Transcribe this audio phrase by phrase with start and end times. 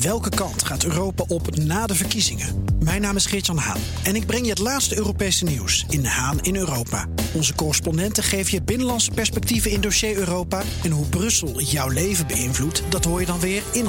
[0.00, 2.64] Welke kant gaat Europa op na de verkiezingen?
[2.78, 6.40] Mijn naam is Geert-Jan Haan en ik breng je het laatste Europese nieuws in Haan
[6.40, 7.06] in Europa.
[7.34, 10.62] Onze correspondenten geven je binnenlandse perspectieven in dossier Europa.
[10.82, 13.88] En hoe Brussel jouw leven beïnvloedt, dat hoor je dan weer in 100%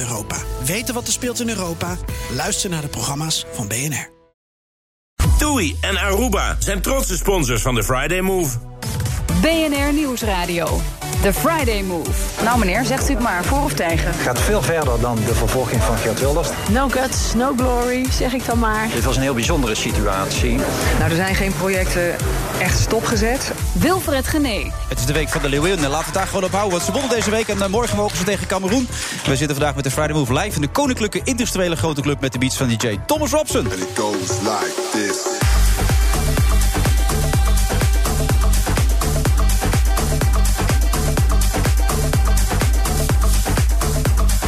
[0.00, 0.36] Europa.
[0.64, 1.96] Weten wat er speelt in Europa?
[2.34, 4.12] Luister naar de programma's van BNR.
[5.38, 8.58] TUI en Aruba zijn trotse sponsors van de Friday Move.
[9.40, 10.80] BNR Nieuwsradio.
[11.24, 12.10] The Friday Move.
[12.42, 14.06] Nou meneer, zegt u het maar, voor of tegen?
[14.06, 16.48] Het gaat veel verder dan de vervolging van Geert Wilders.
[16.70, 18.88] No guts, no glory, zeg ik dan maar.
[18.94, 20.56] Dit was een heel bijzondere situatie.
[20.98, 22.16] Nou, er zijn geen projecten
[22.58, 23.52] echt stopgezet.
[23.72, 24.70] Wilfred Gené.
[24.88, 25.80] Het is de week van de Leeuwen.
[25.80, 26.72] Laten we het daar gewoon op houden.
[26.72, 28.88] Want ze wonnen deze week en eh, morgen mogen ze tegen Cameroen.
[29.24, 32.32] We zitten vandaag met de Friday Move live in de Koninklijke Industriële Grote Club met
[32.32, 33.64] de beats van DJ Thomas Robson.
[33.64, 35.53] And it goes like this.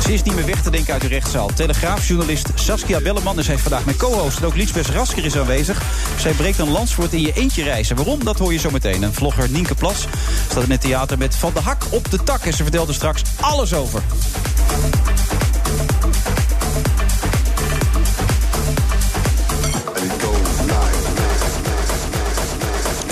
[0.07, 1.51] Ze is niet meer weg te denken uit de rechtszaal.
[1.55, 4.39] Telegraafjournalist Saskia Belleman is vandaag mijn co-host.
[4.39, 5.83] En ook Liesbeth Rasker is aanwezig.
[6.19, 7.97] Zij breekt een het in je eentje reizen.
[7.97, 8.25] Waarom?
[8.25, 9.03] Dat hoor je zo meteen.
[9.03, 10.07] En vlogger Nienke Plas
[10.51, 12.45] staat in het theater met Van de Hak op de tak.
[12.45, 14.03] En ze vertelt er straks alles over.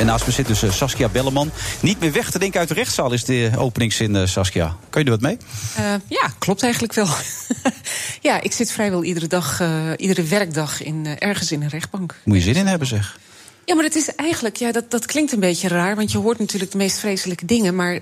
[0.04, 1.50] En naast me zit dus eh, Saskia Belleman.
[1.80, 4.76] Niet meer weg te denken uit de rechtszaal is de openingszin, eh, Saskia.
[4.90, 5.36] Kan je er wat mee?
[5.78, 7.08] Uh, ja, klopt eigenlijk wel.
[8.28, 12.14] ja, ik zit vrijwel iedere dag, uh, iedere werkdag in, uh, ergens in een rechtbank.
[12.24, 13.18] Moet je zin in hebben, zeg.
[13.64, 16.38] Ja, maar het is eigenlijk, ja, dat, dat klinkt een beetje raar, want je hoort
[16.38, 17.74] natuurlijk de meest vreselijke dingen.
[17.74, 17.94] Maar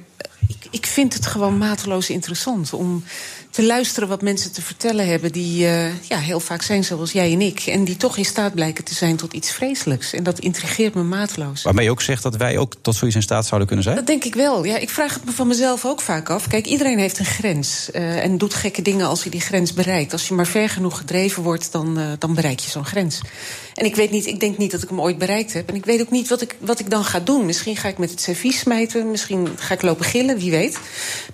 [0.49, 3.05] ik, ik vind het gewoon mateloos interessant om
[3.53, 5.33] te luisteren wat mensen te vertellen hebben.
[5.33, 7.61] die uh, ja, heel vaak zijn zoals jij en ik.
[7.61, 10.13] En die toch in staat blijken te zijn tot iets vreselijks.
[10.13, 11.63] En dat intrigeert me mateloos.
[11.63, 13.97] Waarmee je ook zegt dat wij ook tot zoiets in staat zouden kunnen zijn?
[13.97, 14.65] Dat denk ik wel.
[14.65, 16.49] Ja, ik vraag het me van mezelf ook vaak af.
[16.49, 17.89] Kijk, iedereen heeft een grens.
[17.93, 20.13] Uh, en doet gekke dingen als hij die grens bereikt.
[20.13, 23.21] Als je maar ver genoeg gedreven wordt, dan, uh, dan bereik je zo'n grens.
[23.75, 25.69] En ik weet niet, ik denk niet dat ik hem ooit bereikt heb.
[25.69, 27.47] En ik weet ook niet wat ik, wat ik dan ga doen.
[27.47, 29.11] Misschien ga ik met het servies smijten.
[29.11, 30.79] Misschien ga ik lopen gillen, wie weet.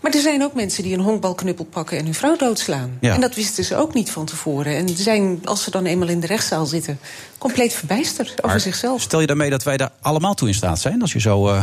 [0.00, 2.98] Maar er zijn ook mensen die een honkbalknuppel pakken en hun vrouw doodslaan.
[3.00, 3.14] Ja.
[3.14, 4.76] En dat wisten ze ook niet van tevoren.
[4.76, 6.98] En zijn, als ze dan eenmaal in de rechtszaal zitten,
[7.38, 9.00] compleet verbijsterd over zichzelf.
[9.00, 11.00] Stel je daarmee dat wij daar allemaal toe in staat zijn?
[11.00, 11.60] Als je zo, uh,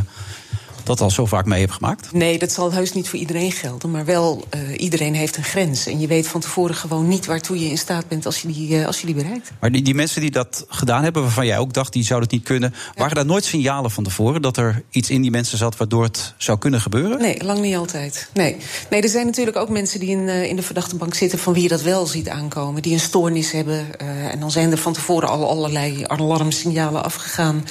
[0.86, 2.14] dat al zo vaak mee hebt gemaakt?
[2.14, 3.92] Nee, dat zal heus niet voor iedereen gelden.
[3.92, 5.88] Maar wel, uh, iedereen heeft een grens.
[5.88, 8.70] En je weet van tevoren gewoon niet waartoe je in staat bent als je die,
[8.70, 9.52] uh, als je die bereikt.
[9.60, 12.38] Maar die, die mensen die dat gedaan hebben, waarvan jij ook dacht, die zouden het
[12.38, 12.74] niet kunnen.
[12.74, 12.92] Ja.
[12.96, 16.34] Waren daar nooit signalen van tevoren dat er iets in die mensen zat waardoor het
[16.38, 17.22] zou kunnen gebeuren?
[17.22, 18.30] Nee, lang niet altijd.
[18.34, 18.58] Nee,
[18.90, 21.54] nee er zijn natuurlijk ook mensen die in, uh, in de verdachte bank zitten van
[21.54, 22.82] wie je dat wel ziet aankomen.
[22.82, 24.00] Die een stoornis hebben.
[24.32, 27.64] En dan zijn er van tevoren al allerlei alarmsignalen afgegaan.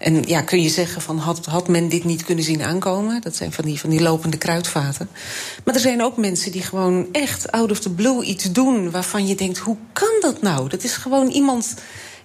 [0.00, 3.20] En ja, kun je zeggen van had, had men dit niet kunnen zien aankomen?
[3.20, 5.08] Dat zijn van die, van die lopende kruidvaten.
[5.64, 9.26] Maar er zijn ook mensen die gewoon echt out of the blue iets doen waarvan
[9.26, 10.68] je denkt: hoe kan dat nou?
[10.68, 11.74] Dat is gewoon iemand.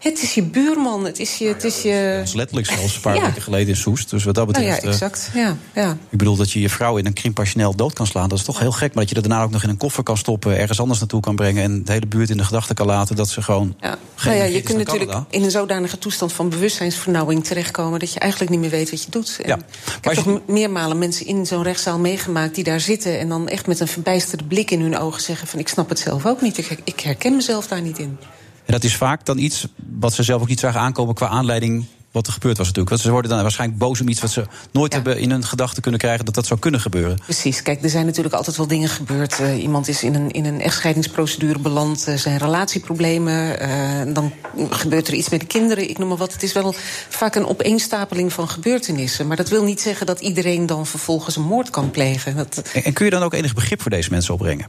[0.06, 1.48] Het is je buurman, het is je...
[1.48, 2.14] Het is je...
[2.18, 3.22] Dat is letterlijk zelfs een paar ja.
[3.22, 4.10] weken geleden in Soest.
[4.10, 4.68] Dus wat dat betreft...
[4.68, 5.30] Nou ja, exact.
[5.34, 5.92] Ja, ja.
[6.10, 8.30] Ik bedoel dat je je vrouw in een krimpassioneel dood kan slaan.
[8.30, 8.94] Dat is toch heel gek.
[8.94, 10.58] Maar dat je dat daarna ook nog in een koffer kan stoppen...
[10.58, 11.64] ergens anders naartoe kan brengen...
[11.64, 13.76] en de hele buurt in de gedachten kan laten dat ze gewoon...
[13.80, 13.98] Ja.
[14.24, 15.28] Nou ja, je kunt natuurlijk Canada.
[15.30, 18.00] in een zodanige toestand van bewustzijnsvernauwing terechtkomen...
[18.00, 19.40] dat je eigenlijk niet meer weet wat je doet.
[19.42, 19.58] En ja.
[19.98, 22.56] Ik heb toch meermalen mensen in zo'n rechtszaal meegemaakt...
[22.56, 25.48] die daar zitten en dan echt met een verbijsterde blik in hun ogen zeggen...
[25.48, 28.18] van ik snap het zelf ook niet, ik herken mezelf daar niet in.
[28.66, 29.68] En dat is vaak dan iets
[30.00, 32.90] wat ze zelf ook niet zagen aankomen qua aanleiding wat er gebeurd was natuurlijk.
[32.90, 34.98] Want ze worden dan waarschijnlijk boos om iets wat ze nooit ja.
[34.98, 37.20] hebben in hun gedachten kunnen krijgen dat dat zou kunnen gebeuren.
[37.24, 37.62] Precies.
[37.62, 39.40] Kijk, er zijn natuurlijk altijd wel dingen gebeurd.
[39.40, 43.62] Uh, iemand is in een, in een echtscheidingsprocedure beland, uh, zijn relatieproblemen.
[43.62, 44.34] Uh, dan
[44.70, 46.34] gebeurt er iets met de kinderen, ik noem maar wat.
[46.34, 46.76] Het is wel
[47.10, 49.28] vaak een opeenstapeling van gebeurtenissen.
[49.28, 52.36] Maar dat wil niet zeggen dat iedereen dan vervolgens een moord kan plegen.
[52.36, 52.62] Dat...
[52.74, 54.66] En, en kun je dan ook enig begrip voor deze mensen opbrengen?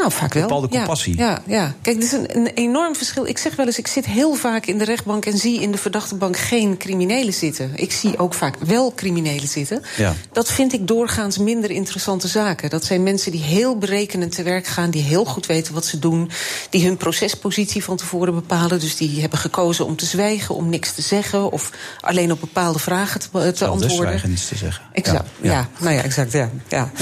[0.00, 0.42] Nou, vaak wel.
[0.42, 1.16] Bepaalde compassie.
[1.16, 1.74] Ja, ja, ja.
[1.82, 3.26] Kijk, er is een, een, enorm verschil.
[3.26, 5.78] Ik zeg wel eens, ik zit heel vaak in de rechtbank en zie in de
[5.78, 7.72] verdachtebank geen criminelen zitten.
[7.74, 9.82] Ik zie ook vaak wel criminelen zitten.
[9.96, 10.14] Ja.
[10.32, 12.70] Dat vind ik doorgaans minder interessante zaken.
[12.70, 15.98] Dat zijn mensen die heel berekenend te werk gaan, die heel goed weten wat ze
[15.98, 16.30] doen,
[16.70, 18.80] die hun procespositie van tevoren bepalen.
[18.80, 21.70] Dus die hebben gekozen om te zwijgen, om niks te zeggen of
[22.00, 23.78] alleen op bepaalde vragen te, te antwoorden.
[23.78, 24.84] Dus zwijgen, niets te zeggen.
[24.92, 25.28] Exact.
[25.40, 25.52] Ja, ja.
[25.52, 25.68] ja.
[25.78, 26.32] nou ja, exact.
[26.32, 26.50] Ja.
[26.68, 26.90] ja.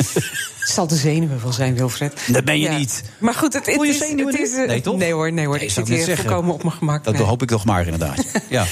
[0.68, 2.20] Het zal de zenuwen wel zijn, Wilfred.
[2.26, 2.76] Dat ben je ja.
[2.88, 3.02] Niet.
[3.18, 3.98] Maar goed, het, is...
[4.00, 4.96] het is uh, nee, toch?
[4.96, 5.56] Nee hoor, nee hoor.
[5.56, 7.04] Nee, ik zit hier voorkomen op mijn gemak.
[7.04, 7.22] Dat nee.
[7.22, 8.24] hoop ik toch maar inderdaad.
[8.48, 8.66] ja.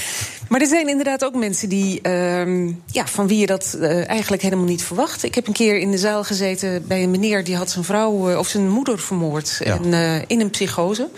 [0.49, 4.41] Maar er zijn inderdaad ook mensen die, uh, ja, van wie je dat uh, eigenlijk
[4.41, 5.23] helemaal niet verwacht.
[5.23, 8.31] Ik heb een keer in de zaal gezeten bij een meneer die had zijn vrouw
[8.31, 9.79] uh, of zijn moeder vermoord Ja.
[9.83, 11.09] en, in een psychose.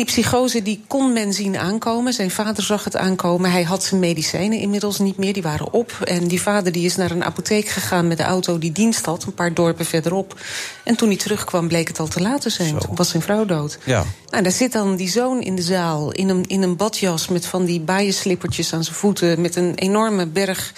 [0.00, 2.12] Die psychose die kon men zien aankomen.
[2.12, 3.50] Zijn vader zag het aankomen.
[3.50, 5.98] Hij had zijn medicijnen inmiddels niet meer, die waren op.
[6.04, 9.24] En die vader die is naar een apotheek gegaan met de auto die dienst had,
[9.24, 10.40] een paar dorpen verderop.
[10.84, 12.78] En toen hij terugkwam, bleek het al te laat te zijn.
[12.78, 13.78] Toen was zijn vrouw dood.
[13.84, 14.04] Ja.
[14.30, 17.46] Nou, daar zit dan die zoon in de zaal, in een, in een badjas met
[17.46, 20.72] van die baaienslippertjes aan zijn voeten, met een enorme berg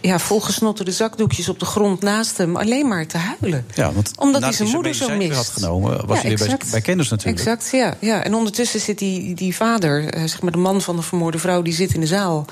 [0.00, 3.66] ja, volgesnotterde zakdoekjes op de grond naast hem, alleen maar te huilen.
[3.74, 5.32] Ja, want Omdat hij zijn moeder zo mist.
[5.36, 7.38] had genomen, was Ja, hij weer bij, bij kennis natuurlijk.
[7.38, 8.24] Exact, ja, ja.
[8.24, 11.62] En ondertussen zit die, die vader, eh, zeg maar de man van de vermoorde vrouw,
[11.62, 12.44] die zit in de zaal.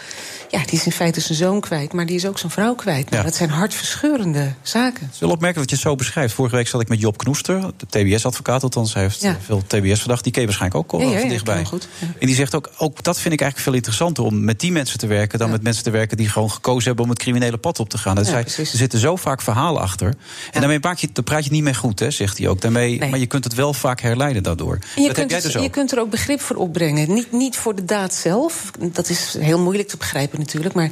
[0.50, 3.04] Ja, die is in feite zijn zoon kwijt, maar die is ook zijn vrouw kwijt.
[3.10, 3.22] Nou, Ja.
[3.22, 5.04] Dat zijn hartverscheurende zaken.
[5.04, 6.34] Het is wel opmerkelijk dat je het zo beschrijft.
[6.34, 9.28] Vorige week zat ik met Job Knoester, de TBS-advocaat, althans hij heeft Ja.
[9.30, 10.22] eh, veel TBS-verdacht.
[10.22, 11.64] Die ken je waarschijnlijk ook al Ja, ik dichtbij.
[11.64, 11.88] goed.
[12.18, 14.98] En die zegt ook, ook, dat vind ik eigenlijk veel interessanter om met die mensen
[14.98, 17.80] te werken dan met mensen te werken die gewoon gekozen hebben om het criminele pad
[17.80, 18.14] op te gaan.
[18.14, 18.72] Dat Ja, zei, precies.
[18.72, 20.14] er zitten zo vaak verhalen achter.
[20.52, 22.60] En daarmee maak je, daar praat je niet mee goed, hè, zegt hij ook.
[22.60, 23.10] Daarmee, Nee.
[23.10, 24.74] Maar je kunt het wel vaak herleiden daardoor.
[24.74, 25.62] En je, dat heb kunt, dus ook.
[25.62, 27.12] je kunt er ook begrip voor opbrengen.
[27.12, 28.70] Niet, niet voor de daad zelf.
[28.78, 30.74] Dat is heel moeilijk te begrijpen natuurlijk.
[30.74, 30.90] Maar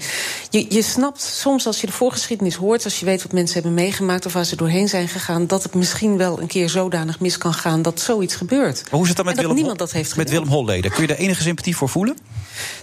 [0.51, 2.85] je, je snapt soms als je de voorgeschiedenis hoort...
[2.85, 5.47] als je weet wat mensen hebben meegemaakt of waar ze doorheen zijn gegaan...
[5.47, 8.83] dat het misschien wel een keer zodanig mis kan gaan dat zoiets gebeurt.
[8.83, 10.31] Maar hoe is het dan met Willem, niemand dat heeft met.
[10.31, 10.91] Willem Holleder?
[10.91, 12.17] Kun je daar enige sympathie voor voelen?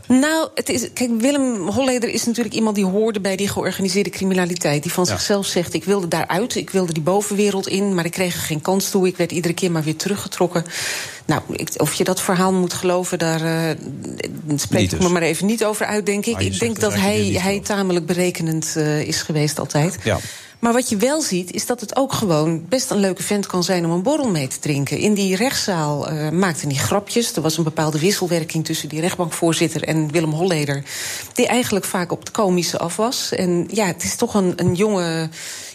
[0.08, 4.84] Nou, het is, kijk, Willem Holleder is natuurlijk iemand die hoorde bij die georganiseerde criminaliteit.
[4.84, 5.10] Die van Ja.
[5.12, 8.62] zichzelf zegt: Ik wilde daaruit, ik wilde die bovenwereld in, maar ik kreeg er geen
[8.62, 9.08] kans toe.
[9.08, 10.66] Ik werd iedere keer maar weer teruggetrokken.
[11.26, 13.78] Nou, ik, of je dat verhaal moet geloven, daar eh,
[14.56, 15.00] spreek ik dus.
[15.00, 16.40] me maar even niet over uit, denk ik.
[16.40, 19.98] Ik denk dat hij, hij tamelijk berekenend eh, is geweest altijd.
[20.04, 20.20] Ja.
[20.64, 23.64] Maar wat je wel ziet, is dat het ook gewoon best een leuke vent kan
[23.64, 24.98] zijn om een borrel mee te drinken.
[24.98, 27.36] In die rechtszaal eh maakte hij grapjes.
[27.36, 30.84] Er was een bepaalde wisselwerking tussen die rechtbankvoorzitter en Willem Holleder.
[31.34, 33.32] Die eigenlijk vaak op het komische af was.
[33.32, 35.30] En ja, het is toch een, een jonge.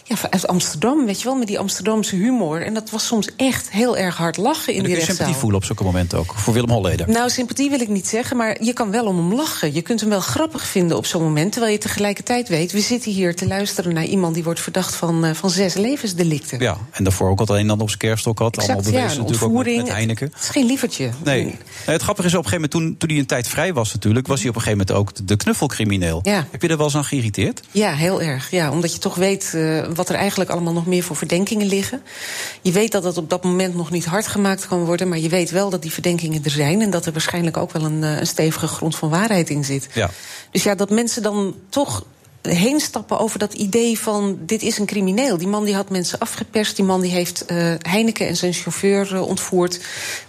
[0.09, 2.61] Ja, uit Amsterdam, weet je wel, met die Amsterdamse humor.
[2.61, 5.15] En dat was soms echt heel erg hard lachen in dan die rechtszaal.
[5.15, 6.33] sympathie voelen op zulke momenten ook.
[6.35, 7.09] Voor Willem Holleder.
[7.09, 9.73] Nou, sympathie wil ik niet zeggen, maar je kan wel om hem lachen.
[9.73, 11.51] Je kunt hem wel grappig vinden op zo'n moment.
[11.51, 15.25] Terwijl je tegelijkertijd weet, we zitten hier te luisteren naar iemand die wordt verdacht van,
[15.25, 16.59] eh, van zes levensdelicten.
[16.59, 18.57] Ja, en daarvoor ook al een en ander op zijn kerststok had.
[18.57, 19.87] Exact, allemaal bewezen ja, natuurlijk ook met, ontvoering.
[19.87, 20.31] met Heineken.
[20.33, 21.09] Het is geen lievertje.
[21.23, 21.43] Nee.
[21.43, 23.93] Nee, het grappige is op een gegeven moment, toen, toen hij een tijd vrij was
[23.93, 24.27] natuurlijk...
[24.27, 26.19] was hij op een gegeven moment ook de knuffelcrimineel.
[26.23, 26.47] Ja.
[26.51, 27.61] Heb je er wel eens aan geïrriteerd?
[27.71, 28.51] Ja, heel erg.
[28.51, 32.01] Ja, omdat je toch weet eh, wat er eigenlijk allemaal nog meer voor verdenkingen liggen.
[32.61, 35.09] Je weet dat dat op dat moment nog niet hard gemaakt kan worden...
[35.09, 36.81] maar je weet wel dat die verdenkingen er zijn...
[36.81, 39.87] en dat er waarschijnlijk ook wel een, eh, een stevige grond van waarheid in zit.
[39.93, 40.09] Ja.
[40.51, 42.03] Dus ja, dat mensen dan toch
[42.41, 45.37] heen stappen over dat idee van dit is een crimineel.
[45.37, 46.75] Die man die had mensen afgeperst.
[46.75, 49.79] Die man die heeft eh, Heineken en zijn chauffeur eh, ontvoerd.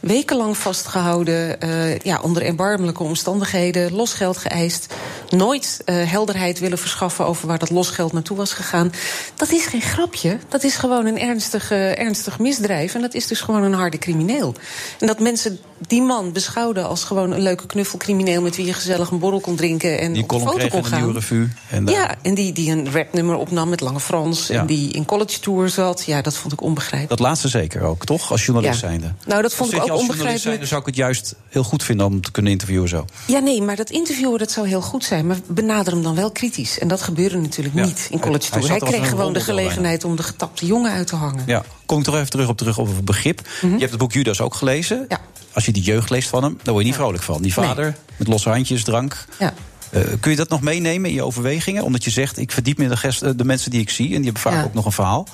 [0.01, 1.61] Wekenlang vastgehouden.
[1.61, 3.93] eh, ja, onder erbarmelijke omstandigheden.
[3.95, 4.95] Losgeld geëist.
[5.29, 8.93] Nooit helderheid willen verschaffen over waar dat losgeld naartoe was gegaan.
[9.35, 10.39] Dat is geen grapje.
[10.49, 12.95] Dat is gewoon een ernstig, ernstig misdrijf.
[12.95, 14.55] En dat is dus gewoon een harde crimineel.
[15.01, 18.43] En dat mensen die man beschouwden als gewoon een leuke knuffelcrimineel...
[18.43, 20.99] met wie je gezellig een borrel kon drinken en Die op de foto kon gaan.
[20.99, 21.49] Nieuwe Revue.
[21.71, 24.47] En daar- Ja, en die, die een rapnummer opnam met Lange Frans.
[24.47, 24.61] Ja.
[24.61, 26.05] En die in college tour zat.
[26.05, 27.09] Ja, dat vond ik onbegrijpelijk.
[27.19, 28.31] Dat laatste zeker ook, toch?
[28.31, 28.89] Als journalist Ja.
[28.89, 29.13] zijnde.
[29.27, 30.43] Nou, dat vond ik ook als journalist onbegrijpelijk.
[30.43, 33.05] zijnde, zou ik het juist heel goed vinden om te kunnen interviewen zo.
[33.27, 35.27] Ja, nee, maar dat interviewen dat zou heel goed zijn.
[35.27, 36.79] Maar benader hem dan wel kritisch.
[36.79, 37.85] En dat gebeurde natuurlijk Ja.
[37.85, 38.79] niet in college hij tour.
[38.81, 41.43] Hij, kreeg gewoon de gelegenheid om de getapte jongen uit te hangen.
[41.47, 43.41] Ja, kom ik toch even terug op, terug op het begrip.
[43.61, 44.97] Je hebt het boek Judas ook gelezen.
[44.97, 45.07] Mhm.
[45.09, 45.21] Ja.
[45.53, 47.43] Als je die jeugd leest van hem, dan word je niet vrolijk van.
[47.43, 49.25] Die vader met losse handjes, drank.
[49.39, 49.55] Ja.
[49.91, 51.85] Eh, kun je dat nog meenemen in je overwegingen?
[51.85, 54.07] Omdat je zegt, ik verdiep me in de, gest- eh, de mensen die ik zie...
[54.07, 54.63] en die hebben vaak Ja.
[54.65, 55.27] ook nog een verhaal.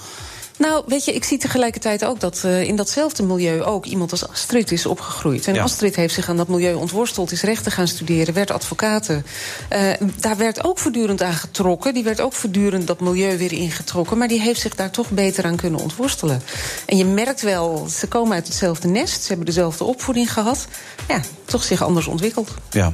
[0.59, 4.29] Nou, weet je, ik zie tegelijkertijd ook dat eh, in datzelfde milieu ook iemand als
[4.29, 5.47] Astrid is opgegroeid.
[5.47, 5.63] En Ja.
[5.63, 9.27] Astrid heeft zich aan dat milieu ontworsteld, is rechten gaan studeren, werd advocaten.
[10.21, 11.95] Daar werd ook voortdurend aan getrokken.
[11.95, 14.19] Die werd ook voortdurend dat milieu weer ingetrokken.
[14.19, 16.43] Maar die heeft zich daar toch beter aan kunnen ontworstelen.
[16.87, 20.67] En je merkt wel, ze komen uit hetzelfde nest, ze hebben dezelfde opvoeding gehad.
[21.09, 22.51] Ja, toch zich anders ontwikkeld.
[22.71, 22.93] Ja.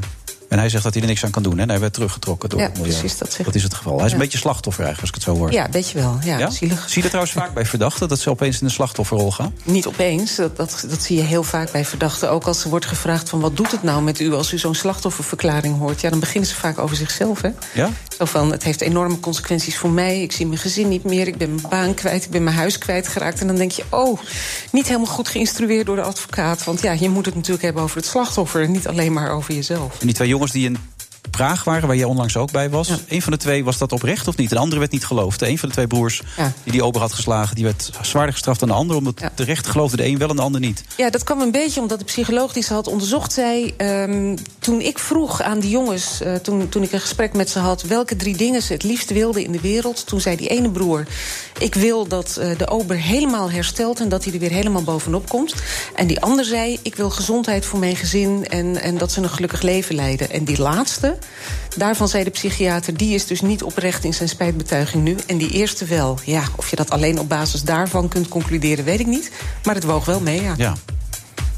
[0.52, 1.56] En hij zegt dat hij er niks aan kan doen.
[1.56, 1.62] Hè?
[1.62, 2.98] En hij werd teruggetrokken door Ja, het milieu.
[2.98, 3.96] precies, dat dat is het geval.
[3.96, 5.52] Hij is een beetje slachtoffer eigenlijk, als ik het zo hoor.
[5.52, 6.18] Ja, weet je wel.
[6.24, 6.78] Ja, zielig.
[6.84, 8.08] Zie je dat trouwens vaak bij verdachten?
[8.08, 9.54] Dat ze opeens in de slachtofferrol gaan?
[9.64, 12.30] Niet opeens, dat, dat, dat zie je heel vaak bij verdachten.
[12.30, 14.74] Ook als er wordt gevraagd van wat doet het nou met u als u zo'n
[14.74, 16.00] slachtofferverklaring hoort.
[16.00, 17.40] Ja, dan beginnen ze vaak over zichzelf.
[17.40, 17.50] Hè?
[17.74, 17.90] Ja?
[18.18, 20.22] Zo van, het heeft enorme consequenties voor mij.
[20.22, 22.78] Ik zie mijn gezin niet meer, ik ben mijn baan kwijt, ik ben mijn huis
[22.78, 23.40] kwijtgeraakt.
[23.40, 24.18] En dan denk je, oh,
[24.72, 26.64] niet helemaal goed geïnstrueerd door de advocaat.
[26.64, 28.62] Want ja, je moet het natuurlijk hebben over het slachtoffer...
[28.62, 30.00] en niet alleen maar over jezelf.
[30.00, 30.78] En die twee jongens die in
[31.30, 32.90] Praag waren, waar jij onlangs ook bij was.
[33.08, 34.50] Eén van de twee was dat oprecht of niet?
[34.50, 35.42] De andere werd niet geloofd.
[35.42, 36.52] Eén van de twee broers Ja.
[36.62, 38.96] die die ober had geslagen, die werd zwaarder gestraft dan de ander.
[38.96, 40.84] Omdat de rechter geloofde de een wel en de ander niet.
[40.96, 43.74] Ja, dat kwam een beetje omdat de psycholoog die ze had onderzocht zei...
[43.76, 47.58] ehm, toen ik vroeg aan die jongens, eh, toen, toen ik een gesprek met ze
[47.58, 47.82] had...
[47.82, 50.06] welke drie dingen ze het liefst wilden in de wereld...
[50.06, 51.06] toen zei die ene broer,
[51.58, 54.00] ik wil dat eh, de ober helemaal herstelt...
[54.00, 55.54] en dat hij er weer helemaal bovenop komt.
[55.94, 58.46] En die ander zei, ik wil gezondheid voor mijn gezin...
[58.48, 60.30] en, en dat ze een gelukkig leven leiden.
[60.30, 61.11] En die laatste,
[61.76, 62.96] daarvan zei de psychiater...
[62.96, 65.16] die is dus niet oprecht in zijn spijtbetuiging nu.
[65.26, 66.18] En die eerste wel.
[66.24, 69.30] Ja, of je dat alleen op basis daarvan kunt concluderen, weet ik niet.
[69.64, 70.54] Maar het woog wel mee, ja.
[70.56, 70.74] Ja.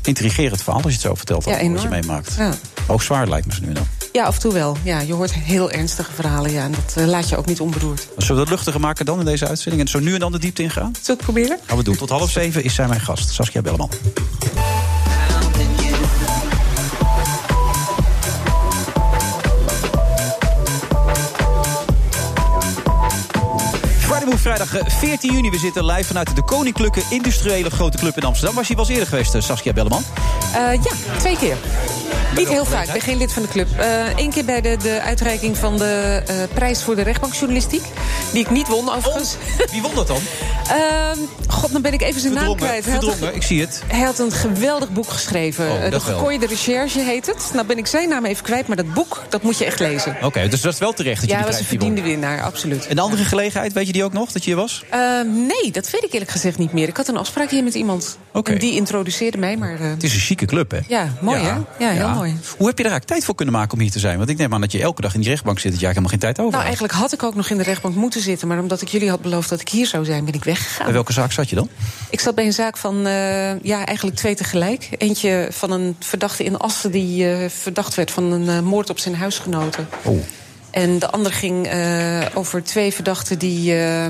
[0.02, 1.44] Intrigerend verhaal als je het zo vertelt.
[1.44, 2.34] Ja, wat je meemaakt.
[2.38, 2.54] Ja.
[2.86, 3.86] Ook zwaar lijkt me ze nu dan.
[4.12, 4.76] Ja, af en toe wel.
[4.82, 6.64] Ja, je hoort heel ernstige verhalen, ja.
[6.64, 8.08] En dat eh, laat je ook niet onberoerd.
[8.16, 9.82] Zullen we dat luchtiger maken dan in deze uitzending?
[9.82, 10.92] En zo nu en dan de diepte ingaan?
[10.92, 11.58] Zullen we het proberen?
[11.66, 11.96] Gaan we doen.
[11.96, 13.90] Tot half zeven is zij mijn gast, Saskia Belleman.
[24.44, 25.50] Vrijdag eh, 14 juni.
[25.50, 28.54] We zitten live vanuit de Koninklijke Industriële Grote Club in Amsterdam.
[28.54, 30.02] Was je wel eens eerder geweest, eh, Saskia Belleman?
[30.54, 31.56] Eh, ja, twee keer.
[32.36, 33.68] Niet heel vaak, ik ben geen lid van de club.
[34.16, 37.82] Eén keer bij de, de uitreiking van de eh, prijs voor de rechtbankjournalistiek.
[38.32, 39.36] Die ik niet won, overigens.
[39.70, 40.18] Wie won dat dan?
[40.64, 42.86] Ehm, God, dan ben ik even zijn naam kwijt.
[42.86, 43.82] Een, verdrongen, ik zie het.
[43.86, 45.70] hij had een geweldig boek geschreven.
[45.70, 47.50] Oh, Eh, de gekooide recherche heet het.
[47.54, 50.16] Nou ben ik zijn naam even kwijt, maar dat boek, dat moet je echt lezen.
[50.22, 51.86] Oké, dus dat is wel terecht dat je Ja, die hij was een won.
[51.88, 52.86] verdiende winnaar, absoluut.
[52.90, 54.84] Een andere gelegenheid, weet je die ook nog, dat je hier was?
[54.90, 56.88] Eh, nee, dat weet ik eerlijk gezegd niet meer.
[56.88, 58.18] Ik had een afspraak hier met iemand.
[58.42, 59.74] En die introduceerde mij, maar...
[59.80, 60.78] eh, Het is een chique club, hè?
[60.88, 61.52] ja, mooi hè?
[61.78, 62.23] Ja, heel mooi.
[62.30, 64.18] Hoe heb je er eigenlijk tijd voor kunnen maken om hier te zijn?
[64.18, 65.70] Want ik neem aan dat je elke dag in die rechtbank zit...
[65.70, 67.62] dat je eigenlijk helemaal geen tijd over Nou, eigenlijk had ik ook nog in de
[67.62, 68.48] rechtbank moeten zitten.
[68.48, 70.84] Maar omdat ik jullie had beloofd dat ik hier zou zijn, ben ik weggegaan.
[70.84, 71.68] Bij welke zaak zat je dan?
[72.10, 74.88] Ik zat bij een zaak van, eh, ja, eigenlijk twee tegelijk.
[74.98, 78.98] Eentje van een verdachte in Assen die eh, verdacht werd van een eh, moord op
[78.98, 79.88] zijn huisgenoten.
[80.02, 80.18] Oh.
[80.74, 84.06] En de andere ging eh, over twee verdachten die eh,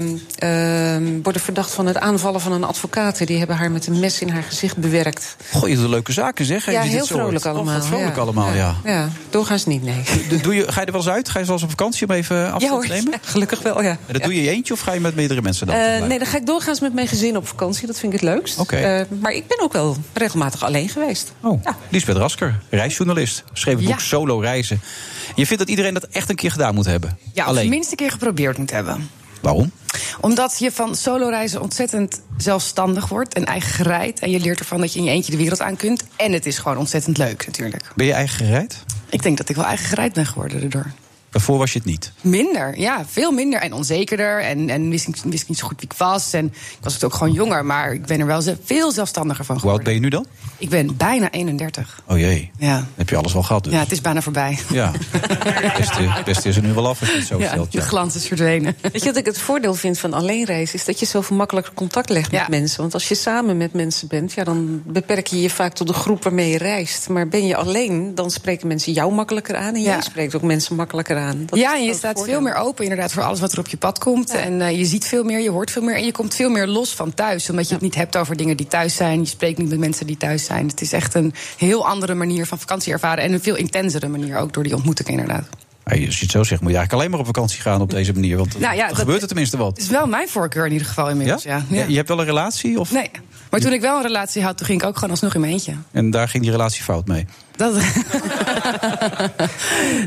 [0.97, 3.27] eh, worden verdacht van het aanvallen van een advocaat.
[3.27, 5.37] Die hebben haar met een mes in haar gezicht bewerkt.
[5.53, 6.71] Goh, je doet leuke zaken, zeg.
[6.71, 7.83] ja, heel vrolijk Oh, allemaal.
[7.83, 8.21] vrolijk ja.
[8.23, 8.75] allemaal, ja.
[8.85, 9.09] ja.
[9.31, 10.03] doorgaans niet, nee.
[10.29, 11.29] Doe- Doe je, ga je er wel eens uit?
[11.29, 13.13] Ga je wel eens op vakantie om even afstand Ja te nemen?
[13.13, 13.91] ja, gelukkig wel, ja.
[14.07, 15.77] En dat doe je je eentje of ga je met meerdere mensen dan?
[15.77, 17.87] Nee, dan ga ik doorgaans met mijn gezin op vakantie.
[17.87, 18.59] Dat vind ik het leukst.
[18.59, 21.33] Eh, maar ik ben ook wel regelmatig alleen geweest.
[21.41, 23.45] Oh, Lisbeth Rasker, reisjournalist.
[23.53, 23.91] Schreef het Ja.
[23.91, 24.81] boek Solo Reizen.
[25.35, 27.19] Je vindt dat iedereen dat echt een keer gedaan moet hebben?
[27.33, 27.69] Ja, Alleen.
[27.69, 29.11] minst een keer geprobeerd moet hebben.
[29.41, 29.71] Waarom?
[30.21, 34.21] Omdat je van soloreizen ontzettend zelfstandig wordt en eigen gereid.
[34.21, 36.05] En je leert ervan dat je in je eentje de wereld aan kunt.
[36.17, 37.93] En het is gewoon ontzettend leuk natuurlijk.
[37.97, 38.83] Ben je eigen gereid?
[39.11, 40.87] Ik denk dat ik wel eigen gereid ben geworden daardoor.
[41.35, 42.13] Daarvoor was je het niet.
[42.21, 43.61] Minder, ja, veel minder.
[43.61, 44.41] En onzekerder.
[44.41, 46.33] En, en wist, niet, wist niet zo goed wie ik was.
[46.33, 49.71] En ik was ook gewoon jonger, maar ik ben er wel veel zelfstandiger van Hoe
[49.71, 49.85] oud geworden.
[49.85, 50.27] ben je nu dan?
[50.59, 52.03] Ik ben bijna 31.
[52.09, 52.77] Oh jee, Ja.
[52.77, 53.73] Dan heb je alles wel gehad dus.
[53.73, 54.59] Ja, het is bijna voorbij.
[54.73, 57.49] Ja, het beste, het beste is er nu wel af als je het zo Ja,
[57.49, 57.73] stelt.
[57.73, 58.77] de glans is verdwenen.
[58.81, 60.75] Weet je wat ik het voordeel vind van alleen reizen?
[60.79, 62.39] Is dat je zoveel makkelijker contact legt Ja.
[62.41, 62.81] met mensen.
[62.81, 65.93] Want als je samen met mensen bent, ja, dan beperk je je vaak tot de
[65.95, 67.09] groep waarmee je reist.
[67.09, 69.75] Maar ben je alleen, dan spreken mensen jou makkelijker aan.
[69.75, 69.91] En Ja.
[69.93, 71.24] jij spreekt ook mensen makkelijker aan.
[71.33, 73.77] Dat ja, en je staat veel meer open inderdaad voor alles wat er op je
[73.77, 74.31] pad komt.
[74.31, 75.97] En eh, je ziet veel meer, je hoort veel meer.
[75.97, 77.51] En je komt veel meer los van thuis.
[77.51, 79.21] Omdat je het niet hebt over dingen die thuis zijn.
[79.21, 80.67] Je spreekt niet met mensen die thuis zijn.
[80.67, 83.25] Het is echt een heel andere manier van vakantie ervaren.
[83.25, 85.49] En een veel intensere manier ook door die ontmoeting inderdaad.
[85.85, 88.13] Als je het zo zegt, moet je eigenlijk alleen maar op vakantie gaan op deze
[88.13, 88.37] manier.
[88.37, 89.71] Want Nou ja, dan gebeurt er tenminste wat.
[89.71, 91.65] Het is wel mijn voorkeur in ieder geval inmiddels, ja.
[91.69, 91.85] Ja?
[91.89, 92.81] Je hebt wel een relatie?
[92.81, 92.93] Of?
[92.93, 93.11] Nee,
[93.55, 95.53] maar toen ik wel een relatie had, toen ging ik ook gewoon alsnog in mijn
[95.53, 95.75] eentje.
[95.93, 97.27] En daar ging die relatie fout mee.
[97.57, 97.75] Dat...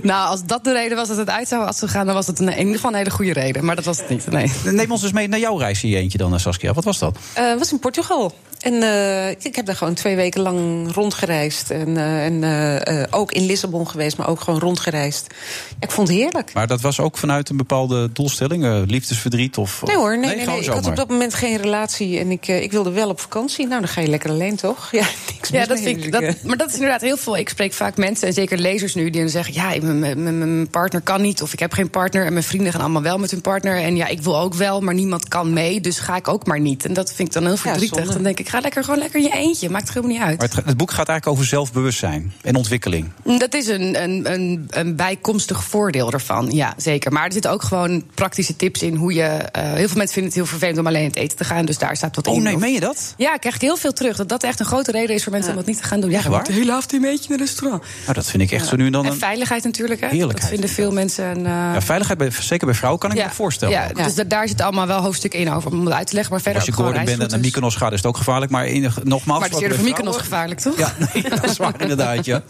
[0.02, 2.40] nou, als dat de reden was dat het uit zou was gegaan, dan was het
[2.40, 3.66] een, in ieder geval een hele goede reden.
[3.66, 4.32] Maar dat was het niet.
[4.32, 4.52] Nee.
[4.64, 6.74] Neem ons dus mee naar jouw reis in je eentje dan, eh, Saskia.
[6.74, 7.18] Wat was dat?
[7.34, 8.34] Eh, was in Portugal.
[8.68, 11.72] En eh, ik heb daar gewoon twee weken lang rondgereisd.
[11.72, 15.26] En, eh, en eh, ook in Lissabon geweest, maar ook gewoon rondgereisd.
[15.70, 16.54] Ja, ik vond het heerlijk.
[16.54, 18.64] Maar dat was ook vanuit een bepaalde doelstelling?
[18.64, 19.58] eh, liefdesverdriet?
[19.58, 20.68] Of, Nee hoor, nee, nee, gewoon nee.
[20.68, 23.68] ik had op dat moment geen relatie en ik, ik wilde wel op vakantie.
[23.68, 24.90] Nou, dan ga je lekker alleen, toch?
[24.98, 27.38] Ja, niks Ja, dat vind ik, dat, maar dat is inderdaad heel veel.
[27.38, 31.22] Ik spreek vaak mensen, en zeker lezers nu, die dan zeggen: Ja, mijn- partner kan
[31.22, 32.26] niet, of ik heb geen partner.
[32.26, 33.78] En mijn vrienden gaan allemaal wel met hun partner.
[33.78, 36.60] En ja, ik wil ook wel, maar niemand kan mee, dus ga ik ook maar
[36.60, 36.86] niet.
[36.86, 38.14] En dat vind ik dan heel verdrietig.
[38.14, 39.70] dan denk ik: Ga lekker gewoon lekker in je eentje.
[39.70, 40.38] Maakt er helemaal niet uit.
[40.38, 43.12] Maar het, het boek gaat eigenlijk over zelfbewustzijn en ontwikkeling.
[43.24, 47.12] Dat is een, een, een, een bijkomstig voordeel ervan, ja, zeker.
[47.12, 49.22] Maar er zitten ook gewoon praktische tips in hoe je...
[49.24, 51.78] eh, heel veel mensen vinden het heel vervelend om alleen het eten te gaan, dus
[51.78, 52.34] daar staat wat in.
[52.34, 53.14] Oh nee, meen je dat?
[53.18, 54.18] Ja, ik krijg heel veel terug.
[54.18, 56.10] Dat dat echt een grote reden is voor mensen om het niet te gaan doen.
[56.10, 56.44] Ja, je waar?
[56.44, 57.84] de hele avond een beetje in een restaurant.
[58.02, 60.08] Nou, dat vind ik echt zo nu en dan En veiligheid natuurlijk, hè.
[60.08, 61.26] Heerlijkheid, Dat vinden veel mensen...
[61.26, 63.74] Een, eh, Ja, veiligheid, bij, zeker bij vrouwen, kan ik me voorstellen.
[63.74, 66.34] Ja, dus da- daar zit allemaal wel hoofdstukken in over om het uit te leggen.
[66.34, 67.40] Maar verder Als je Gordon bent en naar.
[67.40, 68.52] Mykonos gaat, is het ook gevaarlijk gevaarlijk.
[68.52, 69.40] Maar in, nogmaals...
[69.40, 70.78] Maar het is eerder voor Mykonos gevaarlijk, toch?
[70.78, 72.42] Ja, nee, dat is waar inderdaad, ja.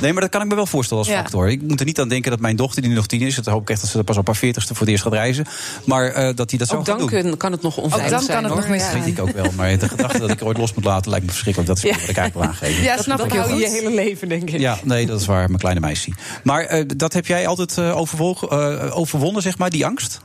[0.00, 1.20] Nee, maar dat kan ik me wel voorstellen als Ja.
[1.20, 1.50] factor.
[1.50, 3.34] Ik moet er niet aan denken dat mijn dochter, die nu nog tien is...
[3.34, 5.44] dat hoop ik echt dat ze pas op haar veertigste voor het eerst gaat reizen...
[5.84, 7.08] maar eh, dat hij dat zo gaat dan doen.
[7.08, 8.42] kun- kan het nog onveilig dan zijn.
[8.42, 8.84] kan het nog Ja.
[8.84, 9.50] Dat weet ik ook wel.
[9.56, 11.74] Maar de gedachte dat ik er ooit los moet laten lijkt me verschrikkelijk.
[11.74, 12.82] Dat is wat ik eigenlijk wil aangeven.
[12.82, 14.60] Ja, snap Dat ik heel hou je hele leven, denk ik.
[14.60, 16.10] Ja, nee, dat is waar, mijn kleine meisje.
[16.42, 20.20] Maar eh, dat heb jij altijd eh, overwogen- eh, overwonnen, zeg maar, die angst?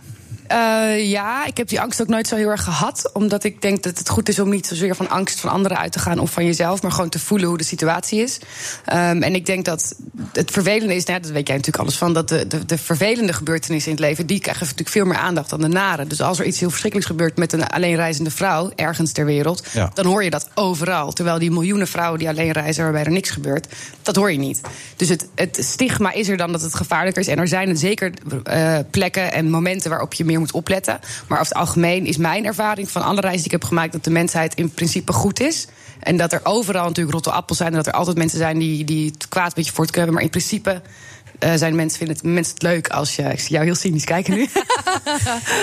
[0.52, 3.10] Eh, ja, ik heb die angst ook nooit zo heel erg gehad.
[3.14, 5.92] Omdat ik denk dat het goed is om niet zozeer van angst van anderen uit
[5.92, 8.38] te gaan of van jezelf, maar gewoon te voelen hoe de situatie is.
[8.86, 9.96] Ehm, en ik denk dat
[10.34, 13.34] het vervelende is, nou, dat weet jij natuurlijk alles van, dat de, de, de vervelende
[13.34, 16.08] gebeurtenissen in het leven, die krijgen natuurlijk veel meer aandacht dan de nare.
[16.08, 19.92] Dus als er iets heel verschrikkelijks gebeurt met een alleenreizende vrouw ergens ter wereld, Ja.
[19.94, 21.12] dan hoor je dat overal.
[21.12, 23.68] Terwijl die miljoenen vrouwen die alleen reizen waarbij er niks gebeurt,
[24.02, 24.62] dat hoor je niet.
[24.96, 27.28] Dus het, het stigma is er dan dat het gevaarlijker is.
[27.28, 28.12] En er zijn zeker
[28.44, 31.00] eh, plekken en momenten waarop je meer moet opletten.
[31.28, 34.04] Maar over het algemeen is mijn ervaring van alle reizen die ik heb gemaakt dat
[34.04, 35.68] de mensheid in principe goed is.
[36.00, 37.70] En dat er overal natuurlijk rotte appels zijn.
[37.70, 40.14] En dat er altijd mensen zijn die, die het kwaad met je voort kunnen hebben.
[40.14, 40.82] Maar in principe
[41.42, 43.24] eh, zijn mensen, vinden het, mensen het leuk als je.
[43.24, 44.48] Ik zie jou heel cynisch kijken nu.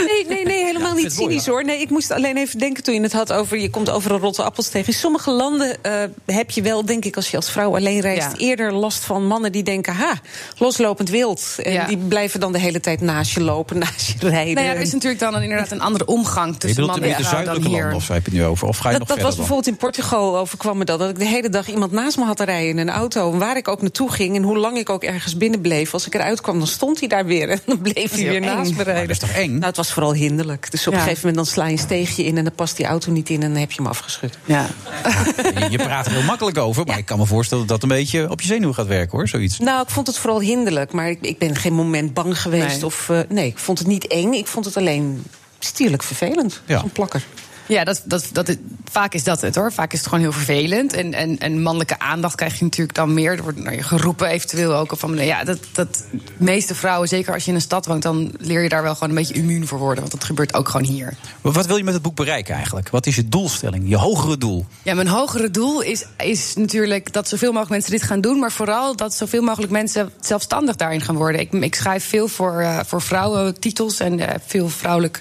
[0.07, 1.65] Nee, nee, nee, helemaal niet cynisch hoor.
[1.65, 3.59] Nee, ik moest alleen even denken toen je het had over...
[3.59, 4.93] je komt overal rotte appels tegen.
[4.93, 5.93] In sommige landen eh,
[6.27, 8.23] heb je wel, denk ik, als je als vrouw alleen reist...
[8.33, 8.37] Ja.
[8.37, 9.95] eerder last van mannen die denken...
[9.95, 10.15] ha,
[10.59, 11.55] loslopend wild.
[11.63, 11.87] En Ja.
[11.87, 14.55] die blijven dan de hele tijd naast je lopen, naast je rijden.
[14.55, 17.09] nou ja, er is natuurlijk dan een, inderdaad een andere omgang tussen bedoelt man en
[17.09, 18.69] meer de zuidelijke landen, of heb je het nu over?
[18.69, 19.45] Of ga je Dat, nog dat was dan?
[19.45, 20.99] bijvoorbeeld in Portugal overkwam me dat.
[20.99, 23.33] Dat ik de hele dag iemand naast me had te rijden in een auto.
[23.33, 25.67] En waar ik ook naartoe ging en hoe lang ik ook ergens binnen bleef.
[25.93, 27.49] Als ik eruit kwam, dan stond hij daar weer.
[27.49, 29.03] En dan bleef hij weer naast me rijden.
[29.09, 29.53] Dat is toch eng?
[29.53, 30.71] Nou, het was vooral hinderlijk.
[30.71, 30.99] Dus op Ja.
[30.99, 32.37] een gegeven moment dan sla je een steegje in...
[32.37, 34.39] en dan past die auto niet in en dan heb je hem afgeschud.
[34.45, 34.67] Ja.
[35.05, 37.97] Je- Je praat er heel makkelijk over, maar ik kan me voorstellen dat dat een
[37.97, 39.59] beetje op je zenuw gaat werken hoor, zoiets.
[39.59, 40.93] Nou, ik vond het vooral hinderlijk.
[40.93, 42.67] Maar ik, ik ben geen moment bang geweest.
[42.77, 42.85] Nee.
[42.85, 44.33] Of, eh, nee, ik vond het niet eng.
[44.33, 45.23] Ik vond het alleen
[45.59, 46.61] stierlijk vervelend.
[46.67, 46.79] Ja.
[46.81, 47.23] Zo'n plakker.
[47.69, 48.57] Ja, dat, dat, dat,
[48.91, 49.73] vaak is dat het hoor.
[49.73, 50.93] Vaak is het gewoon heel vervelend.
[50.93, 53.33] En, en, en mannelijke aandacht krijg je natuurlijk dan meer.
[53.33, 54.93] Er wordt naar je geroepen eventueel ook.
[54.93, 56.05] Of van, ja, dat, dat
[56.37, 58.03] meeste vrouwen, zeker als je in een stad woont...
[58.03, 60.01] dan leer je daar wel gewoon een beetje immuun voor worden.
[60.01, 61.17] Want dat gebeurt ook gewoon hier.
[61.41, 62.89] Maar wat wil je met het boek bereiken eigenlijk?
[62.89, 64.67] Wat is je doelstelling, je hogere doel?
[64.83, 68.39] Ja, mijn hogere doel is, is natuurlijk dat zoveel mogelijk mensen dit gaan doen.
[68.39, 71.41] Maar vooral dat zoveel mogelijk mensen zelfstandig daarin gaan worden.
[71.41, 75.21] Ik, ik schrijf veel voor, eh, voor vrouwentitels en eh, veel vrouwelijk,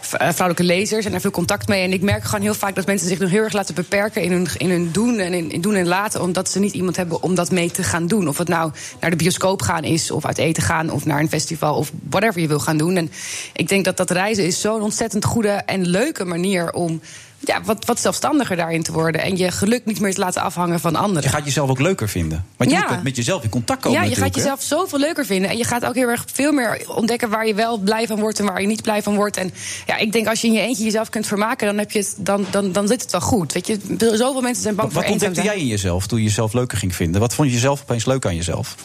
[0.00, 1.04] eh, vrouwelijke lezers.
[1.04, 1.82] En daar veel contact mee.
[1.84, 4.32] En ik merk gewoon heel vaak dat mensen zich nog heel erg laten beperken in
[4.32, 6.22] hun, in hun doen en in, doen en laten.
[6.22, 8.28] Omdat ze niet iemand hebben om dat mee te gaan doen.
[8.28, 11.28] Of het nou naar de bioscoop gaan is, of uit eten gaan, of naar een
[11.28, 12.96] festival, of whatever je wil gaan doen.
[12.96, 13.10] En
[13.52, 17.00] ik denk dat dat reizen is zo'n ontzettend goede en leuke manier om
[17.46, 19.22] ja, wat, wat zelfstandiger daarin te worden.
[19.22, 21.22] En je geluk niet meer te laten afhangen van anderen.
[21.22, 22.44] Je gaat jezelf ook leuker vinden.
[22.56, 22.92] Want je Ja.
[22.92, 25.50] moet met jezelf in contact komen Ja, je gaat jezelf zoveel leuker vinden.
[25.50, 28.38] En je gaat ook heel erg veel meer ontdekken waar je wel blij van wordt
[28.38, 29.36] en waar je niet blij van wordt.
[29.36, 29.50] En
[29.86, 32.14] ja, ik denk als je in je eentje jezelf kunt vermaken, dan, heb je het,
[32.18, 33.52] dan, dan, dan zit het wel goed.
[33.52, 36.24] Weet je, zoveel mensen zijn bang Wat voor eenzaam ontdekte jij in jezelf toen je
[36.24, 37.20] jezelf leuker ging vinden?
[37.20, 38.76] Wat vond je zelf opeens leuk aan jezelf?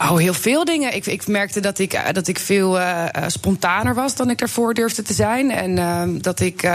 [0.00, 0.94] Oh, heel veel dingen.
[0.94, 4.38] Ik, ik merkte dat ik, eh, dat ik veel eh, eh, spontaner was dan ik
[4.38, 5.50] daarvoor durfde te zijn.
[5.50, 6.68] En ehm, dat, ik,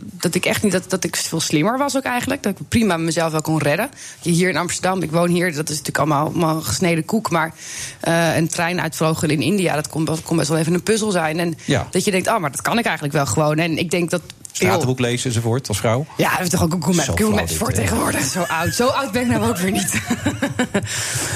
[0.00, 2.42] dat ik echt niet, dat, dat ik veel slimmer was ook eigenlijk.
[2.42, 3.90] Dat ik prima mezelf wel kon redden.
[4.22, 7.30] Hier in Amsterdam, ik woon hier, dat is natuurlijk allemaal, allemaal gesneden koek.
[7.30, 7.54] Maar
[8.34, 11.38] een trein uitvlogen in India, dat kon, dat kon best wel even een puzzel zijn.
[11.38, 11.86] En Ja.
[11.90, 13.58] dat je denkt, oh, maar dat kan ik eigenlijk wel gewoon.
[13.58, 14.22] En ik denk dat.
[14.56, 16.06] Stratenboek lezen enzovoort als vrouw?
[16.16, 18.24] Ja, dat is toch ook een Google Google Maps dit, voor tegenwoordig.
[18.24, 18.74] Zo oud.
[18.74, 19.92] Zo oud ben ik nou ook weer niet.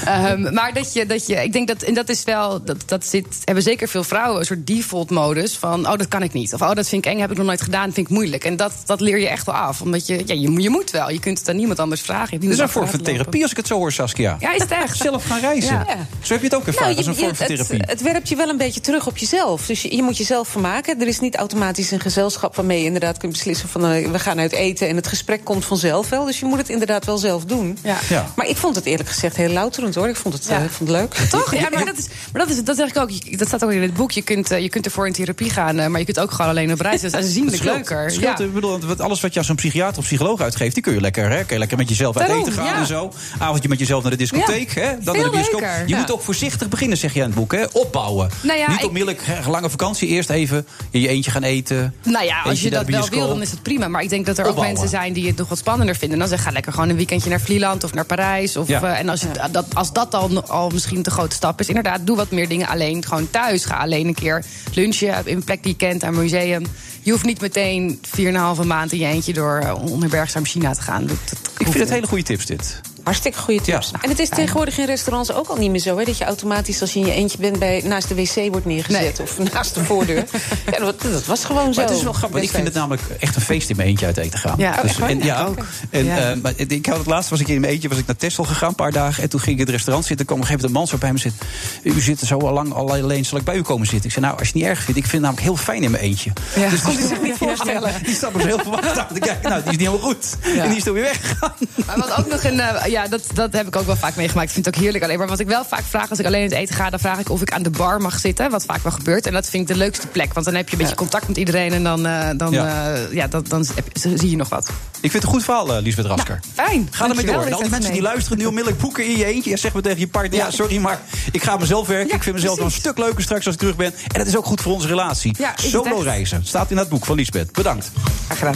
[0.05, 3.05] Ehm, maar dat je, dat je, ik denk dat, en dat is wel, dat, dat
[3.05, 6.53] zit, hebben zeker veel vrouwen een soort default modus van, oh, dat kan ik niet.
[6.53, 8.43] Of, oh, dat vind ik eng, heb ik nog nooit gedaan, vind ik moeilijk.
[8.43, 9.81] En dat, dat leer je echt wel af.
[9.81, 11.09] Omdat je, ja, je, je moet wel.
[11.09, 12.39] Je kunt het aan niemand anders vragen.
[12.39, 14.37] Dat is een vorm van therapie als ik het zo hoor, Saskia.
[14.39, 14.97] Ja, is het echt?
[15.07, 15.73] Zelf gaan reizen.
[15.73, 15.85] Ja.
[16.21, 17.89] Zo heb je het ook ervaren als een vorm van Nou, het, therapie.
[17.91, 19.65] het werpt je wel een beetje terug op jezelf.
[19.65, 21.01] Dus je, je moet jezelf vermaken.
[21.01, 24.39] Er is niet automatisch een gezelschap waarmee je inderdaad kunt beslissen van eh, we gaan
[24.39, 26.25] uit eten en het gesprek komt vanzelf wel.
[26.25, 27.77] Dus je moet het inderdaad wel zelf doen.
[27.83, 27.97] Ja.
[28.09, 28.25] Ja.
[28.35, 30.07] Maar ik vond het eerlijk gezegd heel louterend hoor.
[30.09, 30.57] Ik vond het, Ja.
[30.57, 31.13] eh, ik vond het leuk.
[31.29, 31.53] Toch?
[31.55, 33.09] Ja, maar dat, is, maar dat, is, dat zeg ik ook.
[33.09, 34.11] Je- Dat staat ook in het boek.
[34.11, 36.71] Je kunt, eh, je kunt ervoor in therapie gaan, maar je kunt ook gewoon alleen
[36.71, 37.01] op reis.
[37.01, 37.75] Dat is aanzienlijk scheelt.
[37.75, 38.03] leuker.
[38.03, 38.37] Het scheelt.
[38.37, 38.45] Ja.
[38.45, 41.01] Ik bedoel, want alles wat je als een psychiater of psycholoog uitgeeft, die kun je
[41.01, 42.79] lekker, hè, kun je lekker met jezelf uit Daarom, eten gaan ja.
[42.79, 43.11] en zo.
[43.39, 44.81] Avondje met jezelf naar de discotheek, Ja.
[44.81, 45.59] hè, dan Veel naar de bioscoop.
[45.59, 45.79] leuker.
[45.87, 45.97] Je Ja.
[45.99, 47.63] moet ook voorzichtig beginnen, zeg je in het boek, hè?
[47.71, 48.29] Opbouwen.
[48.41, 51.95] Nou ja, Niet onmiddellijk lange vakantie, eerst even in je eentje gaan eten.
[52.03, 53.87] Nou ja, als je naar dat wel wil, dan is het prima.
[53.87, 56.19] Maar ik denk dat er ook mensen zijn die het nog wat spannender vinden.
[56.19, 58.57] Dan zeg ga lekker gewoon een weekendje naar Vlieland of naar Parijs.
[58.57, 58.81] Of, Ja.
[58.83, 61.99] eh, en als, je, dat, als dat al, al misschien te grote stap is, inderdaad,
[62.03, 63.05] doe wat meer dingen alleen.
[63.05, 63.65] Gewoon thuis.
[63.65, 66.63] Ga alleen een keer lunchen in een plek die je kent, aan een museum.
[67.01, 71.05] Je hoeft niet meteen 4,5 maand in je eentje door uh, onherbergzaam China te gaan.
[71.05, 72.81] Dat, dat Ik vind het hele goede tips, dit.
[73.09, 73.91] Hartstikke goede tips.
[74.01, 75.97] En het is tegenwoordig in restaurants ook al niet meer zo...
[75.97, 78.65] Hè, dat je automatisch als je in je eentje bent bij, naast de wc wordt
[78.65, 79.19] neergezet...
[79.19, 80.23] of naast de voordeur.
[80.71, 81.79] ja, dat, dat was gewoon zo.
[81.81, 83.87] Maar het is wel grappig, want ik vind het namelijk echt een feest in mijn
[83.87, 84.55] eentje uit eten gaan.
[84.57, 85.09] Ja, waar?
[85.09, 85.65] en, ja, Oké.
[85.89, 86.17] en, Ja.
[86.31, 88.43] eh, maar ik had het laatst was ik in mijn eentje was ik naar Texel
[88.43, 89.23] gegaan, een paar dagen.
[89.23, 90.25] En toen ging ik in het restaurant zitten.
[90.25, 91.39] kwam op een gegeven moment een man zo bij me
[91.83, 91.97] zitten.
[91.99, 94.05] U zit er zo al lang al alleen, zal ik bij u komen zitten?
[94.05, 95.83] Ik zei, nou, als je het niet erg vindt, ik vind het namelijk heel fijn
[95.83, 96.31] in mijn eentje.
[96.55, 96.69] Ja.
[96.69, 97.91] Dus Kon hij zich niet voorstellen.
[98.03, 99.49] Die stap is heel verwacht aan te kijken.
[99.49, 100.35] Nou, die is niet helemaal goed.
[100.55, 100.63] Ja.
[100.63, 101.53] En die is toen weer weggegaan.
[101.85, 102.59] Maar wat ook nog een.
[102.59, 104.47] eh, ja, dat, dat heb ik ook wel vaak meegemaakt.
[104.47, 105.17] Ik vind het ook heerlijk alleen.
[105.17, 107.19] Maar wat ik wel vaak vraag als ik alleen in het eten ga, dan vraag
[107.19, 108.51] ik of ik aan de bar mag zitten.
[108.51, 109.25] Wat vaak wel gebeurt.
[109.25, 110.33] En dat vind ik de leukste plek.
[110.33, 111.73] Want dan heb je een beetje contact met iedereen.
[111.73, 112.65] En dan, eh, dan, Ja.
[112.87, 113.07] ja.
[113.11, 114.69] ja, dan, dan je- zie je nog wat.
[115.01, 116.39] Ik vind het een goed verhaal, eh, Lisbeth Rasker.
[116.53, 116.87] Fijn.
[116.91, 117.43] Ga ermee door.
[117.43, 119.49] En al die mensen die luisteren nu onmiddellijk boeken in je eentje.
[119.49, 120.99] Ja, zeg maar tegen je partner, ja, sorry, maar
[121.31, 122.15] ik ga mezelf werken.
[122.15, 123.93] ik vind mezelf wel een stuk leuker straks als ik terug ben.
[123.93, 125.35] En dat is ook goed voor onze relatie.
[125.55, 126.41] Solo reizen.
[126.45, 127.51] Staat in dat boek van Lisbeth.
[127.51, 127.91] Bedankt.
[128.27, 128.55] Graag gedaan.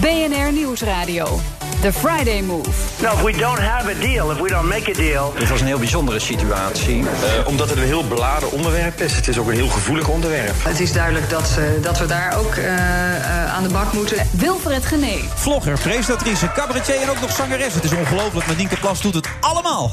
[0.00, 1.40] BNR Nieuwsradio.
[1.82, 2.68] The Friday Move.
[3.00, 5.32] Nou, if we don't have a deal, if we don't make a deal.
[5.38, 7.00] Dit was een heel bijzondere situatie.
[7.00, 9.14] Eh, omdat het een heel beladen onderwerp is.
[9.16, 10.54] Het is ook een heel gevoelig onderwerp.
[10.58, 12.74] Het is duidelijk dat, eh, dat we daar ook eh,
[13.16, 14.28] eh, aan de bak moeten.
[14.30, 15.24] Wilfred Genee.
[15.34, 17.74] Vlogger, presentatrice, cabaretier en ook nog zangeres.
[17.74, 19.92] Het is ongelooflijk, maar Nienke Plas doet het allemaal.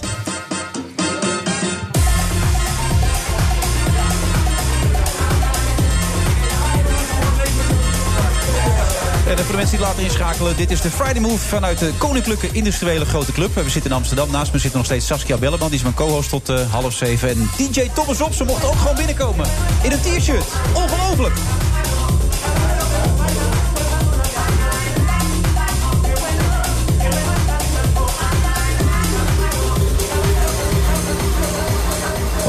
[9.29, 12.49] En voor de mensen die later inschakelen, dit is de Friday Move vanuit de Koninklijke
[12.51, 13.55] Industriële Grote Club.
[13.55, 14.31] We zitten in Amsterdam.
[14.31, 15.67] Naast me zit nog steeds Saskia Belleman.
[15.67, 17.29] Die is mijn co-host tot eh, half zeven.
[17.29, 19.45] En DJ Thomas Op, ze mocht ook gewoon binnenkomen.
[19.81, 20.45] In een t-shirt.
[20.73, 21.35] Ongelooflijk.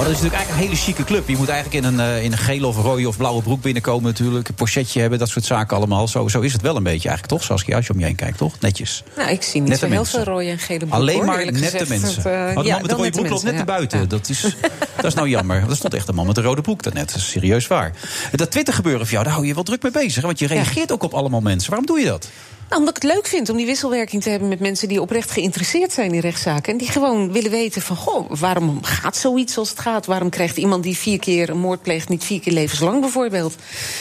[0.01, 1.29] Maar dat is natuurlijk eigenlijk een hele chique club.
[1.29, 4.05] Je moet eigenlijk in een, eh, in een gele of rode of blauwe broek binnenkomen
[4.05, 4.49] natuurlijk.
[4.49, 6.09] Een pochetje hebben, dat soort zaken allemaal.
[6.09, 7.77] Zo, zo is het wel een beetje eigenlijk, toch Saskia?
[7.77, 8.61] Als je om je heen kijkt, toch?
[8.61, 9.03] Netjes.
[9.17, 10.25] Nou, ik zie niet Nette zo heel mensen.
[10.25, 10.99] veel rode en gele broeken.
[10.99, 11.89] Alleen hoor, maar nette gezegd.
[11.89, 12.23] mensen.
[12.23, 13.65] Dat, eh, oh, de ja, man met de rode broek loopt net ja.
[13.65, 14.09] buiten.
[14.09, 14.41] Dat, is,
[14.97, 15.65] dat is nou jammer.
[15.69, 17.07] Er stond echt een man met een rode broek daarnet.
[17.07, 17.93] Dat is serieus waar.
[18.33, 20.23] Dat Twitter gebeuren van jou, daar hou je wel druk mee bezig.
[20.23, 21.71] Want je reageert ook op allemaal mensen.
[21.71, 22.29] Waarom doe je dat?
[22.71, 25.31] Nou, omdat ik het leuk vind om die wisselwerking te hebben met mensen die oprecht
[25.31, 26.73] geïnteresseerd zijn in rechtszaken.
[26.73, 30.07] En die gewoon willen weten van, goh, waarom gaat zoiets zoals het gaat?
[30.07, 33.55] Waarom krijgt iemand die vier keer een moord pleegt niet vier keer levenslang bijvoorbeeld?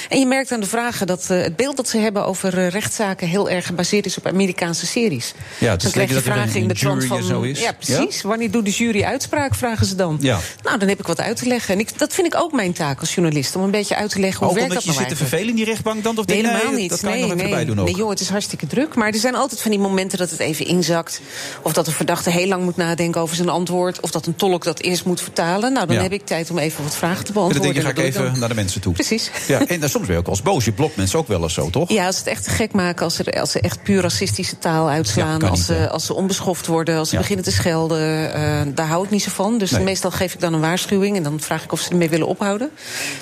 [0.09, 2.67] En je merkt aan de vragen dat eh, het beeld dat ze hebben over eh,
[2.67, 5.33] rechtszaken heel erg gebaseerd is op Amerikaanse series.
[5.59, 7.23] Ja, het is dan krijg je vragen een- in de trant van.
[7.23, 7.59] zo is.
[7.59, 8.21] Ja, precies.
[8.21, 10.17] Wanneer doet de jury uitspraak, vragen ze dan.
[10.21, 10.39] Ja.
[10.63, 11.73] Nou, dan heb ik wat uit te leggen.
[11.73, 14.19] En ik, dat vind ik ook mijn taak als journalist, om een beetje uit te
[14.19, 16.17] leggen hoe Ook werkt omdat dat je nou zit te vervelen in die rechtbank dan?
[16.17, 16.89] Of Nee, je, helemaal nee, niet.
[16.89, 17.65] Dat kan je nee, nog even nee.
[17.65, 17.85] doen ook.
[17.85, 18.95] Nee, joh, het is hartstikke druk.
[18.95, 21.21] Maar er zijn altijd van die momenten dat het even inzakt.
[21.61, 23.99] Of dat een verdachte heel lang moet nadenken over zijn antwoord.
[24.01, 25.73] Of dat een tolk dat eerst moet vertalen.
[25.73, 26.01] Nou, dan Ja.
[26.01, 27.73] heb ik tijd om even wat vragen te En dan beantwoorden.
[27.73, 28.39] denk je, ga ik even dan.
[28.39, 28.93] naar de mensen toe.
[28.93, 29.31] Precies.
[29.47, 30.65] Ja, en dan soms ben je ook als boos.
[30.65, 31.89] Je blokt mensen ook wel eens zo, toch?
[31.89, 34.57] Ja, als ze het echt te gek maken, als ze, als ze echt puur racistische
[34.57, 37.21] taal uitslaan, als, ze, als ze onbeschoft worden, als ze Ja.
[37.21, 39.57] beginnen te schelden, eh, daar hou ik niet zo van.
[39.57, 39.83] Dus Nee.
[39.83, 42.69] meestal geef ik dan een waarschuwing en dan vraag ik of ze ermee willen ophouden.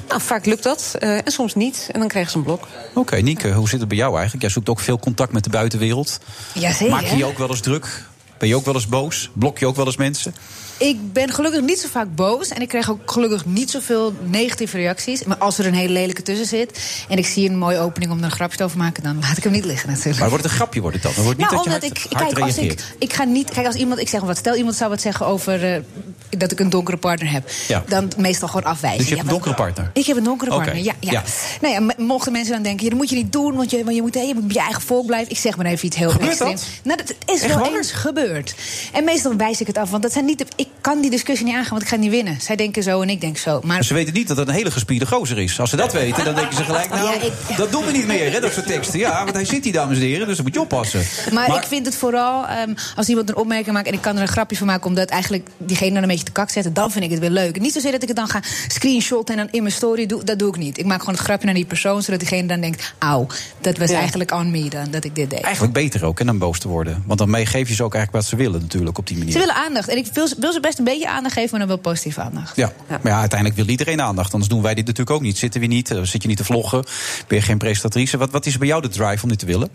[0.08, 1.90] Nou, vaak lukt dat eh, en soms niet.
[1.92, 2.68] En dan krijgen ze een blok.
[2.94, 4.42] Oké, Nienke, hoe zit het bij jou eigenlijk?
[4.42, 6.20] Jij zoekt ook veel contact met de buitenwereld.
[6.54, 6.90] Jazeker.
[6.90, 8.06] Maak je je ook wel eens druk?
[8.38, 9.30] Ben je ook wel eens boos?
[9.34, 10.36] Blok je ook wel eens mensen?
[10.78, 12.50] Ik ben gelukkig niet zo vaak boos.
[12.50, 15.24] En ik krijg ook gelukkig niet zoveel negatieve reacties.
[15.24, 16.80] Maar als er een hele lelijke tussen zit.
[17.10, 19.04] en ik zie een mooie opening om er een grapje over te maken.
[19.04, 20.20] dan laat ik hem niet liggen natuurlijk.
[20.20, 21.24] Maar wordt het een grapje wordt het dan?
[21.24, 22.12] Wordt niet nou, dat omdat hard, ik.
[22.12, 22.58] hard Kijk, als
[23.00, 23.50] ik, ga niet.
[23.50, 24.00] Kijk, als iemand.
[24.00, 24.38] Ik zeg wat.
[24.38, 25.74] Stel iemand zou wat zeggen over.
[25.74, 25.82] eh,
[26.30, 27.50] dat ik een donkere partner heb.
[27.68, 27.84] Ja.
[27.88, 29.00] Dan meestal gewoon afwijzen.
[29.00, 29.90] Dus je Ja, hebt een donkere partner?
[29.94, 30.94] Ik heb een donkere partner, ja.
[31.00, 31.12] ja.
[31.12, 31.24] ja.
[31.62, 33.96] Nou ja, mochten mensen dan denken, ja, dat moet je niet doen, want je, want
[33.96, 35.32] je, moet, je moet bij je eigen volk blijven.
[35.32, 36.66] Ik zeg maar even iets heel Gebeurt dat?
[36.84, 37.76] Nou, dat is Echt wel waar?
[37.78, 38.56] eens gebeurd.
[38.94, 41.46] En meestal wijs ik het af, want dat zijn niet de, ik kan die discussie
[41.46, 42.42] niet aangaan, want ik ga niet winnen.
[42.42, 43.60] Zij denken zo en ik denk zo.
[43.64, 45.60] Maar Ze weten niet dat het een hele gespierde gozer is.
[45.60, 46.90] Als ze dat weten, dan denken ze gelijk...
[46.90, 49.00] nou, Ja, ik- dat doen we niet meer, hè, dat soort teksten.
[49.00, 51.02] Ja, want hij zit hier, dames en heren, dus dan moet je oppassen.
[51.34, 53.88] Maar, ik vind het vooral, ehm, als iemand een opmerking maakt...
[53.88, 56.32] en ik kan er een grapje van maken omdat eigenlijk diegene dan een beetje te
[56.32, 56.74] kak zetten...
[56.74, 57.56] dan vind ik het weer leuk.
[57.56, 60.24] En niet zozeer dat ik het dan ga screenshotten en dan in mijn story doe.
[60.24, 60.78] Dat doe ik niet.
[60.78, 62.02] Ik maak gewoon het grapje naar die persoon...
[62.02, 63.28] zodat diegene dan denkt, auw,
[63.62, 63.98] dat was Ja.
[63.98, 65.42] eigenlijk on me dan, dat ik dit deed.
[65.42, 67.04] Eigenlijk beter ook, hè, dan boos te worden.
[67.08, 69.32] Want dan geef je ze ook eigenlijk wat ze willen natuurlijk op die manier.
[69.34, 69.88] Ze willen aandacht.
[69.88, 72.56] En ik wil, wil ze best een beetje aandacht geven, maar dan wel positieve aandacht.
[72.56, 72.72] Ja.
[72.88, 74.32] maar ja, uiteindelijk wil iedereen aandacht.
[74.34, 75.38] Anders doen wij dit natuurlijk ook niet.
[75.38, 76.84] Zitten we niet, eh, zit je niet te vloggen,
[77.28, 78.18] ben je geen presentatrice.
[78.18, 79.70] Wat, wat is bij jou de drive om dit te willen?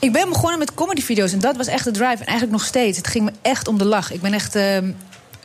[0.00, 2.12] Ik ben begonnen met comedyvideo's en dat was echt de drive.
[2.12, 2.96] En eigenlijk nog steeds.
[2.96, 4.12] Het ging me echt om de lach.
[4.12, 4.54] Ik ben echt.
[4.54, 4.90] ehm,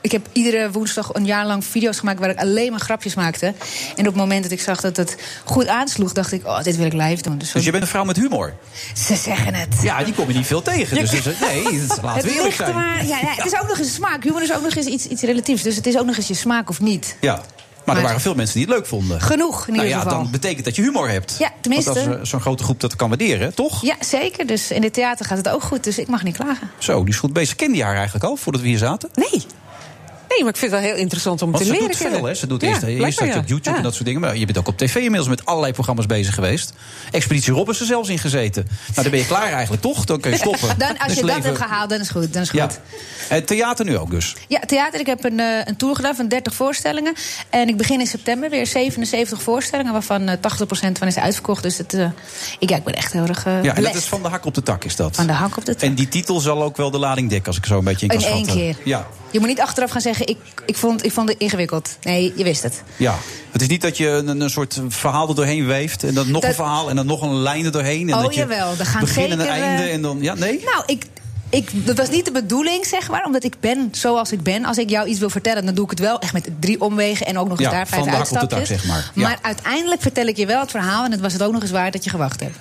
[0.03, 3.45] ik heb iedere woensdag een jaar lang video's gemaakt waar ik alleen maar grapjes maakte.
[3.45, 6.75] En op het moment dat ik zag dat het goed aansloeg, dacht ik: oh, dit
[6.77, 7.37] wil ik live doen.
[7.37, 8.53] Dus, Dus je bent een vrouw met humor.
[8.93, 9.75] Ze zeggen het.
[9.81, 10.97] Ja, die kom je niet veel tegen.
[10.97, 12.75] Dus, dus, nee, laten het we eerlijk ligt er zijn.
[12.75, 13.05] maar.
[13.05, 14.23] Ja, ja, het is ook nog eens smaak.
[14.23, 15.63] Humor is ook nog eens iets, iets relatiefs.
[15.63, 17.15] Dus het is ook nog eens je smaak of niet.
[17.19, 17.41] Ja.
[17.85, 19.21] Maar, er waren veel mensen die het leuk vonden.
[19.21, 20.23] Genoeg, in nou ieder ja, geval.
[20.23, 21.35] dan betekent dat je humor hebt.
[21.39, 21.93] Ja, tenminste.
[21.93, 23.81] Want als eh, zo'n grote groep dat kan waarderen, toch?
[23.81, 24.47] Ja, zeker.
[24.47, 26.69] Dus in het theater gaat het ook goed, dus ik mag niet klagen.
[26.77, 27.55] Zo, die is goed bezig.
[27.55, 29.09] Kende je haar eigenlijk al, voordat we hier zaten?
[29.13, 29.45] Nee.
[30.33, 32.09] Nee, maar ik vind het wel heel interessant om Want te ze leren doet veel,
[32.11, 32.29] kennen.
[32.29, 32.35] hè?
[32.35, 33.27] Ze doet Ja, eerst, op.
[33.27, 33.75] YouTube Ja.
[33.75, 34.21] en dat soort dingen.
[34.21, 36.73] Maar je bent ook op tv inmiddels met allerlei programma's bezig geweest.
[37.11, 38.63] Expeditie Rob is er zelfs in gezeten.
[38.69, 40.05] Nou, dan ben je klaar eigenlijk, toch?
[40.05, 40.69] Dan kun je stoppen.
[40.77, 42.33] Dan, als Dus je dat leven- hebt gehaald, dan is het goed.
[42.33, 42.79] Dan is goed.
[43.27, 44.35] Het theater nu ook dus.
[44.47, 44.99] Ja, theater.
[44.99, 47.13] Ik heb een, eh, een tour gedaan van 30 voorstellingen.
[47.49, 51.63] En ik begin in september weer 77 voorstellingen, waarvan eh, 80% van is uitverkocht.
[51.63, 52.07] Dus het, eh,
[52.59, 54.45] ik, ja, ik ben echt heel erg eh Ja, en dat is van de hak
[54.45, 55.15] op de tak, is dat.
[55.15, 55.81] Van de hak op de tak.
[55.83, 58.11] En die titel zal ook wel de lading dekken, als ik zo een beetje in
[58.17, 58.63] kan In één schatten.
[58.63, 58.75] keer.
[58.83, 59.07] Ja.
[59.31, 61.97] Je moet niet achteraf gaan zeggen, ik, ik, vond, ik vond het ingewikkeld.
[62.03, 62.83] Nee, je wist het.
[62.97, 63.15] Ja,
[63.51, 66.03] het is niet dat je een, een soort verhaal er doorheen weeft...
[66.03, 68.09] en dan nog Dat- een verhaal en dan nog een lijn er doorheen.
[68.09, 70.17] En Oh, dat je jawel, er gaan begin en zeker, einde eh, en dan...
[70.21, 70.61] Ja, nee?
[70.65, 71.05] Nou, ik,
[71.49, 73.25] ik, dat was niet de bedoeling, zeg maar.
[73.25, 74.65] Omdat ik ben zoals ik ben.
[74.65, 77.25] Als ik jou iets wil vertellen, dan doe ik het wel echt met drie omwegen...
[77.25, 78.67] en ook nog eens Ja, daar vijf hak op de tak, uitstapjes.
[78.67, 79.11] zeg maar.
[79.13, 79.21] Ja.
[79.21, 81.05] Maar uiteindelijk vertel ik je wel het verhaal...
[81.05, 82.57] en het was het ook nog eens waard dat je gewacht hebt.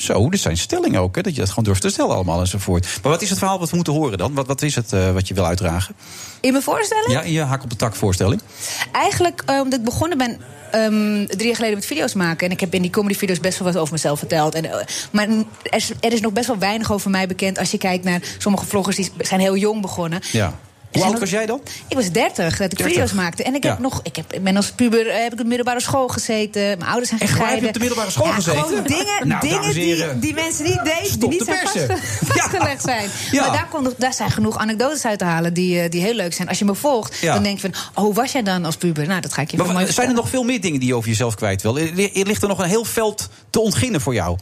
[0.00, 2.86] Zo, dit zijn stellingen ook, hè, dat je dat gewoon durft te stellen allemaal enzovoort.
[3.02, 4.34] Maar wat is het verhaal wat we moeten horen dan?
[4.34, 5.94] Wat, wat is het eh, wat je wil uitdragen?
[6.40, 7.12] In mijn voorstelling?
[7.12, 8.40] Ja, in je hak op de tak voorstelling.
[8.92, 12.46] Eigenlijk eh, omdat ik begonnen ben ehm, drie jaar geleden met video's maken.
[12.46, 14.54] En ik heb in die comedyvideo's best wel wat over mezelf verteld.
[14.54, 15.44] En, eh, maar er
[15.76, 17.58] is, er is nog best wel weinig over mij bekend...
[17.58, 20.20] als je kijkt naar sommige vloggers die zijn heel jong begonnen.
[20.32, 20.58] Ja.
[20.92, 21.60] Hoe oud was jij dan?
[21.88, 22.86] Ik was 30 dat ik 30.
[22.86, 23.42] video's maakte.
[23.42, 23.82] En ik, heb Ja.
[23.82, 26.62] nog, ik, heb, ik ben als puber eh, heb ik op de middelbare school gezeten.
[26.62, 27.38] Mijn ouders zijn Echt.
[27.38, 28.62] Heb je op de middelbare school ja, gezeten?
[28.62, 31.18] Gewoon dingen, Nou, dingen die, die mensen niet deden.
[31.20, 31.86] Die niet de zijn persen.
[31.88, 33.08] vastge- vastgelegd zijn.
[33.32, 36.32] Maar daar, kon, daar zijn genoeg anekdotes uit te halen die, eh, die heel leuk
[36.34, 36.48] zijn.
[36.48, 37.80] Als je me volgt, dan denk je van...
[37.94, 39.06] Oh, hoe was jij dan als puber?
[39.06, 40.94] Nou, dat ga ik je Maar mooi zijn er nog veel meer dingen die je
[40.94, 41.78] over jezelf kwijt wil?
[41.78, 44.38] Er ligt er nog een heel veld te ontginnen voor jou.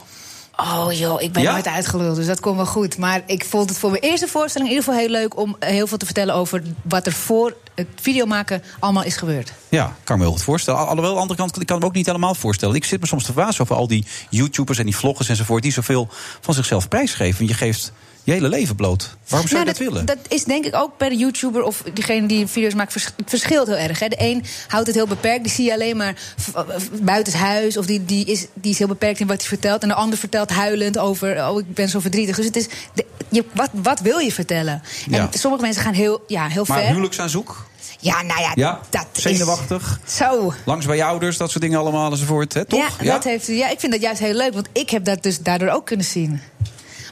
[0.59, 1.51] Oh joh, ik ben Ja?
[1.51, 2.97] nooit uitgeluld, dus dat komt wel goed.
[2.97, 5.37] Maar ik vond het voor mijn eerste voorstelling in ieder geval heel leuk...
[5.39, 9.53] om heel veel te vertellen over wat er voor het videomaken allemaal is gebeurd.
[9.69, 10.79] Ja, kan ik me heel goed voorstellen.
[10.79, 12.75] Al- Alhoewel, aan de andere kant, ik kan me ook niet helemaal voorstellen.
[12.75, 15.63] Ik zit me soms te verbazen over al die YouTubers en die vloggers enzovoort...
[15.63, 16.07] die zoveel
[16.41, 17.47] van zichzelf prijsgeven.
[17.47, 17.91] Je geeft
[18.23, 19.15] je hele leven bloot.
[19.27, 20.05] Waarom zou je Nou, dat, willen?
[20.05, 23.67] Dat is denk ik ook per YouTuber of diegene die video's maakt vers- het verschilt
[23.67, 23.99] heel erg.
[23.99, 24.07] Hè.
[24.07, 27.85] De een houdt het heel beperkt, die zie je alleen maar v- v- buitenshuis of
[27.85, 29.81] die, die, is, die is heel beperkt in wat hij vertelt.
[29.81, 32.35] En de ander vertelt huilend over, oh ik ben zo verdrietig.
[32.35, 34.81] Dus het is, de, je, wat, wat wil je vertellen?
[35.09, 35.17] Ja.
[35.31, 36.87] En sommige mensen gaan heel, ja, heel maar ver.
[36.87, 37.67] huwelijksaanzoek?
[38.01, 39.99] Ja, nou ja, Ja, dat zenuwachtig.
[40.07, 40.53] is zo.
[40.65, 42.53] Langs bij je ouders, dat soort dingen allemaal enzovoort.
[42.53, 42.65] Hè?
[42.65, 42.97] Toch?
[43.01, 45.39] Ja, Dat heeft, ja, ik vind dat juist heel leuk, want ik heb dat dus
[45.39, 46.41] daardoor ook kunnen zien.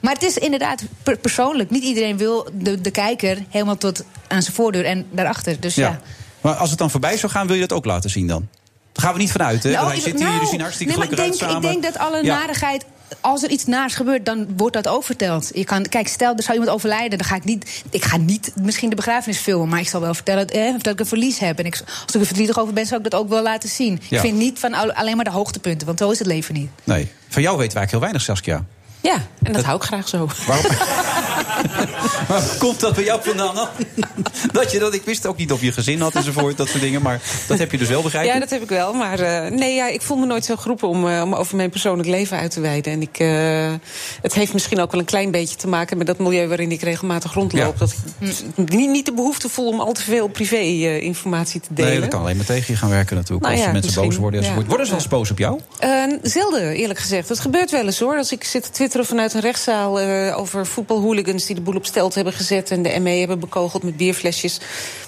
[0.01, 1.69] Maar het is inderdaad per- persoonlijk.
[1.69, 5.59] Niet iedereen wil de, de kijker helemaal tot aan zijn voordeur en daarachter.
[5.59, 5.87] Dus ja.
[5.87, 5.99] Ja.
[6.41, 8.47] Maar als het dan voorbij zou gaan, wil je dat ook laten zien dan?
[8.91, 9.71] Daar gaan we niet vanuit, hè?
[9.71, 11.55] Nou, zit hier, zien hartstikke nee, maar ik denk.
[11.55, 12.37] Ik denk dat alle Ja.
[12.37, 12.85] narigheid...
[13.21, 15.51] Als er iets naars gebeurt, dan wordt dat ook verteld.
[15.53, 17.83] Je kan, kijk, stel er zou iemand overlijden, dan ga ik niet...
[17.89, 20.99] Ik ga niet misschien de begrafenis filmen, maar ik zal wel vertellen eh, dat ik
[20.99, 21.59] een verlies heb.
[21.59, 21.73] En ik,
[22.05, 23.99] als ik er verdrietig over ben, zou ik dat ook wel laten zien.
[24.09, 24.15] Ja.
[24.15, 26.69] Ik vind niet van al- alleen maar de hoogtepunten, want zo is het leven niet.
[26.83, 28.65] Nee, van jou weten we eigenlijk heel weinig, Saskia.
[29.07, 30.27] Ja, en dat, hou ik graag zo.
[30.47, 30.71] Waarom?
[32.29, 33.67] maar komt dat bij jou vandaan dan?
[34.51, 37.01] dat je dat, ik wist ook niet of je gezin had enzovoort, dat soort dingen.
[37.01, 38.27] Maar dat heb je dus wel begrepen.
[38.27, 38.93] Ja, dat heb ik wel.
[38.93, 41.69] Maar eh, nee, ja, ik voel me nooit zo geroepen om, eh, om over mijn
[41.69, 42.93] persoonlijk leven uit te wijden.
[42.93, 43.73] En ik, eh,
[44.21, 46.81] het heeft misschien ook wel een klein beetje te maken met dat milieu waarin ik
[46.81, 47.73] regelmatig rondloop.
[47.73, 47.79] Ja.
[47.79, 47.95] Dat
[48.55, 51.91] ik niet, niet de behoefte voel om al te veel privé-informatie te delen.
[51.91, 53.45] Nee, dat kan alleen maar tegen je gaan werken natuurlijk.
[53.45, 54.63] Nou als ja, mensen boos worden enzovoort.
[54.63, 54.69] ja.
[54.69, 55.59] Worden ze wel eens boos op jou?
[56.21, 57.27] Zelden, eerlijk gezegd.
[57.27, 58.17] Dat gebeurt wel eens hoor.
[58.17, 61.85] Als ik zit te twitteren vanuit een rechtszaal eh, over voetbalhooligans die de boel op
[61.85, 64.59] stelt hebben gezet en de ME hebben bekogeld met bierflesjes.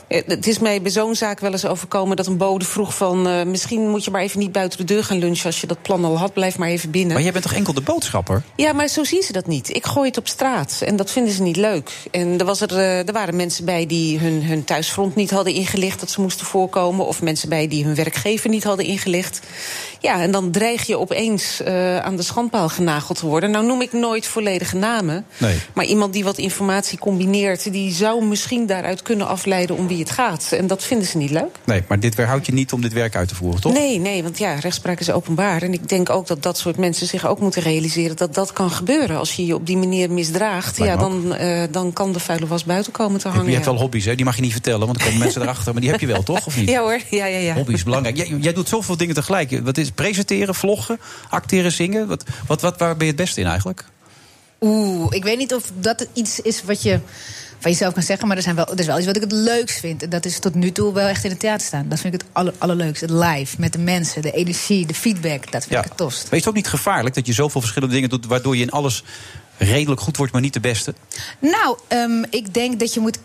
[0.07, 3.27] Eh, Het is mij bij zo'n zaak wel eens overkomen dat een bode vroeg van...
[3.27, 5.45] eh, misschien moet je maar even niet buiten de deur gaan lunchen...
[5.45, 7.13] als je dat plan al had, blijf maar even binnen.
[7.13, 8.43] Maar jij bent toch enkel de boodschapper?
[8.55, 9.75] Ja, maar zo zien ze dat niet.
[9.75, 11.91] Ik gooi het op straat en dat vinden ze niet leuk.
[12.11, 15.99] En er, was er, er waren mensen bij die hun, hun thuisfront niet hadden ingelicht...
[15.99, 17.07] dat ze moesten voorkomen.
[17.07, 19.39] Of mensen bij die hun werkgever niet hadden ingelicht.
[19.99, 23.51] Ja, en dan dreig je opeens eh, aan de schandpaal genageld te worden.
[23.51, 25.25] Nou noem ik nooit volledige namen.
[25.37, 25.57] Nee.
[25.73, 27.71] Maar iemand die wat informatie combineert...
[27.71, 30.51] die zou misschien daaruit kunnen afleiden om wie het gaat.
[30.51, 31.55] En dat vinden ze niet leuk.
[31.63, 33.73] Nee, maar dit weerhoudt je niet om dit werk uit te voeren, toch?
[33.73, 35.61] Nee, nee, want ja, rechtspraak is openbaar.
[35.61, 38.15] En ik denk ook dat dat soort mensen zich ook moeten realiseren...
[38.17, 39.17] dat dat kan gebeuren.
[39.17, 40.77] Als je je op die manier misdraagt...
[40.77, 43.51] Ja, dan, eh, dan kan de vuile was buiten komen te Je hangen.
[43.51, 43.71] hebt ja.
[43.71, 44.15] wel hobby's, hè?
[44.15, 45.71] Die mag je niet vertellen, want dan komen mensen erachter.
[45.71, 46.45] Maar die heb je wel, toch?
[46.45, 46.69] Of niet?
[46.69, 47.53] Ja hoor, ja, ja, ja.
[47.53, 48.17] Hobby is belangrijk.
[48.17, 49.59] Jij, jij doet zoveel dingen tegelijk.
[49.63, 50.99] Wat is presenteren, vloggen,
[51.29, 52.07] acteren, zingen?
[52.07, 53.85] Wat, wat, wat, waar ben je het beste in eigenlijk?
[54.61, 56.99] Oeh, ik weet niet of dat iets is wat je
[57.59, 59.31] van jezelf kan zeggen, maar er, zijn wel, er is wel iets wat ik het
[59.31, 60.03] leukst vind.
[60.03, 61.89] En dat is tot nu toe wel echt in het theater staan.
[61.89, 63.01] Dat vind ik het aller, allerleukst.
[63.01, 65.51] Het live, met de mensen, de energie, de feedback.
[65.51, 66.23] Dat vind ik het tofst.
[66.23, 68.25] Maar is het ook niet gevaarlijk dat je zoveel verschillende dingen doet...
[68.25, 69.03] waardoor je in alles
[69.57, 70.93] redelijk goed wordt, maar niet de beste?
[71.39, 73.17] Nou, ehm, ik denk dat je moet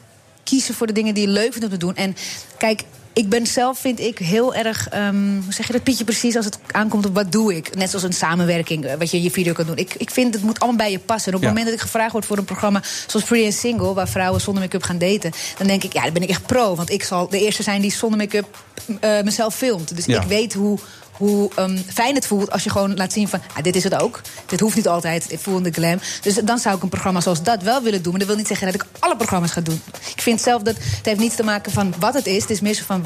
[0.43, 1.97] kiezen voor de dingen die je leuk vindt om te doen.
[1.97, 2.17] En
[2.59, 2.83] kijk,
[3.15, 4.89] ik ben zelf, vind ik, heel erg.
[4.89, 7.75] ehm, hoe zeg je dat, Pietje, precies als het aankomt op wat doe ik?
[7.77, 9.77] Net zoals een samenwerking, eh, wat je in je video kan doen.
[9.77, 11.31] Ik, ik vind het moet allemaal bij je passen.
[11.33, 11.57] En op het Ja.
[11.57, 14.63] moment dat ik gevraagd word voor een programma zoals Pretty and Single, waar vrouwen zonder
[14.63, 16.75] make-up gaan daten, dan denk ik, ja, dan ben ik echt pro.
[16.75, 18.59] Want ik zal de eerste zijn die zonder make-up
[19.01, 19.97] eh, mezelf filmt.
[19.97, 20.21] Dus Ja.
[20.23, 20.79] ik weet hoe.
[21.17, 23.41] Hoe ehm, fijn het voelt als je gewoon laat zien van...
[23.57, 24.21] Ah, dit is het ook.
[24.47, 25.33] Dit hoeft niet altijd.
[25.33, 25.99] Ik voel de glam.
[26.23, 28.11] Dus dan zou ik een programma zoals dat wel willen doen.
[28.11, 29.81] Maar dat wil niet zeggen dat ik alle programma's ga doen.
[30.15, 32.43] Ik vind zelf dat het heeft niets te maken van wat het is.
[32.43, 33.05] Het is meer van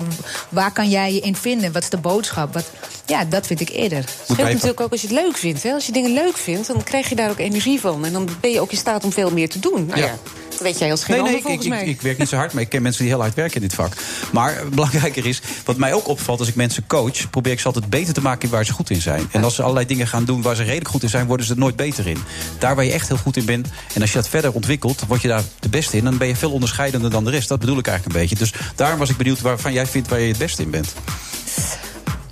[0.49, 1.73] waar kan jij je in vinden?
[1.73, 2.53] Wat is de boodschap?
[2.53, 2.71] Wat,
[3.09, 3.99] ja, dat vind ik eerder.
[3.99, 5.62] Het scheelt natuurlijk ook als je het leuk vindt.
[5.62, 5.73] Hè?
[5.73, 8.05] Als je dingen leuk vindt, dan krijg je daar ook energie van.
[8.05, 9.87] En dan ben je ook in staat om veel meer te doen.
[9.87, 10.07] Nou Ja.
[10.07, 10.14] ja,
[10.49, 12.53] dat weet jij als geen Nee, nee, ander ik, ik, ik werk niet zo hard,
[12.53, 13.92] maar ik ken mensen die heel hard werken in dit vak.
[14.33, 17.66] Maar eh, belangrijker is, wat mij ook opvalt als ik mensen coach, probeer ik ze
[17.66, 19.29] altijd beter te maken in waar ze goed in zijn.
[19.33, 21.53] En als ze allerlei dingen gaan doen waar ze redelijk goed in zijn, worden ze
[21.53, 22.18] er nooit beter in.
[22.59, 25.23] Daar waar je echt heel goed in bent, en als je dat verder ontwikkelt, word
[25.23, 26.05] je daar de beste in.
[26.05, 27.49] Dan ben je veel onderscheidender dan de rest.
[27.49, 28.37] Dat bedoel ik eigenlijk een beetje.
[28.44, 30.94] Dus daarom was ik benieuwd waarvan jij vindt waar je het beste in bent.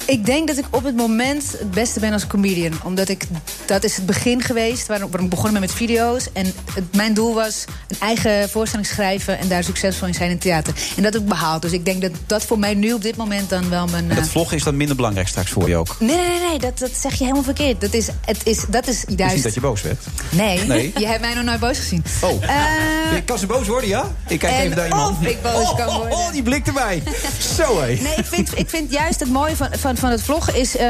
[0.06, 2.72] Ik denk dat ik op het moment het beste ben als comedian.
[2.84, 3.24] Omdat ik,
[3.66, 6.32] dat is het begin geweest waarom waarom ik begonnen ben met video's.
[6.32, 10.38] En het, mijn doel was een eigen voorstelling schrijven en daar succesvol in zijn in
[10.38, 10.74] theater.
[10.96, 11.62] En dat heb ik behaald.
[11.62, 14.04] Dus ik denk dat dat voor mij nu op dit moment dan wel mijn...
[14.04, 15.96] En eh, dat vloggen is dan minder belangrijk straks voor je ook.
[15.98, 17.80] Nee, nee, nee, nee dat, dat zeg je helemaal verkeerd.
[17.80, 19.34] Dat is, het is, dat is Het is juist...
[19.34, 20.04] niet dat je boos werd.
[20.30, 20.92] Nee, Nee.
[20.98, 22.04] je hebt mij nog nooit boos gezien.
[22.20, 22.42] Oh.
[22.42, 24.14] Eh, Je kan ze boos worden, ja?
[24.28, 25.18] Ik kijk en even naar iemand.
[25.18, 26.18] of ik boos kan oh, worden.
[26.18, 27.02] Oh, die blik erbij.
[27.56, 27.86] Zo, hé.
[27.86, 30.76] Nee, ik vind, ik vind juist het mooie van, van, van het vloggen is...
[30.76, 30.86] eh,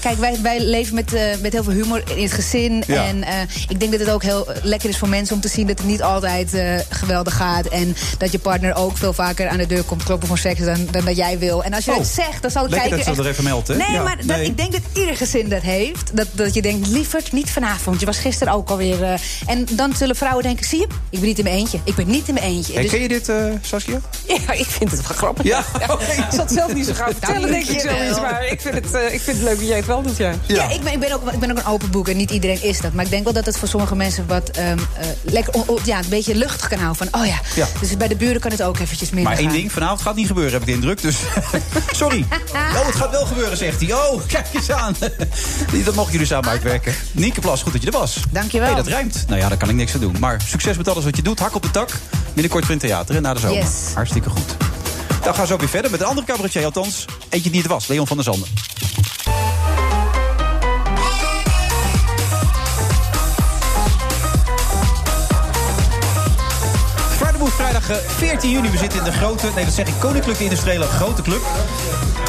[0.00, 2.82] kijk, wij, wij leven met, eh, met heel veel humor in het gezin.
[2.86, 3.06] Ja.
[3.06, 3.34] En eh,
[3.68, 5.66] ik denk dat het ook heel lekker is voor mensen om te zien...
[5.66, 6.50] dat het niet altijd
[6.88, 7.66] geweldig gaat.
[7.66, 10.60] En dat je partner ook veel vaker aan de deur komt kloppen voor seks...
[10.60, 11.64] dan, dan dat jij wil.
[11.64, 13.06] En als je Oh, dat zegt, dan zal ik lekker kijken...
[13.06, 13.76] dat ze dat er even meldt, hè?
[13.76, 16.16] Nee, Ja, maar dat, ik denk dat ieder gezin dat heeft.
[16.16, 18.00] Dat, dat je denkt, lieverd, niet vanavond.
[18.00, 19.20] Je was gisteren ook alweer...
[19.46, 21.78] en dan zullen vrouwen denken, zie je, ik ben niet in mijn eentje.
[21.84, 22.72] Ik ben niet in mijn eentje.
[22.72, 24.00] Hey, Dus- ken je dit, Saskia?
[24.26, 25.44] Ja, ik vind het wel grappig.
[25.44, 25.58] Ja,
[26.18, 28.20] Ik zal het zelf niet zo graag vertellen, Dank denk ik zoiets.
[28.20, 30.32] Maar ik vind, het, eh, ik vind het leuk dat jij het wel doet, ja.
[30.46, 32.62] Ja, ik, ben, ik, ben ook, ik ben ook een open boek en niet iedereen
[32.62, 32.92] is dat.
[32.92, 35.78] Maar ik denk wel dat het voor sommige mensen wat ehm, eh, lekker on- on-
[35.84, 37.08] ja, een beetje luchtig kan houden.
[37.10, 37.38] Van, oh ja.
[37.54, 37.66] Ja.
[37.80, 39.56] Dus bij de buren kan het ook eventjes minder Maar één gaan.
[39.56, 41.02] ding, vanavond gaat niet gebeuren, heb ik de indruk.
[41.02, 41.16] Dus
[41.90, 42.26] sorry.
[42.52, 43.92] Oh, het gaat wel gebeuren, zegt hij.
[43.94, 44.96] Oh, kijk eens aan.
[45.84, 46.94] dat mogen jullie samen uitwerken.
[47.12, 48.16] Nienke Plas, goed dat je er was.
[48.30, 48.66] Dankjewel.
[48.66, 49.24] Hey, dat rijmt.
[49.28, 50.16] Nou ja, daar kan ik niks aan doen.
[50.20, 51.38] Maar succes met alles wat je doet.
[51.38, 51.90] Hak op de tak.
[52.32, 53.56] Binnenkort weer in het theater, hè, na de zomer.
[53.56, 53.70] Yes.
[53.94, 54.56] Hartstikke goed.
[55.22, 57.04] Dan gaan we zo weer verder met een andere cabaretier, althans.
[57.28, 58.48] Eentje die het was, Leon van der Zanden.
[67.56, 68.70] Vrijdag eh, 14 juni.
[68.70, 71.40] We zitten in de grote, nee dat zeg ik, Koninklijke Industriële Grote Club.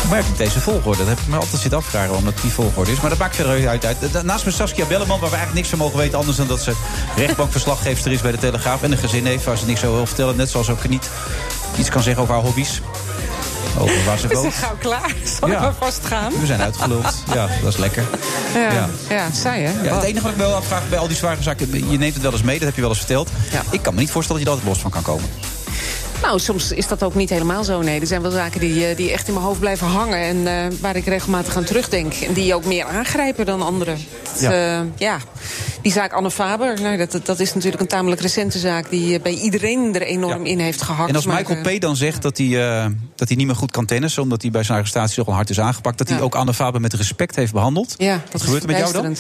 [0.02, 0.98] Hoe werkt deze volgorde?
[0.98, 3.00] Dat heb ik me altijd zitten afvragen waarom dat die volgorde is.
[3.00, 3.86] Maar dat maakt verder uit.
[3.86, 3.98] uit.
[4.12, 6.18] Da- Naast me Saskia Belleman, waar we eigenlijk niks van mogen weten...
[6.18, 6.74] anders dan dat ze
[7.16, 8.84] rechtbankverslaggeefster is bij de Telegraaf...
[8.84, 10.36] en een gezin heeft waar ze niks over wil vertellen.
[10.36, 11.10] Net zoals ook niet
[11.78, 12.82] iets kan zeggen over haar hobby's.
[13.80, 15.14] Over waar ze We zijn gauw klaar.
[15.40, 15.56] Zal Ja.
[15.56, 16.32] ik maar vast gaan?
[16.40, 17.24] We zijn uitgeluld.
[17.34, 18.04] Ja, dat is lekker.
[18.54, 18.90] Ja, Ja.
[19.10, 19.32] ja.
[19.32, 19.84] saai hè?
[19.84, 21.92] Ja, het enige wat ik me wel afvraag bij al die zware zaken...
[21.92, 23.30] je neemt het wel eens mee, dat heb je wel eens verteld.
[23.72, 25.30] Ik kan me niet voorstellen dat je er altijd los van kan komen.
[26.22, 27.82] Nou, soms is dat ook niet helemaal zo.
[27.82, 30.20] Nee, er zijn wel zaken die, eh, die echt in mijn hoofd blijven hangen...
[30.20, 32.14] en eh, waar ik regelmatig aan terugdenk.
[32.14, 33.98] En die ook meer aangrijpen dan anderen.
[34.32, 34.86] Dat, Ja.
[34.98, 35.18] ja,
[35.82, 38.90] die zaak Anne Faber, nou, dat, dat is natuurlijk een tamelijk recente zaak...
[38.90, 41.10] die eh, bij iedereen er enorm in heeft gehakt.
[41.10, 41.82] En als Michael eh, P.
[41.82, 44.24] dan zegt dat hij, eh, dat hij niet meer goed kan tennissen...
[44.24, 45.98] omdat hij bij zijn arrestatie nogal hard is aangepakt...
[45.98, 47.96] dat hij ook Anne Faber met respect heeft behandeld.
[47.98, 49.16] Ja, Wat dat gebeurt er met jou dan?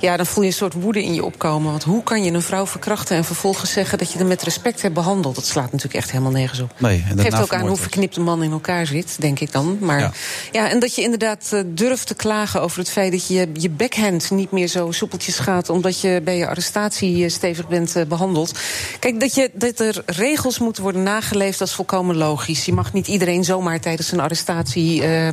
[0.00, 1.70] Ja, dan voel je een soort woede in je opkomen.
[1.70, 3.98] Want hoe kan je een vrouw verkrachten en vervolgens zeggen...
[3.98, 5.34] dat je er met respect hebt behandeld?
[5.34, 6.72] Dat slaat natuurlijk echt helemaal nergens op.
[6.78, 9.78] Nee, en geeft ook aan hoe verknipt een man in elkaar zit, denk ik dan.
[9.80, 10.12] Maar Ja.
[10.52, 14.30] ja, en dat je inderdaad durft te klagen over het feit dat je je backhand
[14.30, 18.58] niet meer zo soepeltjes gaat, omdat je bij je arrestatie eh, stevig bent eh, behandeld.
[18.98, 22.64] Kijk, dat, je, dat er regels moeten worden nageleefd, dat is volkomen logisch.
[22.64, 25.28] Je mag niet iedereen zomaar tijdens een arrestatie eh,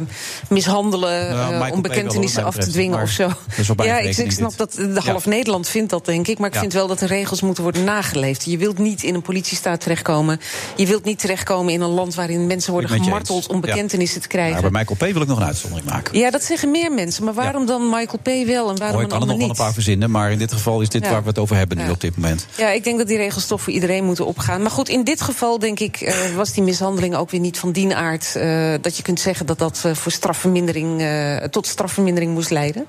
[0.49, 3.29] mishandelen Nou, om bekentenissen af te dwingen of zo.
[3.75, 5.11] dat Ja, ik, snap dat de Ja.
[5.11, 6.37] half Nederland vindt dat, denk ik.
[6.37, 6.59] Maar ik Ja.
[6.59, 8.43] vind wel dat de regels moeten worden nageleefd.
[8.45, 10.39] Je wilt niet in een politiestaat terechtkomen.
[10.75, 13.61] Je wilt niet terechtkomen in een land waarin mensen worden gemarteld om Ja.
[13.61, 14.61] bekentenissen te krijgen.
[14.61, 15.13] Maar bij Michael P.
[15.13, 16.17] wil ik nog een uitzondering maken.
[16.19, 17.23] Ja, dat zeggen meer mensen.
[17.23, 18.47] Maar waarom dan Michael P.
[18.47, 20.11] wel en waarom Oh, ik kan er nog wel een paar verzinnen...
[20.11, 21.11] maar in dit geval is dit Ja.
[21.11, 21.91] waar we het over hebben nu Ja.
[21.91, 22.45] op dit moment.
[22.57, 24.61] Ja, ik denk dat die regels toch voor iedereen moeten opgaan.
[24.61, 27.71] Maar goed, in dit geval denk ik eh, was die mishandeling ook weer niet van
[27.71, 28.35] die aard...
[28.35, 31.03] eh, dat je kunt zeggen dat dat eh, voor strafvermindering,
[31.51, 32.85] tot strafvermindering moest leiden.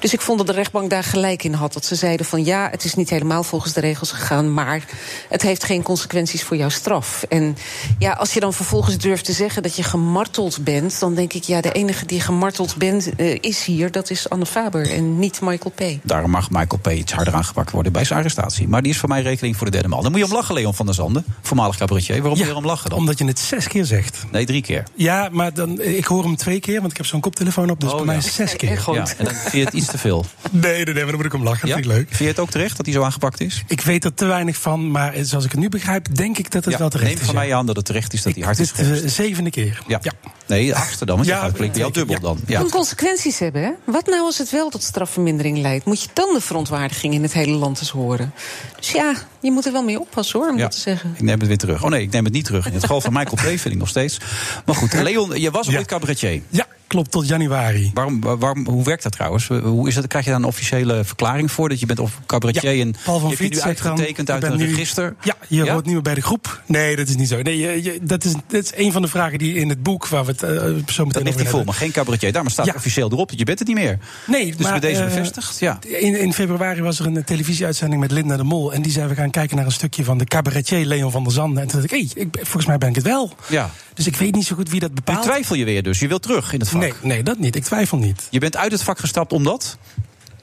[0.00, 1.72] Dus ik vond dat de rechtbank daar gelijk in had.
[1.72, 4.54] Dat ze zeiden van ja, het is niet helemaal volgens de regels gegaan...
[4.54, 4.84] maar
[5.28, 7.24] het heeft geen consequenties voor jouw straf.
[7.28, 7.56] En
[7.98, 11.00] ja, als je dan vervolgens durft te zeggen dat je gemarteld bent...
[11.00, 13.08] dan denk ik, ja, de enige die gemarteld bent,
[13.40, 15.82] is hier, dat is Anne Faber en niet Michael P.
[16.02, 17.03] Daarom mag Michael P.
[17.04, 18.68] iets harder aangepakt worden bij zijn arrestatie.
[18.68, 20.02] Maar die is voor mij rekening voor de derde maal.
[20.02, 22.14] Dan moet je om lachen, Leon van der Zanden, voormalig cabaretier.
[22.20, 22.98] Waarom moet je erom lachen dan?
[22.98, 24.24] Omdat je het zes keer zegt.
[24.30, 24.82] Nee, drie keer.
[24.94, 27.80] Ja, maar dan, ik hoor hem twee keer, want ik heb zo'n koptelefoon op.
[27.80, 28.20] Dus Oh, bij mij ja.
[28.20, 28.70] is het zes keer.
[28.94, 30.24] Ja, en dan vind je het iets te veel.
[30.50, 31.60] Nee, nee, nee, maar dan moet ik om lachen.
[31.60, 31.74] Dat Ja?
[31.74, 32.06] vind ik leuk.
[32.06, 33.62] Vind je het ook terecht dat hij zo aangepakt is?
[33.66, 36.64] Ik weet er te weinig van, maar zoals ik het nu begrijp, denk ik dat
[36.64, 37.24] het Ja, wel terecht neem is.
[37.26, 37.40] van ja.
[37.40, 39.02] mij aan dat het terecht is dat hij hard is Dit is geweest.
[39.02, 39.82] de zevende keer.
[39.86, 40.00] Ja.
[40.46, 40.72] Nee,
[41.06, 42.38] dan, want Ja, je klinkt dubbel dan.
[42.46, 42.60] Ja.
[42.60, 43.70] kan consequenties hebben, hè?
[43.84, 45.84] Wat nou als het wel tot strafvermindering leidt?
[45.84, 48.34] Moet je dan de verontwaardiging in het hele land eens horen?
[48.76, 49.14] Dus ja,
[49.44, 51.10] je moet er wel mee oppassen, hoor, om Ja, dat te zeggen.
[51.14, 51.82] ik neem het weer terug.
[51.84, 52.66] Oh nee, ik neem het niet terug.
[52.66, 53.40] In het geval van Michael P.
[53.60, 54.18] vind ik nog steeds.
[54.66, 56.42] Maar goed, Leon, je was ooit cabaretier.
[56.48, 57.90] Ja, klopt, tot januari.
[57.94, 59.46] Waarom, waarom, hoe werkt dat trouwens?
[59.48, 61.68] Hoe is dat, krijg je daar een officiële verklaring voor?
[61.68, 64.66] Dat je bent of cabaretier en Paul van je nu dan, uitgetekend uit een nu-
[64.66, 65.14] register?
[65.22, 65.72] Ja, je Ja?
[65.72, 66.62] hoort niet meer bij de groep.
[66.66, 67.42] Nee, dat is niet zo.
[67.42, 70.06] Nee, je, je- dat, is, dat is een van de vragen die in het boek
[70.08, 72.32] waar we het eh, zo meteen Dat over ligt niet vol, maar geen cabaretier.
[72.32, 72.72] Daarom staat Ja.
[72.76, 73.98] officieel erop dat je bent het niet meer.
[74.26, 75.78] Nee, Dus maar, bij deze eh, bevestigd, ja.
[76.00, 78.72] In, in februari was er een televisieuitzending met Linda de Mol.
[78.72, 81.32] En die zei, we gaan kijken naar een stukje van de cabaretier Leon van der
[81.32, 81.62] Zanden.
[81.62, 83.32] En toen dacht ik, hé, ik, ben- volgens mij ben ik het wel.
[83.46, 83.70] ja.
[83.94, 85.22] Dus ik weet niet zo goed wie dat Nu bepaalt.
[85.22, 85.98] twijfel je weer dus.
[85.98, 86.80] Je wilt terug in het vak.
[86.80, 87.56] Nee, nee, dat niet.
[87.56, 88.26] Ik twijfel niet.
[88.30, 89.78] Je bent uit het vak gestapt omdat?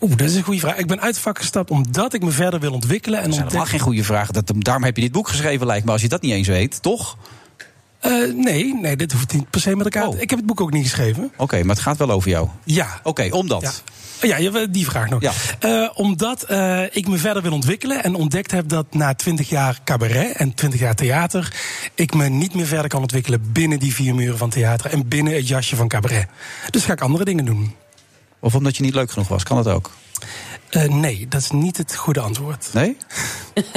[0.02, 0.78] Oeh, dat is een goede vraag.
[0.78, 3.22] Ik ben uit het vak gestapt omdat ik me verder wil ontwikkelen.
[3.22, 4.34] En Dat helemaal geen goede vragen.
[4.34, 5.92] Dat, daarom heb je dit boek geschreven, lijkt me.
[5.92, 7.18] Als je dat niet eens weet, toch?
[8.00, 10.08] Eh, nee, nee, dit hoeft niet per se met elkaar.
[10.08, 10.20] Oh.
[10.22, 11.32] Ik heb het boek ook niet geschreven.
[11.38, 12.48] Oké, maar het gaat wel over jou.
[12.64, 13.00] Ja.
[13.04, 13.84] Oké, omdat.
[14.22, 14.38] Ja.
[14.38, 15.22] Ja, die vraag nog.
[15.22, 15.32] Ja.
[15.59, 19.80] Eh, omdat eh, ik me verder wil ontwikkelen en ontdekt heb dat na 20 jaar
[19.84, 21.53] cabaret en 20 jaar theater,
[21.95, 25.34] ik me niet meer verder kan ontwikkelen binnen die vier muren van theater en binnen
[25.34, 26.28] het jasje van cabaret.
[26.69, 27.76] Dus ga ik andere dingen doen.
[28.39, 29.91] Of omdat je niet leuk genoeg was, kan dat ook?
[30.69, 32.69] Eh, nee, dat is niet het goede antwoord.
[32.74, 32.97] Nee?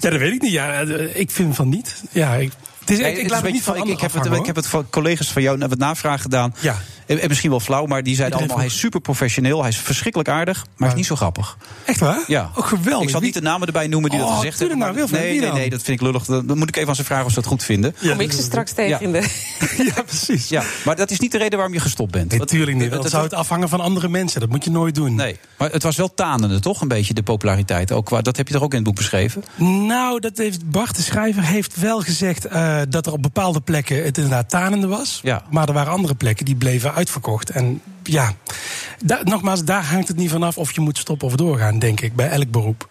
[0.00, 0.52] Ja, dat weet ik niet.
[0.52, 0.80] Ja,
[1.14, 2.02] ik vind van niet.
[2.10, 4.26] Ja, ik, het is, ik, ik het laat het niet van ik, ik, heb het,
[4.26, 6.54] ik heb het van collega's van jou wat navraag gedaan.
[6.60, 6.76] Ja.
[7.10, 8.66] En, en misschien wel flauw, maar die zeiden Iedereen allemaal...
[8.66, 10.56] hij is super professioneel, hij is verschrikkelijk aardig...
[10.64, 11.56] maar hij is niet zo grappig.
[11.84, 12.24] Echt waar?
[12.26, 12.50] Ja.
[12.54, 13.02] Oh, geweldig.
[13.02, 14.78] Ik zal niet de namen erbij noemen die dat Oh, gezegd hebben.
[14.78, 16.24] nou, maar- nee, nee, nee, dat vind ik lullig.
[16.24, 17.94] Dan moet ik even aan ze vragen of ze dat goed vinden.
[17.98, 18.98] Ja, Kom ik ze straks tegen Ja.
[19.00, 19.18] in de...
[19.94, 20.48] Ja, precies.
[20.48, 22.38] Ja, maar dat is niet de reden waarom je gestopt bent.
[22.38, 22.90] Natuurlijk niet.
[22.90, 24.40] Dat zou het afhangen van andere mensen.
[24.40, 25.14] Dat moet je nooit doen.
[25.14, 26.80] Nee, maar het was wel tanende, toch?
[26.80, 27.92] Een beetje de populariteit.
[27.92, 29.44] Ook, qua- dat heb je toch ook in het boek beschreven?
[29.56, 34.04] Nou, dat heeft Bart de schrijver heeft wel gezegd eh, dat er op bepaalde plekken
[34.04, 35.20] het inderdaad tanende was.
[35.22, 35.42] Ja.
[35.50, 37.50] Maar er waren andere plekken die bleven uitverkocht.
[37.50, 38.32] En ja,
[39.04, 42.14] da- nogmaals, daar hangt het niet vanaf of je moet stoppen of doorgaan, denk ik,
[42.16, 42.88] bij elk beroep.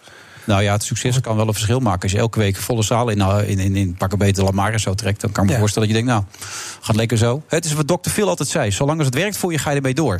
[0.50, 2.02] Nou ja, het succes kan wel een verschil maken.
[2.02, 4.93] Als je elke week volle zaal in, eh, in, in, in pakken beter Lamar zo
[4.93, 5.22] trekt...
[5.22, 6.47] dan kan ik me voorstellen dat je denkt, nou,
[6.82, 7.43] gaat lekker zo.
[7.47, 8.72] Het is wat dokter Phil altijd zei.
[8.72, 10.20] Zolang als het werkt voor je, ga je ermee door.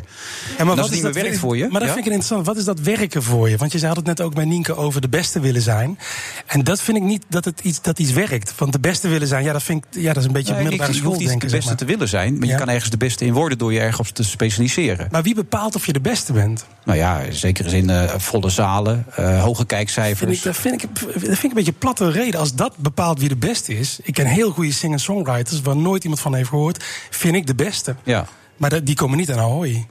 [0.58, 1.68] En als wat het niet meer werkt voor je...
[1.70, 2.46] Maar dat vind ik interessant.
[2.46, 3.56] Wat is dat werken voor je?
[3.56, 5.98] Want je had het net ook bij Nienke over de beste willen zijn.
[6.46, 8.52] En dat vind ik niet dat het iets, dat iets werkt.
[8.56, 10.62] Want de beste willen zijn, ja, dat, vind ik, ja, dat is een beetje Nee,
[10.62, 11.76] middelbare school hoeft niet de beste maar.
[11.76, 12.38] te willen zijn...
[12.38, 15.08] maar je kan ergens de beste in worden door je ergens te specialiseren.
[15.10, 16.66] Maar wie bepaalt of je de beste bent?
[16.84, 20.19] Nou ja, zeker in eh, volle zalen, eh, hoge kijkcijfers.
[20.20, 22.40] Vind ik, dat, vind ik, dat vind ik een beetje platte reden.
[22.40, 23.98] Als dat bepaalt wie de beste is.
[24.02, 26.84] Ik ken heel goede singer-songwriters waar nooit iemand van heeft gehoord.
[27.10, 27.96] Vind ik de beste.
[28.04, 28.26] Ja.
[28.56, 29.86] Maar die komen niet aan Ahoy.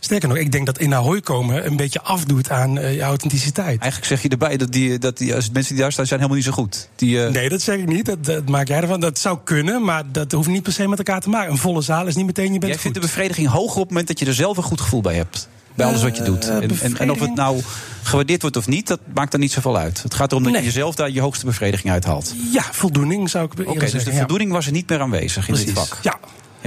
[0.00, 3.80] Sterker nog, ik denk dat in Ahoy komen een beetje afdoet aan eh, je authenticiteit.
[3.80, 6.42] Eigenlijk zeg je erbij dat, die, dat die, als mensen die daar staan zijn helemaal
[6.42, 6.88] niet zo goed.
[6.96, 8.06] Die, eh, Nee, dat zeg ik niet.
[8.06, 9.00] Dat, dat maak jij ervan.
[9.00, 11.50] Dat zou kunnen, maar dat hoeft niet per se met elkaar te maken.
[11.50, 12.80] Een volle zaal is niet meteen je bent Jij goed.
[12.80, 15.14] vindt de bevrediging hoger op het moment dat je er zelf een goed gevoel bij
[15.14, 15.48] hebt.
[15.78, 16.48] Bij alles wat je doet.
[16.48, 17.60] Eh, En, en, en of het nou
[18.02, 20.02] gewaardeerd wordt of niet, dat maakt er niet zoveel uit.
[20.02, 20.60] Het gaat erom dat Nee.
[20.60, 22.34] je jezelf daar je hoogste bevrediging uithaalt.
[22.52, 24.18] Ja, voldoening zou ik Oké, dus de ja.
[24.18, 25.98] voldoening was er niet meer aanwezig in dit vak.
[26.02, 26.18] Ja,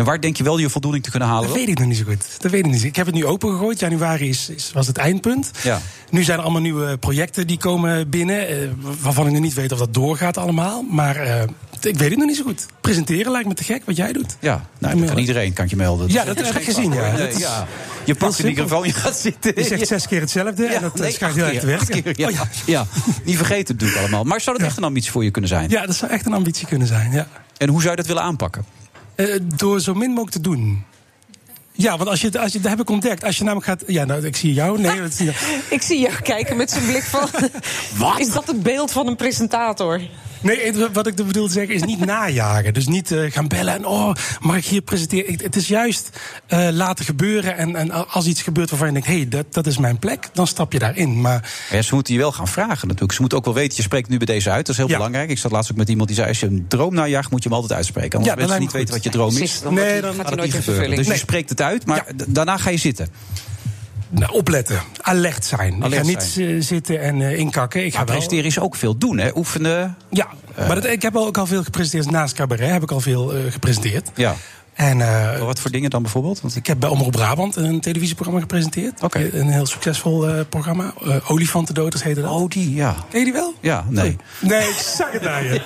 [0.02, 1.48] En waar denk je wel je voldoening te kunnen halen?
[1.48, 2.26] dat weet ik nog niet zo goed.
[2.40, 2.84] Dat weet ik niet.
[2.84, 3.80] Ik heb het nu opengegooid.
[3.80, 5.52] Januari is, is, was het eindpunt.
[5.64, 5.82] Ja.
[6.10, 8.48] Nu zijn er allemaal nieuwe projecten die komen binnen.
[8.48, 8.56] eh,
[9.02, 10.82] waarvan ik nog niet weet of dat doorgaat allemaal.
[10.82, 11.42] Maar eh,
[11.82, 12.66] ik weet het nog niet zo goed.
[12.82, 14.38] Presenteren lijkt me te gek wat jij doet.
[14.40, 16.10] Ja, nou, dat kan iedereen, kan ik je melden.
[16.10, 17.12] Ja, dat is heb ik gezien, ja.
[17.12, 17.68] Nee, ja.
[18.06, 19.54] Je pakt de microfoon, je gaat zitten.
[19.56, 22.04] Je zegt zes keer hetzelfde en dat nee, schijnt heel erg te werken.
[22.04, 22.30] keer, ja.
[22.30, 22.86] Oh, ja.
[23.26, 24.24] niet vergeten natuurlijk allemaal.
[24.24, 25.70] Maar zou dat echt een ambitie voor je kunnen zijn?
[25.70, 27.12] Ja, dat zou echt een ambitie kunnen zijn.
[27.12, 27.28] Ja.
[27.58, 28.66] En hoe zou je dat willen aanpakken?
[29.28, 30.84] Eh, door zo min mogelijk te doen.
[31.72, 33.24] Ja, want als je, als je, dat heb ik ontdekt.
[33.24, 33.84] Als je namelijk gaat.
[33.88, 34.80] Ja, nou, ik zie jou.
[34.80, 35.60] Nee, dat zie je.
[35.76, 37.28] Ik zie jou kijken met zijn blik van...
[37.98, 38.20] Wat?
[38.20, 40.02] Is dat het beeld van een presentator?
[40.42, 42.74] Nee, wat ik bedoel te zeggen is niet najagen.
[42.74, 45.30] Dus niet eh, gaan bellen en oh, mag ik hier presenteren?
[45.32, 46.10] Ik- het is juist
[46.48, 47.58] eh, laten gebeuren.
[47.58, 50.30] En, en als iets gebeurt waarvan je denkt, hé, hey, dat, dat is mijn plek,
[50.34, 51.22] dan stap je daarin.
[51.22, 53.12] Maar Ja, ze moeten je wel gaan vragen natuurlijk.
[53.14, 54.66] Ze moeten ook wel weten, je spreekt nu bij deze uit.
[54.66, 54.96] Dat is heel Ja.
[54.98, 55.30] belangrijk.
[55.30, 56.28] Ik zat laatst ook met iemand die zei...
[56.30, 58.18] als je een droom najaagt, moet je hem altijd uitspreken.
[58.18, 59.36] Anders Ja, mensen niet weten wat je droom is.
[59.38, 60.76] Precies, dan Nee, hij- dan gaat het nooit niet in gebeuren.
[60.84, 61.08] vervulling.
[61.08, 63.08] Dus je spreekt het uit, maar daarna ga je zitten.
[64.12, 65.74] Nou, opletten, alert zijn.
[65.76, 66.56] ik Alert ga niet zijn.
[66.56, 67.86] eh, zitten en eh, inkakken.
[67.86, 68.16] Ik ga Maar wel.
[68.16, 69.30] presenteren is ook veel doen, hè?
[69.36, 69.96] Oefenen.
[70.10, 72.70] Ja, maar dat, ik heb ook al veel gepresenteerd naast cabaret.
[72.72, 74.10] Heb ik al veel eh, gepresenteerd.
[74.16, 74.36] Ja.
[74.74, 76.42] En, eh, Wat voor dingen dan bijvoorbeeld?
[76.42, 79.02] Want ik heb bij Omroep Brabant een televisieprogramma gepresenteerd.
[79.14, 80.94] Een heel succesvol eh, programma.
[81.04, 82.32] Uh, Olifantendoders heette dat.
[82.32, 82.96] Oh, die, ja.
[83.10, 83.54] Ken je die wel?
[83.60, 84.18] Ja, nee.
[84.40, 85.62] Nee, ik zag het naar je.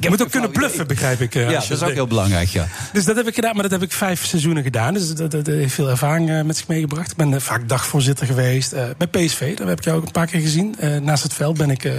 [0.00, 1.34] je moet ook kunnen bluffen, begrijp ik.
[1.34, 2.66] ja, dat is ook heel belangrijk, ja.
[2.92, 4.94] Dus dat heb ik gedaan, maar dat heb ik vijf seizoenen gedaan.
[4.94, 7.10] Dus dat, dat heeft veel ervaring met zich meegebracht.
[7.10, 9.56] Ik ben vaak dagvoorzitter geweest bij PSV.
[9.56, 10.76] Daar heb ik jou ook een paar keer gezien.
[11.02, 11.92] naast het veld ben ik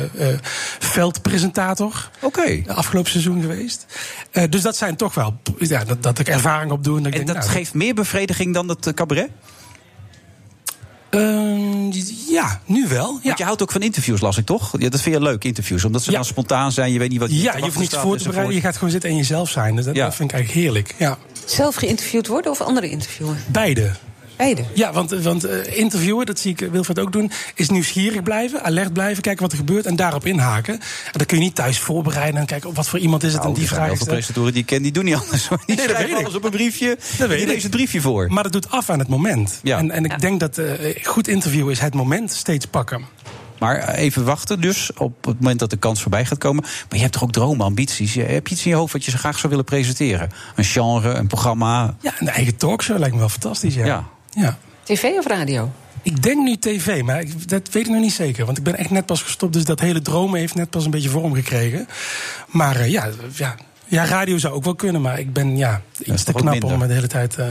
[0.80, 2.10] veldpresentator.
[2.22, 2.62] Oké.
[2.68, 3.86] Afgelopen seizoen geweest.
[4.50, 5.40] dus dat zijn toch wel...
[5.58, 6.98] Ja, dat, dat ik ervaring op doe.
[6.98, 9.30] En, en denk, dat nou, geeft meer bevrediging dan het cabaret?
[11.12, 11.92] Uh,
[12.30, 13.14] ja, nu wel.
[13.14, 13.20] Ja.
[13.24, 14.72] Want je houdt ook van interviews, las ik toch?
[14.80, 15.86] Ja, dat vind je leuk, interviews.
[15.86, 16.16] Omdat ze ja.
[16.16, 18.56] dan spontaan zijn, je weet niet wat je Ja, je hoeft niets voor te bereiden,
[18.56, 19.76] je gaat gewoon zitten en jezelf zijn.
[19.76, 19.92] Dat, ja.
[20.06, 20.96] dat vind ik eigenlijk heerlijk.
[20.98, 21.18] Ja.
[21.46, 23.38] Zelf geïnterviewd worden of andere interviewen?
[23.48, 23.92] Beide.
[24.42, 24.64] Beide.
[24.74, 28.94] Ja, want, want uh, interviewen, dat zie ik Wilfred ook doen, is nieuwsgierig blijven, alert
[28.94, 30.74] blijven, kijken wat er gebeurt en daarop inhaken.
[30.74, 33.54] En dan kun je niet thuis voorbereiden en kijken wat voor iemand is het nou,
[33.54, 33.88] en die vraag.
[33.88, 35.48] Heel veel presentatoren die ik ken, die doen niet anders.
[35.66, 38.28] Die nee, schrijven alles op een briefje, dat die lezen het briefje voor.
[38.32, 39.60] Maar dat doet af aan het moment.
[39.64, 39.78] Ja.
[39.78, 40.18] En, en ik ja.
[40.18, 40.72] denk dat uh,
[41.04, 43.06] goed interviewen is het moment steeds pakken.
[43.60, 46.64] Maar even wachten dus op het moment dat de kans voorbij gaat komen.
[46.64, 48.16] Maar je hebt toch ook dromen, ambities?
[48.16, 50.30] Heb je iets in je hoofd wat je zo graag zou willen presenteren?
[50.56, 51.96] Een genre, een programma?
[52.00, 53.86] Ja, een eigen talkshow lijkt me wel fantastisch, ja.
[53.86, 54.08] ja.
[54.32, 54.58] Ja.
[54.84, 55.72] TV of radio?
[56.04, 58.46] Ik denk nu tv, maar ik, dat weet ik nog niet zeker.
[58.46, 60.92] Want ik ben echt net pas gestopt, dus dat hele dromen heeft net pas een
[60.92, 61.88] beetje vorm gekregen.
[62.48, 63.56] Maar uh, ja, ja,
[63.92, 66.94] ja, radio zou ook wel kunnen, maar ik ben ja, iets te knap om de
[66.94, 67.46] hele tijd uh,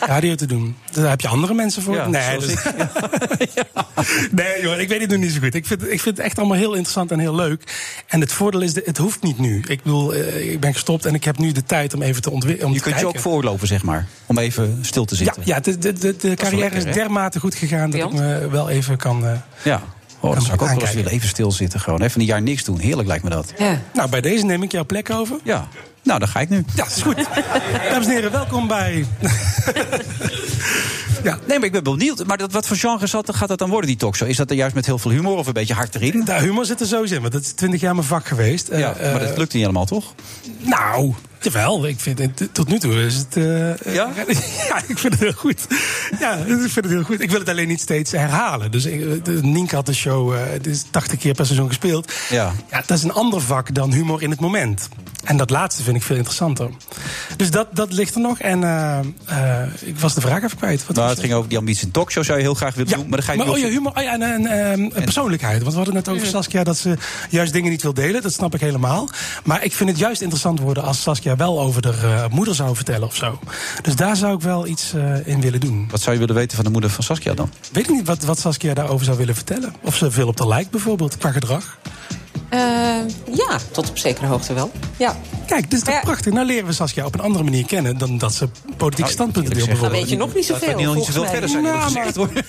[0.12, 0.76] radio te doen.
[0.92, 1.94] Daar heb je andere mensen voor.
[1.94, 2.52] Ja, nee, dus,
[3.54, 3.66] ja.
[4.30, 5.54] nee joh, ik weet het nog niet zo goed.
[5.54, 7.62] Ik vind, ik vind het echt allemaal heel interessant en heel leuk.
[8.06, 9.64] En het voordeel is, het hoeft niet nu.
[9.68, 12.30] Ik bedoel, uh, ik ben gestopt en ik heb nu de tijd om even te
[12.30, 12.72] ontwikkelen.
[12.72, 15.42] Je kunt je ook voorlopen, zeg maar, om even stil te zitten.
[15.44, 18.48] Ja, ja de, de, de, de carrière lekker, is dermate goed gegaan dat ik me
[18.50, 19.24] wel even kan...
[19.24, 19.32] Uh,
[19.62, 19.82] ja.
[20.22, 21.10] Oh, dat zou ik ook wel eens willen.
[21.10, 22.02] Even stilzitten gewoon.
[22.02, 22.78] Even een jaar niks doen.
[22.78, 23.52] Heerlijk lijkt me dat.
[23.58, 23.80] Ja.
[23.92, 25.36] Nou, bij deze neem ik jouw plek over.
[25.44, 25.68] Ja.
[26.02, 26.56] Nou, dan ga ik nu.
[26.56, 27.16] Ja, dat is goed.
[27.90, 28.94] Dames en heren, welkom bij...
[31.24, 31.38] ja.
[31.46, 32.26] Nee, maar ik ben benieuwd.
[32.26, 34.28] Maar dat, wat voor genre zat, gaat dat dan worden, die talkshow?
[34.28, 36.22] Is dat er juist met heel veel humor of een beetje hard erin?
[36.24, 38.68] Nou, humor zit er sowieso in, want dat is twintig jaar mijn vak geweest.
[38.70, 40.14] Ja, uh, maar dat lukt niet helemaal, toch?
[40.58, 43.36] Nou, Jawel, ik vind het, tot nu toe is het.
[43.36, 44.10] Uh, ja?
[44.68, 45.66] ja, ik vind het heel goed.
[46.20, 47.20] Ja, ik vind het heel goed.
[47.20, 48.70] Ik wil het alleen niet steeds herhalen.
[48.70, 48.88] Dus
[49.40, 52.12] Nienke had de show, uh, het is 80 keer per seizoen gespeeld.
[52.30, 52.52] Ja.
[52.70, 54.88] ja, dat is een ander vak dan humor in het moment.
[55.24, 56.70] En dat laatste vind ik veel interessanter.
[57.36, 58.38] Dus dat, dat ligt er nog.
[58.38, 58.98] En uh,
[59.30, 60.86] uh, ik was de vraag even kwijt.
[60.86, 61.86] Wat nou, het ging over die ambitie.
[61.86, 63.08] Een talkshow zou je heel graag willen ja, doen.
[63.08, 65.60] Maar dan ga je maar, oh ja, humor oh ja, en, en, en, en, persoonlijkheid.
[65.60, 66.96] Want we hadden het net over Saskia dat ze
[67.30, 68.22] juist dingen niet wil delen.
[68.22, 69.08] Dat snap ik helemaal.
[69.44, 72.76] Maar ik vind het juist interessant worden als Saskia wel over de uh, moeder zou
[72.76, 73.38] vertellen of zo.
[73.82, 75.88] Dus daar zou ik wel iets in willen doen.
[75.90, 77.50] Wat zou je willen weten van de moeder van Saskia dan?
[77.72, 79.74] Weet ik niet wat, wat Saskia daarover zou willen vertellen.
[79.80, 81.78] Of ze veel op de lijkt bijvoorbeeld, qua gedrag.
[82.54, 82.58] Uh,
[83.34, 84.70] ja, tot op zekere hoogte wel.
[84.96, 85.16] Ja.
[85.46, 86.00] Kijk, dit is toch ja.
[86.00, 86.32] prachtig.
[86.32, 89.54] Nou leren we Saskia op een andere manier kennen dan dat ze politieke nou, standpunten
[89.54, 89.92] wil bijvoorbeeld.
[89.92, 90.68] Dan weet je nog niet zoveel.
[90.68, 92.30] Dat niet, niet zoveel verder zijn nou, gezegd, hoor.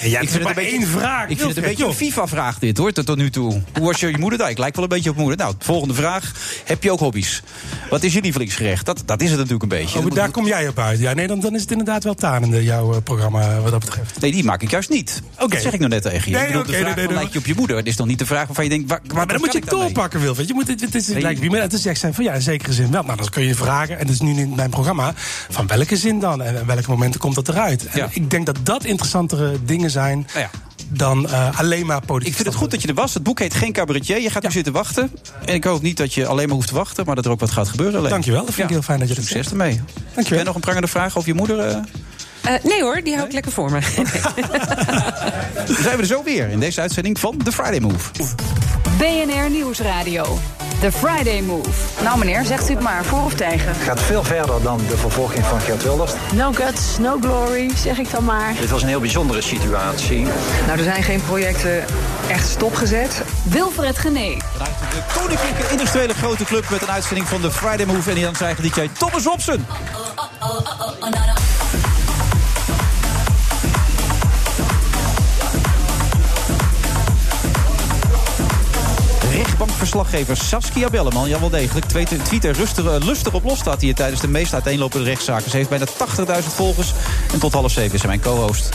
[0.00, 1.28] Ja, ik vind het een beetje één vraag.
[1.28, 3.62] Ik vind het een beetje een FIFA-vraag dit, hoor, tot nu toe.
[3.78, 4.50] Hoe was je moeder daar?
[4.50, 5.36] Ik lijk wel een beetje op moeder.
[5.36, 6.32] Nou, volgende vraag.
[6.64, 7.42] Heb je ook hobby's?
[7.90, 8.86] Wat is je lievelingsgerecht?
[8.86, 9.98] Dat, dat is het natuurlijk een beetje.
[9.98, 10.98] Oh, daar kom jij op uit.
[10.98, 14.20] Ja, nee, dan, dan is het inderdaad wel tanende, jouw uh, programma, wat dat betreft.
[14.20, 15.22] Nee, die maak ik juist niet.
[15.34, 15.48] Okay.
[15.48, 16.36] Dat zeg ik nou net tegen je.
[16.36, 17.76] Nee, ik bedoel, okay, de vraag nee, nee, lijk je op je moeder.
[17.76, 20.48] Het is nog niet de vraag waarvan je denkt, waar, waar moet je doorpakken, Wilfred.
[20.48, 22.42] Je moet, het, het is, het lijkt wie het is echt zijn van ja, in
[22.42, 23.02] zekere zin wel.
[23.02, 25.12] Nou, dan kun je vragen, en dat is nu in mijn programma,
[25.48, 26.42] van welke zin dan?
[26.42, 27.86] En welke momenten komt dat eruit?
[27.86, 28.08] En ja.
[28.10, 30.26] ik denk dat dat interessantere dingen zijn.
[30.34, 30.50] Nou ja
[30.88, 32.28] dan uh, alleen maar politiek.
[32.28, 33.14] Ik vind het goed dat je er was.
[33.14, 34.20] Het boek heet Geen Cabaretier.
[34.20, 34.48] Je gaat ja.
[34.48, 35.10] nu zitten wachten.
[35.44, 37.40] En ik hoop niet dat je alleen maar hoeft te wachten, maar dat er ook
[37.40, 37.98] wat gaat gebeuren.
[37.98, 38.10] Alleen.
[38.10, 38.64] Dankjewel, dat vind ja.
[38.64, 39.80] ik heel fijn dat je Succes ermee.
[40.14, 40.36] Dankjewel.
[40.36, 41.68] Ben nog een prangende vraag over je moeder?
[41.68, 41.76] Uh...
[42.46, 43.78] Uh, nee hoor, die hou ik lekker voor me.
[45.66, 48.10] Dan zijn we er zo weer in deze uitzending van The Friday Move.
[48.98, 50.38] BNR Nieuwsradio.
[50.80, 51.70] The Friday Move.
[52.02, 53.68] Nou meneer, zegt u het maar, voor of tegen?
[53.68, 56.12] Het gaat veel verder dan de vervolging van Geert Wilders.
[56.34, 58.54] No guts, no glory, zeg ik dan maar.
[58.60, 60.26] Dit was een heel bijzondere situatie.
[60.66, 61.84] Nou, er zijn geen projecten
[62.28, 63.22] echt stopgezet.
[63.42, 64.36] Wilfred Genee.
[64.90, 68.10] De Koninklijke Industriële Grote Club met een uitzending van de Friday Move.
[68.10, 69.66] En hier aan zijn DJ Thomas Robson.
[79.54, 84.20] Rechtbankverslaggever Saskia Belleman, ja wel degelijk, tweet er rustig, lustig op los staat hier tijdens
[84.20, 85.50] de meest uiteenlopende rechtszaken.
[85.50, 86.92] Ze heeft bijna 80.000 volgers
[87.32, 88.68] en tot half zeven is hij mijn co-host.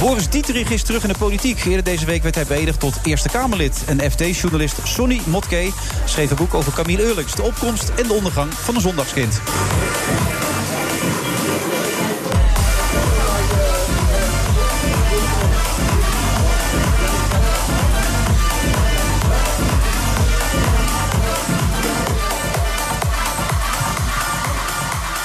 [0.00, 1.64] Boris Dieterich is terug in de politiek.
[1.64, 3.82] Eerder deze week werd hij beëdigd tot Eerste Kamerlid.
[3.86, 5.70] En FD-journalist Sonny Motke
[6.04, 9.40] schreef een boek over Camille Eurlings, de opkomst en de ondergang van een zondagskind.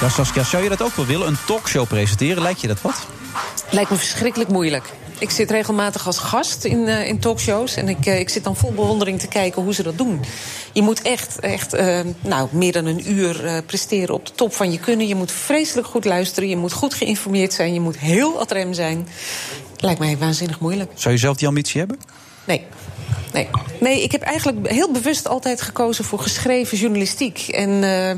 [0.00, 1.26] Ja, Saskia, zou je dat ook wel willen?
[1.26, 2.42] Een talkshow presenteren?
[2.42, 3.06] Lijkt je dat wat?
[3.70, 4.92] Lijkt me verschrikkelijk moeilijk.
[5.18, 7.76] Ik zit regelmatig als gast in, uh, in talkshows.
[7.76, 10.24] En ik, uh, ik zit dan vol bewondering te kijken hoe ze dat doen.
[10.72, 14.72] Je moet echt, echt uh, nou, meer dan een uur presteren op de top van
[14.72, 15.06] je kunnen.
[15.08, 16.48] Je moet vreselijk goed luisteren.
[16.48, 17.74] Je moet goed geïnformeerd zijn.
[17.74, 19.08] Je moet heel adrem zijn.
[19.76, 20.90] Lijkt mij waanzinnig moeilijk.
[20.94, 21.98] Zou je zelf die ambitie hebben?
[22.46, 22.64] Nee.
[23.32, 23.48] Nee.
[23.80, 27.48] nee, ik heb eigenlijk heel bewust altijd gekozen voor geschreven journalistiek.
[27.48, 28.10] En uh,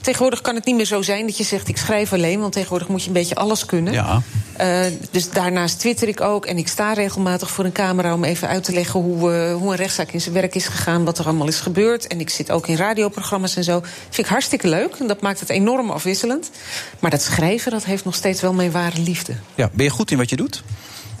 [0.00, 2.88] tegenwoordig kan het niet meer zo zijn dat je zegt ik schrijf alleen, want tegenwoordig
[2.88, 3.92] moet je een beetje alles kunnen.
[3.92, 4.22] Ja.
[4.60, 4.80] Uh,
[5.10, 8.64] dus daarnaast twitter ik ook en ik sta regelmatig voor een camera om even uit
[8.64, 11.46] te leggen hoe, uh, hoe een rechtszaak in zijn werk is gegaan, wat er allemaal
[11.46, 12.06] is gebeurd.
[12.06, 13.80] En ik zit ook in radioprogramma's en zo.
[14.10, 16.50] Vind ik hartstikke leuk en dat maakt het enorm afwisselend.
[16.98, 19.32] Maar dat schrijven, dat heeft nog steeds wel mijn ware liefde.
[19.54, 20.62] Ja, ben je goed in wat je doet?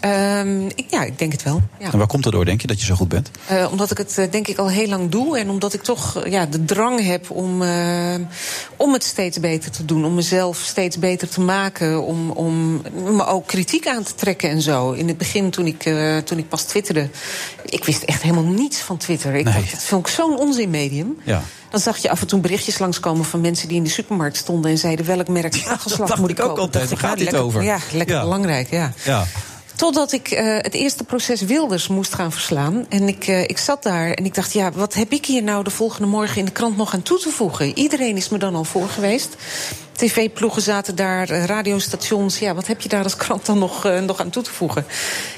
[0.04, 1.62] Um, ik, ja, ik denk het wel.
[1.78, 1.92] Ja.
[1.92, 3.30] En waar komt het door, denk je, dat je zo goed bent?
[3.52, 5.38] Uh, omdat ik het uh, denk ik al heel lang doe.
[5.38, 8.14] En omdat ik toch uh, ja, de drang heb om, uh,
[8.76, 10.04] om het steeds beter te doen.
[10.04, 12.02] Om mezelf steeds beter te maken.
[12.02, 12.82] Om, om
[13.16, 14.90] me ook kritiek aan te trekken en zo.
[14.92, 17.08] In het begin, toen ik, uh, toen ik pas twitterde...
[17.64, 19.34] ik wist echt helemaal niets van Twitter.
[19.34, 19.54] Ik Nee.
[19.54, 21.16] dacht, dat vond ik zo'n onzinmedium.
[21.24, 21.42] Ja.
[21.70, 24.70] Dan zag je af en toe berichtjes langskomen van mensen die in de supermarkt stonden...
[24.70, 26.62] en zeiden welk merk hagelslag dacht moet ik ik ook kopen.
[26.64, 26.90] altijd.
[26.90, 27.62] Ik, gaat dit over?
[27.62, 28.22] Ja, lekker Ja.
[28.22, 28.92] belangrijk, ja.
[29.04, 29.26] Ja.
[29.76, 32.86] Totdat ik uh, het eerste proces Wilders moest gaan verslaan.
[32.88, 35.64] En ik, uh, ik zat daar en ik dacht, ja, wat heb ik hier nou
[35.64, 37.78] de volgende morgen in de krant nog aan toe te voegen?
[37.78, 39.36] Iedereen is me dan al voor geweest.
[39.96, 42.38] TV-ploegen zaten daar, uh, radiostations.
[42.38, 44.86] Ja, wat heb je daar als krant dan nog, uh, nog aan toe te voegen?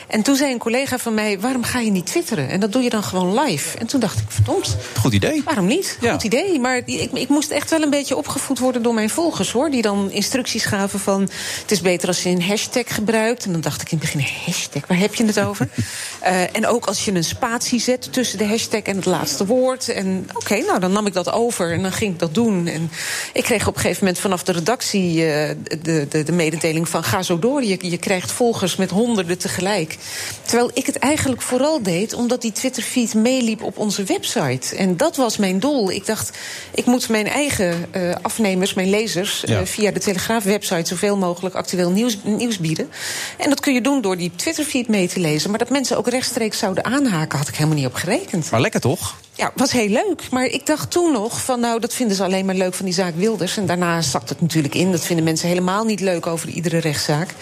[0.06, 2.48] En toen zei een collega van mij, waarom ga je niet twitteren?
[2.48, 3.78] En dat doe je dan gewoon live.
[3.78, 5.42] En toen dacht ik, verdomd, Goed idee.
[5.44, 5.98] waarom niet?
[6.00, 6.12] Ja.
[6.12, 6.60] Goed idee.
[6.60, 9.70] Maar ik, ik moest echt wel een beetje opgevoed worden door mijn volgers, hoor.
[9.70, 11.20] Die dan instructies gaven van,
[11.60, 13.44] het is beter als je een hashtag gebruikt.
[13.44, 15.68] En dan dacht ik in het begin, hashtag, waar heb je het over?
[16.22, 19.88] uh, en ook als je een spatie zet tussen de hashtag en het laatste woord.
[19.88, 22.66] En oké, okay, nou, dan nam ik dat over en dan ging ik dat doen.
[22.66, 22.90] En
[23.32, 25.48] ik kreeg op een gegeven moment vanaf de redactie uh,
[25.82, 27.64] de, de, de mededeling van, ga zo door.
[27.64, 29.96] Je, je krijgt volgers met honderden tegelijk.
[30.42, 34.76] Terwijl ik het eigenlijk vooral deed omdat die Twitterfeed meeliep op onze website.
[34.76, 35.90] En dat was mijn doel.
[35.90, 36.36] Ik dacht,
[36.74, 39.60] ik moet mijn eigen uh, afnemers, mijn lezers, Ja.
[39.60, 42.88] uh, via de Telegraaf-website zoveel mogelijk actueel nieuws, nieuws bieden.
[43.38, 45.50] En dat kun je doen door die Twitterfeed mee te lezen.
[45.50, 48.50] Maar dat mensen ook rechtstreeks zouden aanhaken, had ik helemaal niet op gerekend.
[48.50, 49.16] Maar lekker toch?
[49.38, 50.30] Ja, was heel leuk.
[50.30, 52.94] Maar ik dacht toen nog van nou, dat vinden ze alleen maar leuk van die
[52.94, 53.56] zaak Wilders.
[53.56, 54.90] En daarna zakt het natuurlijk in.
[54.90, 57.34] Dat vinden mensen helemaal niet leuk over iedere rechtszaak.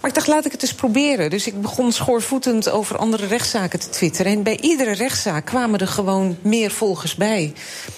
[0.00, 1.30] Maar ik dacht, laat ik het eens proberen.
[1.30, 4.32] Dus ik begon schoorvoetend over andere rechtszaken te twitteren.
[4.32, 7.52] En bij iedere rechtszaak kwamen er gewoon meer volgers bij.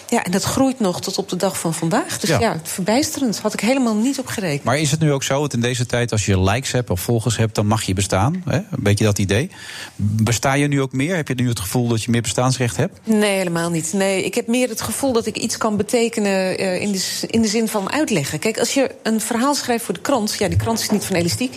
[0.09, 2.19] Ja, en dat groeit nog tot op de dag van vandaag.
[2.19, 2.41] Dus Ja.
[2.41, 3.39] ja, verbijsterend.
[3.39, 4.65] Had ik helemaal niet op gerekend.
[4.65, 7.01] Maar is het nu ook zo dat in deze tijd, als je likes hebt of
[7.01, 8.43] volgers hebt, dan mag je bestaan?
[8.45, 8.57] Hè?
[8.57, 9.51] Een beetje dat idee.
[9.97, 11.17] Besta je nu ook meer?
[11.17, 12.99] Heb je nu het gevoel dat je meer bestaansrecht hebt?
[13.05, 13.93] Nee, helemaal niet.
[13.93, 17.43] Nee, ik heb meer het gevoel dat ik iets kan betekenen uh, in, de, in
[17.43, 18.39] de zin van uitleggen.
[18.39, 21.17] Kijk, als je een verhaal schrijft voor de krant, ja, die krant is niet van
[21.17, 21.55] elastiek.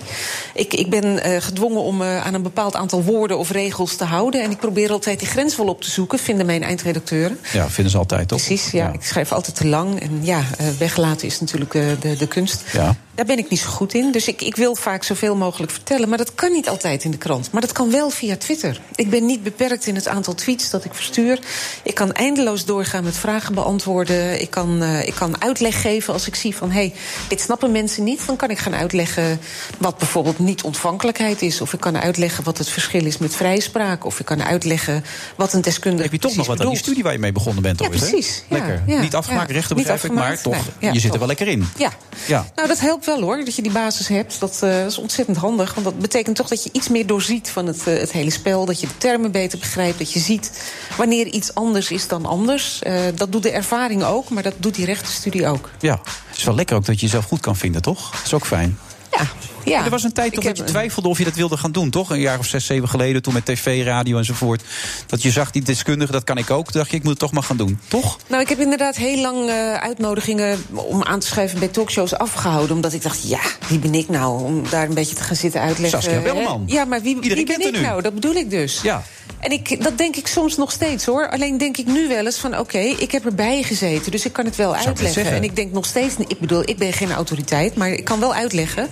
[0.54, 4.04] Ik, ik ben uh, gedwongen om uh, aan een bepaald aantal woorden of regels te
[4.04, 4.44] houden.
[4.44, 7.40] En ik probeer altijd die grens wel op te zoeken, vinden mijn eindredacteuren.
[7.54, 8.46] Ja, vinden ze altijd, toch?
[8.46, 8.94] Precies, ja.
[8.94, 10.02] Ik schrijf altijd te lang.
[10.02, 12.64] En ja, uh, weggelaten is natuurlijk de, de kunst.
[12.72, 12.96] Ja.
[13.16, 14.12] Daar ben ik niet zo goed in.
[14.12, 16.10] Dus ik, ik wil vaak zoveel mogelijk vertellen.
[16.10, 17.52] Maar dat kan niet altijd in de krant.
[17.52, 18.82] Maar dat kan wel via Twitter.
[18.96, 21.40] Ik ben niet beperkt in het aantal tweets dat ik verstuur.
[21.84, 24.42] Ik kan eindeloos doorgaan met vragen beantwoorden.
[24.42, 26.72] Ik kan, uh, ik kan uitleg geven als ik zie van...
[26.72, 26.94] hé, hey,
[27.28, 28.26] dit snappen mensen niet.
[28.26, 29.40] Dan kan ik gaan uitleggen
[29.78, 31.62] wat bijvoorbeeld niet-ontvankelijkheid is.
[31.62, 34.06] Of ik kan uitleggen wat het verschil is met vrijspraak.
[34.06, 35.04] Of ik kan uitleggen
[35.36, 37.64] wat een deskundige Heb je toch nog wat aan die studie waar je mee begonnen
[37.64, 37.80] bent?
[37.80, 38.44] Ja, ooit, precies.
[38.50, 38.84] Ja, Lekker.
[38.88, 41.68] ja, niet afgemaakt rechten begrijp ik, maar toch, nee, je zit er wel lekker in.
[41.78, 41.92] Ja.
[42.28, 42.46] Ja.
[42.56, 44.40] Nou, dat helpt wel hoor, dat je die basis hebt.
[44.40, 45.74] Dat uh, is ontzettend handig.
[45.74, 48.66] Want dat betekent toch dat je iets meer doorziet van het, uh, het hele spel.
[48.66, 49.98] Dat je de termen beter begrijpt.
[49.98, 52.82] Dat je ziet wanneer iets anders is dan anders.
[52.84, 55.70] Uh, dat doet de ervaring ook, maar dat doet die rechtenstudie ook.
[55.80, 58.12] Ja, het is wel lekker ook dat je jezelf goed kan vinden, toch?
[58.12, 58.80] Dat is ook fijn.
[59.12, 59.28] Ja,
[59.66, 59.84] ja.
[59.84, 62.10] Er was een tijd toch dat je twijfelde of je dat wilde gaan doen, toch?
[62.10, 64.64] Een jaar of zes, zeven geleden, toen met tv, radio enzovoort.
[65.08, 66.64] Dat je zag, die deskundige, dat kan ik ook.
[66.72, 68.18] Toen dacht je, ik moet het toch maar gaan doen, toch?
[68.28, 72.76] Nou, ik heb inderdaad heel lang uh, uitnodigingen om aan te schrijven bij talkshows afgehouden.
[72.76, 75.62] Omdat ik dacht, ja, wie ben ik nou om daar een beetje te gaan zitten
[75.62, 76.02] uitleggen?
[76.02, 76.64] Saskia Belleman.
[76.66, 77.82] Ja, maar wie, wie ben ik nu.
[77.82, 78.02] nou?
[78.02, 78.82] Dat bedoel ik dus.
[78.82, 79.04] Ja.
[79.40, 81.30] En ik, dat denk ik soms nog steeds hoor.
[81.30, 84.34] Alleen denk ik nu wel eens van oké, okay, ik heb erbij gezeten, dus ik
[84.34, 85.26] kan het wel Zou uitleggen.
[85.26, 88.34] En ik denk nog steeds, ik bedoel, ik ben geen autoriteit, maar ik kan wel
[88.34, 88.90] uitleggen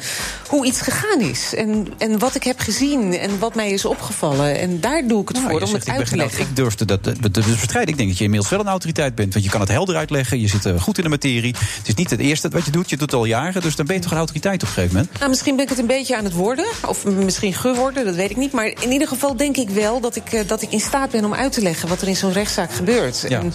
[0.48, 1.56] hoe iets gegaan is.
[1.56, 4.60] En, en wat ik heb gezien en wat mij is opgevallen.
[4.60, 6.40] En daar doe ik het Nou, voor om zegt, het ik uit te leggen.
[6.40, 7.90] Ik durfde dat eh, te bestrijden.
[7.90, 9.34] Ik denk dat je inmiddels wel een autoriteit bent.
[9.34, 10.40] Want je kan het helder uitleggen.
[10.40, 11.56] Je zit eh, goed in de materie.
[11.78, 12.90] Het is niet het eerste wat je doet.
[12.90, 13.62] Je doet het al jaren.
[13.62, 15.20] Dus dan ben je toch een autoriteit op een gegeven moment.
[15.20, 16.66] Nou, misschien ben ik het een beetje aan het worden.
[16.88, 18.52] Of misschien geworden, dat weet ik niet.
[18.52, 21.26] Maar in ieder geval denk ik wel dat ik, eh, dat ik in staat ben
[21.26, 23.26] om uit te leggen wat er in zo'n rechtszaak gebeurt.
[23.28, 23.40] Ja.
[23.40, 23.54] En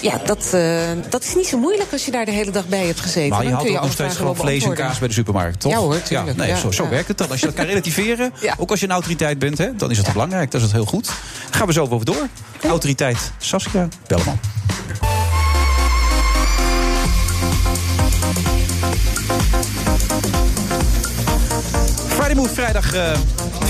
[0.00, 0.56] ja, dat,
[1.08, 3.28] dat is niet zo moeilijk als je daar de hele dag bij hebt gezeten.
[3.28, 5.72] Maar je Dan je ook nog steeds gewoon vlees en kaas bij de supermarkt, toch?
[5.72, 6.33] Ja hoor, tuurlijk.
[6.36, 6.88] Nee, Ja, zo, zo ja.
[6.90, 7.30] werkt het dan.
[7.30, 10.12] Als je dat kan relativeren, ook als je een autoriteit bent, hè, dan is het
[10.12, 10.50] belangrijk.
[10.50, 11.10] Dat is het heel goed.
[11.50, 12.28] Gaan we zo over door.
[12.62, 14.38] Autoriteit Saskia Belleman.
[22.08, 23.12] Friday Move, vrijdag eh,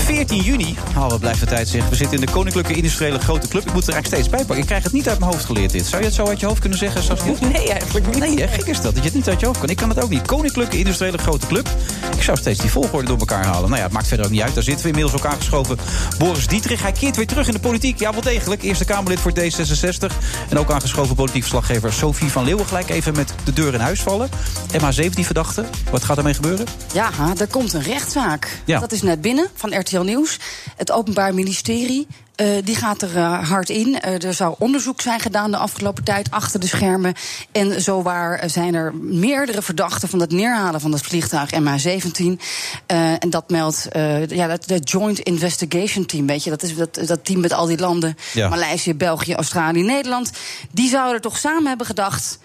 [0.05, 0.75] 14 juni.
[0.95, 1.89] Oh, wat blijft de tijd zeg.
[1.89, 3.65] We zitten in de Koninklijke Industriële Grote Club.
[3.65, 4.57] Ik moet er eigenlijk steeds bij pakken.
[4.57, 5.85] Ik krijg het niet uit mijn hoofd geleerd dit.
[5.85, 7.33] Zou je het zo uit je hoofd kunnen zeggen, Saskia?
[7.55, 8.17] Nee, eigenlijk niet.
[8.19, 9.69] Nee, hè, gek is dat, dat je het niet uit je hoofd kan.
[9.69, 10.27] Ik kan het ook niet.
[10.27, 11.69] Koninklijke Industriële Grote Club.
[12.15, 13.63] Ik zou steeds die volgorde door elkaar halen.
[13.63, 14.53] Nou ja, het maakt verder ook niet uit.
[14.53, 15.77] Daar zitten we inmiddels ook aangeschoven.
[16.17, 17.99] Boris Dietrich, hij keert weer terug in de politiek.
[17.99, 18.63] Ja, wel degelijk.
[18.63, 20.13] Eerste Kamerlid voor D66.
[20.49, 22.65] En ook aangeschoven politiek verslaggever Sophie van Leeuwen.
[22.65, 24.29] Gelijk even met de deur in huis vallen.
[24.71, 25.65] MH17-verdachte.
[25.91, 26.65] Wat gaat ermee gebeuren?
[26.93, 28.61] Ja, er komt een rechtszaak.
[28.65, 28.79] Ja.
[28.79, 30.39] Dat is net binnen van RTL Nieuws.
[30.75, 32.07] Het Openbaar Ministerie.
[32.35, 33.99] eh, die gaat er eh, hard in.
[33.99, 37.13] Eh, er zou onderzoek zijn gedaan de afgelopen tijd achter de schermen.
[37.51, 42.39] En zowaar zijn er meerdere verdachten van het neerhalen van het vliegtuig MH17.
[42.85, 43.87] Eh, en dat meldt
[44.27, 46.27] ja, dat, dat Joint Investigation Team.
[46.27, 48.49] Weet je, dat is dat, dat team met al die landen: Ja.
[48.49, 50.31] Maleisië, België, Australië, Nederland.
[50.71, 52.39] Die zouden toch samen hebben gedacht: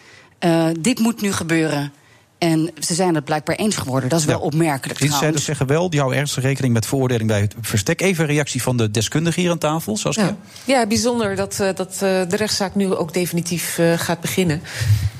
[0.80, 1.92] dit moet nu gebeuren.
[2.40, 4.08] En ze zijn het blijkbaar eens geworden.
[4.08, 5.44] Dat is wel opmerkelijk Insiders trouwens.
[5.44, 8.00] zeggen wel, die houden ernstig rekening met veroordeling bij het verstek.
[8.00, 10.24] Even een reactie van de deskundige hier aan tafel, Saskia.
[10.24, 10.36] Ja.
[10.64, 14.62] ja, bijzonder dat, eh, dat eh, de rechtszaak nu ook definitief eh, gaat beginnen.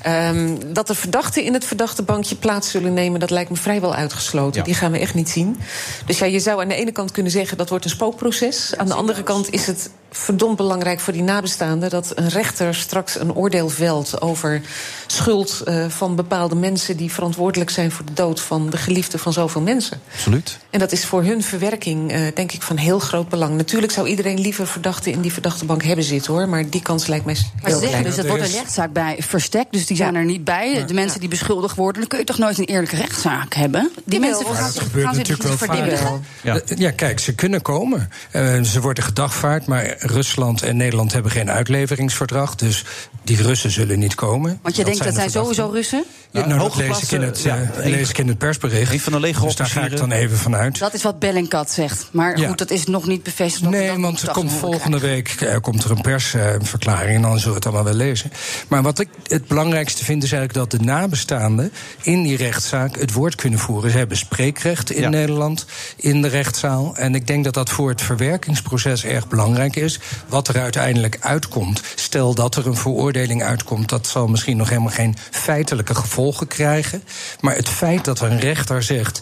[0.01, 3.95] Ehm, dat de verdachten in het verdachte bankje plaats zullen nemen, dat lijkt me vrijwel
[3.95, 4.59] uitgesloten.
[4.59, 4.65] Ja.
[4.65, 5.57] Die gaan we echt niet zien.
[6.05, 8.77] Dus ja, je zou aan de ene kant kunnen zeggen dat wordt een spookproces.
[8.77, 13.19] Aan de andere kant is het verdomd belangrijk voor die nabestaanden dat een rechter straks
[13.19, 14.61] een oordeel velt over
[15.07, 19.33] schuld eh, van bepaalde mensen die verantwoordelijk zijn voor de dood van de geliefde van
[19.33, 20.01] zoveel mensen.
[20.13, 20.57] Absoluut.
[20.69, 23.55] En dat is voor hun verwerking, eh, denk ik, van heel groot belang.
[23.57, 26.49] Natuurlijk zou iedereen liever verdachten in die verdachte bank hebben zitten, hoor.
[26.49, 29.15] Maar die kans lijkt mij Maar heel ze zeggen dus, dat wordt een rechtszaak bij
[29.19, 30.85] verstek, dus die zijn er niet bij.
[30.85, 33.91] De mensen die beschuldigd worden, dan kun je toch nooit een eerlijke rechtszaak hebben?
[34.05, 36.77] Die mensen gaan dat zich, gebeurt gaan zich natuurlijk wel verdedigen.
[36.77, 38.09] ja, kijk, ze kunnen komen.
[38.31, 42.55] Eh, ze worden gedagvaard, maar Rusland en Nederland hebben geen uitleveringsverdrag.
[42.55, 42.85] Dus
[43.23, 44.59] die Russen zullen niet komen.
[44.61, 46.03] Want je denkt dat zijn sowieso Russen?
[46.31, 48.93] Ja, nou, dat lees ik in het, eh, lees ik in het persbericht.
[48.93, 50.79] Een van de leger dus daar ga ik dan even vanuit.
[50.79, 52.07] Dat is wat Bellingcat zegt.
[52.11, 52.47] Maar Ja.
[52.47, 53.69] goed, dat is nog niet bevestigd.
[53.69, 57.47] Nee, dat want er komt volgende week eh, komt er een persverklaring en dan zullen
[57.47, 58.31] we het allemaal wel lezen.
[58.67, 61.71] Maar wat ik het belangrijkste vind is eigenlijk dat de nabestaanden
[62.01, 63.91] in die rechtszaak het woord kunnen voeren.
[63.91, 65.65] Ze hebben spreekrecht in Nederland
[65.95, 66.95] in de rechtszaal.
[66.95, 69.99] En ik denk dat dat voor het verwerkingsproces erg belangrijk is.
[70.27, 71.81] Wat er uiteindelijk uitkomt.
[71.95, 77.03] Stel dat er een veroordeling uitkomt, dat zal misschien nog helemaal geen feitelijke gevolgen krijgen.
[77.39, 79.21] Maar het feit dat een rechter zegt: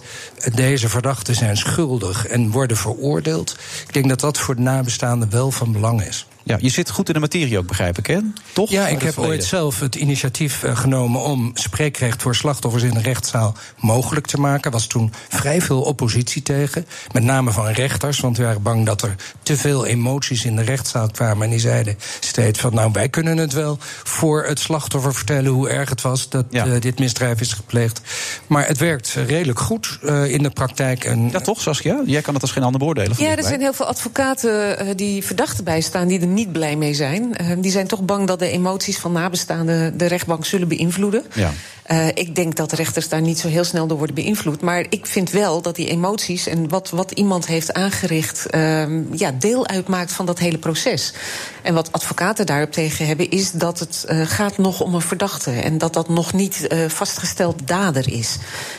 [0.53, 3.57] deze verdachten zijn schuldig en worden veroordeeld.
[3.87, 6.25] Ik denk dat dat voor de nabestaanden wel van belang is.
[6.49, 8.17] Ja, je zit goed in de materie ook, begrijp ik, hè?
[8.53, 8.69] Toch?
[8.69, 9.37] Ja, ik heb verleden.
[9.37, 14.39] ooit zelf het initiatief eh, genomen om spreekrecht voor slachtoffers in de rechtszaal mogelijk te
[14.39, 14.63] maken.
[14.63, 16.85] Er was toen vrij veel oppositie tegen.
[17.11, 20.61] Met name van rechters, want we waren bang dat er te veel emoties in de
[20.61, 21.43] rechtszaal kwamen.
[21.43, 25.69] En die zeiden steeds van nou, wij kunnen het wel voor het slachtoffer vertellen hoe
[25.69, 28.01] erg het was dat eh, dit misdrijf is gepleegd.
[28.47, 31.03] Maar het werkt redelijk goed eh, in de praktijk.
[31.05, 32.01] En, ja, toch, Saskia?
[32.05, 33.15] Jij kan het als geen ander beoordelen.
[33.17, 36.93] Ja, er zijn heel veel advocaten eh, die verdachten bijstaan die er niet blij mee
[36.93, 37.35] zijn.
[37.35, 41.23] Eh, die zijn toch bang dat de emoties van nabestaanden de rechtbank zullen beïnvloeden.
[41.33, 41.51] Ja.
[41.89, 44.61] Eh, ik denk dat rechters daar niet zo heel snel door worden beïnvloed.
[44.61, 48.45] Maar ik vind wel dat die emoties en wat, wat iemand heeft aangericht...
[48.45, 51.13] ehm, ja, deel uitmaakt van dat hele proces.
[51.61, 53.29] En wat advocaten daarop tegen hebben...
[53.29, 55.51] is dat het eh, gaat nog om een verdachte.
[55.51, 58.37] En dat dat nog niet eh, vastgesteld dader is.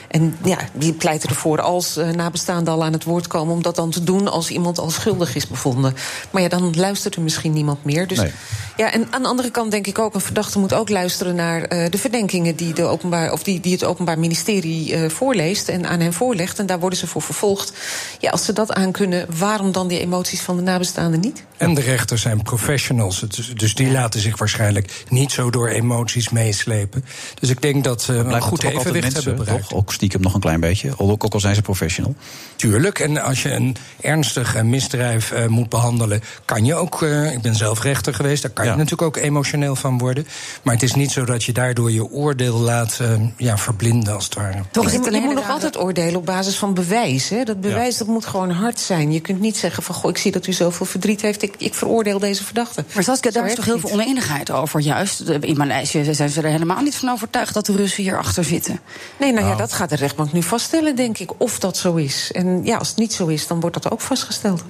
[0.08, 3.54] En ja, die pleiten ervoor als eh, nabestaanden al aan het woord komen...
[3.54, 5.94] om dat dan te doen als iemand al schuldig is bevonden.
[6.30, 8.06] Maar ja, dan luistert er misschien niemand meer.
[8.06, 8.32] Dus Nee.
[8.76, 10.14] ja, en aan de andere kant denk ik ook...
[10.14, 12.56] een verdachte moet ook luisteren naar eh, de verdenkingen...
[12.56, 16.58] die, de openbaar, of die, die het Openbaar Ministerie eh, voorleest en aan hen voorlegt.
[16.58, 17.72] En daar worden ze voor vervolgd.
[18.18, 21.44] Ja, als ze dat aankunnen, waarom dan die emoties van de nabestaanden niet?
[21.56, 26.28] En de rechters zijn professionals, dus- dus die laten zich waarschijnlijk niet zo door emoties
[26.30, 27.04] meeslepen.
[27.40, 29.68] Dus ik denk dat we een goed toch ook altijd evenwicht mensen, hebben bereikt.
[29.68, 29.78] Toch?
[29.78, 30.92] Ook stiekem nog een klein beetje.
[30.96, 32.14] Ook, ook al zijn ze professional.
[32.56, 37.32] Tuurlijk, en als je een ernstig eh, misdrijf eh, moet behandelen, kan je ook, eh,
[37.32, 40.26] ik ben zelf rechter geweest, daar kan je natuurlijk ook emotioneel van worden.
[40.62, 43.00] Maar het is niet zo dat je daardoor je oordeel laat
[43.36, 44.62] ja, verblinden, als het ware.
[44.70, 47.28] Toch, je, je moet nog altijd oordelen op basis van bewijs.
[47.28, 47.44] Hè?
[47.44, 49.12] Dat bewijs dat moet gewoon hard zijn.
[49.12, 51.42] Je kunt niet zeggen van, goh, ik zie dat u zoveel verdriet heeft...
[51.42, 52.84] ik, ik veroordeel deze verdachte.
[52.94, 55.20] Maar Saskia, daar is toch heel veel oneenigheid over, juist.
[55.20, 58.80] In Maleisië zijn ze er helemaal niet van overtuigd dat de Russen hierachter zitten.
[59.18, 62.32] Nee, nou ja, dat gaat de rechtbank nu vaststellen, denk ik, of dat zo is.
[62.32, 64.62] En ja, als het niet zo is, dan wordt dat ook vastgesteld.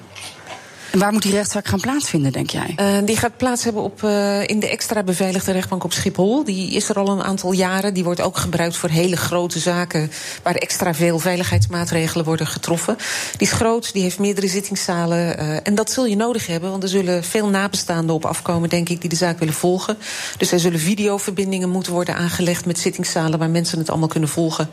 [0.91, 2.75] En waar moet die rechtszaak gaan plaatsvinden, denk jij?
[2.77, 6.45] Uh, die gaat plaats hebben op, uh, in de extra beveiligde rechtbank op Schiphol.
[6.45, 7.95] Die is er al een aantal jaren.
[7.95, 10.11] Die wordt ook gebruikt voor hele grote zaken...
[10.43, 12.97] waar extra veel veiligheidsmaatregelen worden getroffen.
[13.37, 15.41] Die is groot, die heeft meerdere zittingszalen.
[15.41, 18.69] Uh, en dat zul je nodig hebben, want er zullen veel nabestaanden op afkomen...
[18.69, 19.99] denk ik, die de zaak willen volgen.
[20.37, 22.67] Dus er zullen videoverbindingen moeten worden aangelegd...
[22.67, 24.71] met zittingszalen waar mensen het allemaal kunnen volgen.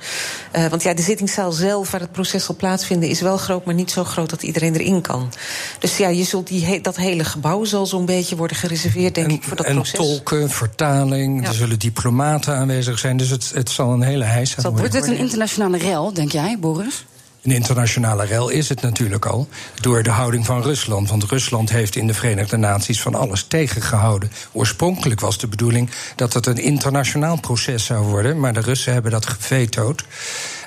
[0.70, 3.10] want ja, de zittingszaal zelf, waar het proces zal plaatsvinden...
[3.10, 5.34] is wel groot, maar niet zo groot dat iedereen erin kan.
[5.80, 9.34] Dus ja, je zult die, dat hele gebouw zal zo'n beetje worden gereserveerd, denk en,
[9.34, 10.00] ik, voor dat en proces.
[10.00, 11.48] tolken, vertaling, Ja.
[11.48, 13.18] er zullen diplomaten aanwezig zijn.
[13.18, 14.80] Dus het, het zal een hele heisa worden.
[14.80, 17.06] Wordt het een internationale rel, denk jij, Boris?
[17.44, 19.48] Een internationale rel is het natuurlijk al.
[19.82, 21.10] Door de houding van Rusland.
[21.10, 24.32] Want Rusland heeft in de Verenigde Naties van alles tegengehouden.
[24.52, 28.40] Oorspronkelijk was de bedoeling dat het een internationaal proces zou worden.
[28.40, 30.04] Maar de Russen hebben dat gevetood.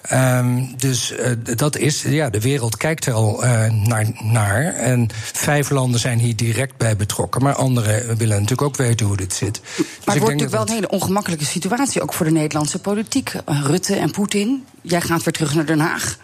[0.03, 4.75] Ehm, dus eh, dat is, ja, de wereld kijkt er al eh, naar, naar.
[4.75, 7.43] En vijf landen zijn hier direct bij betrokken.
[7.43, 9.61] Maar anderen willen natuurlijk ook weten hoe dit zit.
[9.61, 12.79] Dus Maar ik het wordt natuurlijk wel een hele ongemakkelijke situatie, ook voor de Nederlandse
[12.79, 13.33] politiek.
[13.45, 16.19] Rutte en Poetin, jij gaat weer terug naar Den Haag.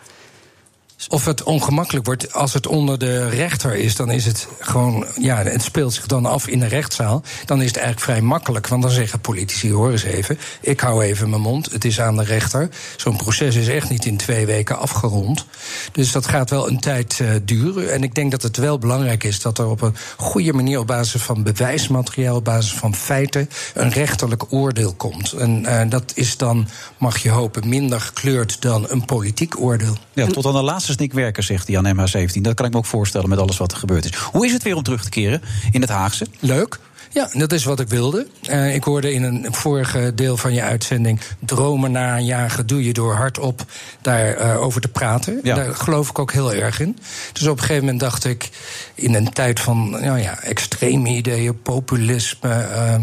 [1.08, 5.42] Of het ongemakkelijk wordt als het onder de rechter is, dan is het gewoon, ja,
[5.42, 7.22] het speelt zich dan af in de rechtszaal.
[7.44, 11.04] Dan is het eigenlijk vrij makkelijk, want dan zeggen politici: hoor eens even, ik hou
[11.04, 12.68] even mijn mond, het is aan de rechter.
[12.96, 15.46] Zo'n proces is echt niet in twee weken afgerond.
[15.92, 17.92] Dus dat gaat wel een tijd uh, duren.
[17.92, 20.86] En ik denk dat het wel belangrijk is dat er op een goede manier, op
[20.86, 25.32] basis van bewijsmateriaal, op basis van feiten, een rechterlijk oordeel komt.
[25.32, 26.68] En uh, dat is dan,
[26.98, 29.96] mag je hopen, minder gekleurd dan een politiek oordeel.
[30.12, 32.40] Ja, tot aan de laatste snikwerker, zegt hij aan MH17.
[32.40, 34.14] Dat kan ik me ook voorstellen met alles wat er gebeurd is.
[34.14, 36.26] Hoe is het weer om terug te keren in het Haagse?
[36.40, 36.78] Leuk.
[37.16, 38.26] Ja, dat is wat ik wilde.
[38.50, 41.20] Uh, ik hoorde in een vorige deel van je uitzending...
[41.38, 43.64] dromen najagen doe je door hardop
[44.00, 45.40] daarover uh, over te praten.
[45.42, 45.54] Ja.
[45.54, 46.98] Daar geloof ik ook heel erg in.
[47.32, 48.50] Dus op een gegeven moment dacht ik...
[48.94, 52.68] in een tijd van nou ja, extreme ideeën, populisme...
[52.70, 52.94] Uh,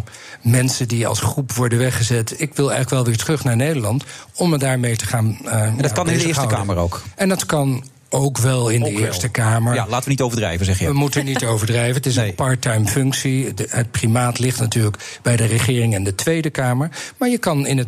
[0.41, 2.41] mensen die als groep worden weggezet...
[2.41, 4.03] ik wil eigenlijk wel weer terug naar Nederland...
[4.35, 7.01] om me daarmee te gaan uh, En dat kan in de Eerste Kamer ook?
[7.15, 7.83] En dat kan
[8.13, 9.03] ook wel in ook de wel.
[9.03, 9.73] Eerste Kamer.
[9.73, 10.85] Ja, laten we niet overdrijven, zeg je.
[10.85, 11.95] We moeten niet overdrijven.
[11.95, 12.27] Het is nee.
[12.27, 13.53] een part-time functie.
[13.53, 16.89] De, het primaat ligt natuurlijk bij de regering en de Tweede Kamer.
[17.17, 17.87] Maar je kan in het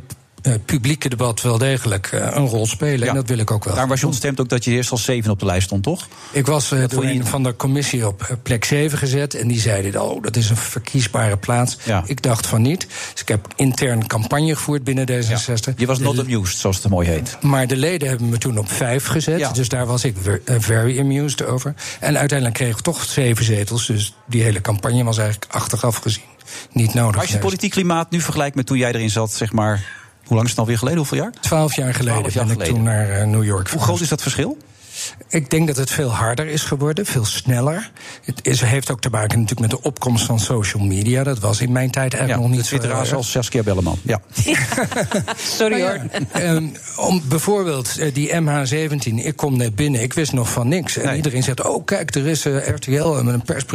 [0.66, 3.00] publieke debat wel degelijk uh, een rol spelen.
[3.00, 3.08] Ja.
[3.08, 3.76] En dat wil ik ook wel.
[3.76, 6.08] Daar was je ontstemd ook dat je eerst als zeven op de lijst stond, toch?
[6.32, 9.34] Ik was uh, door een van de commissie op eh, plek 7 gezet.
[9.34, 11.78] En die zeiden, oh, dat is een verkiesbare plaats.
[11.84, 12.04] Ja.
[12.06, 12.88] Ik dacht van niet.
[13.12, 15.46] Dus ik heb intern campagne gevoerd binnen D66.
[15.46, 15.74] Ja.
[15.78, 17.38] Je was not amused, zoals het mooi heet.
[17.41, 19.39] Maar de leden hebben me toen op vijf gezet.
[19.39, 19.52] Ja.
[19.52, 20.16] Dus daar was ik
[20.46, 21.74] very amused over.
[22.00, 23.86] En uiteindelijk kreeg ik toch zeven zetels.
[23.88, 26.24] Dus die hele campagne was eigenlijk achteraf gezien
[26.72, 27.20] niet nodig.
[27.20, 30.04] Als je het politiek klimaat nu vergelijkt met toen jij erin zat, zeg maar...
[30.26, 30.99] Hoe lang is het alweer geleden?
[30.99, 31.32] Hoeveel jaar?
[31.39, 34.09] Twaalf jaar geleden Twaalf jaar ben ik toen naar uh, New York Hoe groot is
[34.09, 34.57] dat verschil?
[35.30, 37.91] Ik denk dat het veel harder is geworden, veel sneller.
[38.24, 41.24] Het is, heeft ook te maken natuurlijk met de opkomst van social media.
[41.24, 42.78] Dat was in mijn tijd eigenlijk ja, nog niet zo.
[42.78, 43.99] Twitteraars als Saskia Belleman.
[44.01, 44.22] Ja.
[45.58, 46.01] Sorry hoor.
[46.41, 49.26] Um, om bijvoorbeeld uh, die MH17.
[49.26, 50.97] Ik kom net binnen, ik wist nog van niks.
[50.97, 51.16] En nee.
[51.16, 53.74] iedereen zegt, oh kijk, er is uh, RTL met een persbericht.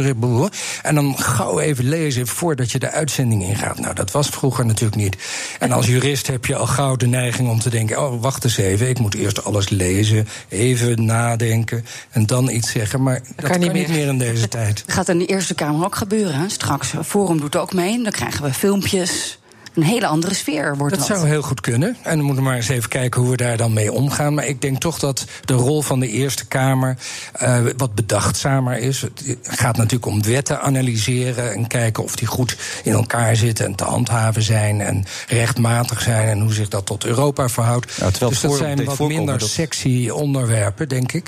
[0.81, 3.79] En dan gauw even lezen voordat je de uitzending ingaat.
[3.79, 5.17] Nou, dat was vroeger natuurlijk niet.
[5.59, 8.01] En als jurist heb je al gauw de neiging om te denken...
[8.01, 11.85] oh, wacht eens even, ik moet eerst alles lezen, even nadenken...
[12.09, 13.03] en dan iets zeggen.
[13.03, 13.81] Maar dat, dat kan, niet, meer.
[13.81, 14.83] niet meer in deze tijd.
[14.85, 16.49] Dat gaat in de Eerste Kamer ook gebeuren, hè?
[16.49, 16.93] straks.
[17.05, 19.39] Forum doet ook mee, dan krijgen we filmpjes...
[19.73, 21.07] Een hele andere sfeer wordt dat.
[21.07, 21.97] Dat zou heel goed kunnen.
[22.01, 24.33] En dan moeten we maar eens even kijken hoe we daar dan mee omgaan.
[24.33, 26.97] Maar ik denk toch dat de rol van de Eerste Kamer
[27.41, 29.01] uh, wat bedachtzamer is.
[29.01, 29.13] Het
[29.43, 33.83] gaat natuurlijk om wetten analyseren en kijken of die goed in elkaar zitten en te
[33.83, 37.93] handhaven zijn en rechtmatig zijn en hoe zich dat tot Europa verhoudt.
[37.93, 39.49] Ja, dus dat zijn wat minder dat...
[39.49, 41.27] sexy onderwerpen, denk ik.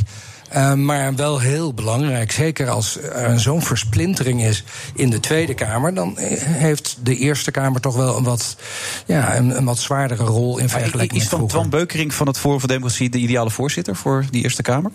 [0.55, 2.31] Uh, maar wel heel belangrijk.
[2.31, 4.63] Zeker als er zo'n versplintering is
[4.95, 5.93] in de Tweede Kamer.
[5.93, 8.55] dan heeft de Eerste Kamer toch wel een wat,
[9.05, 12.59] ja, een, een wat zwaardere rol in vergelijking Is met Twan Beukering van het Forum
[12.59, 14.91] voor Democratie de ideale voorzitter voor die Eerste Kamer?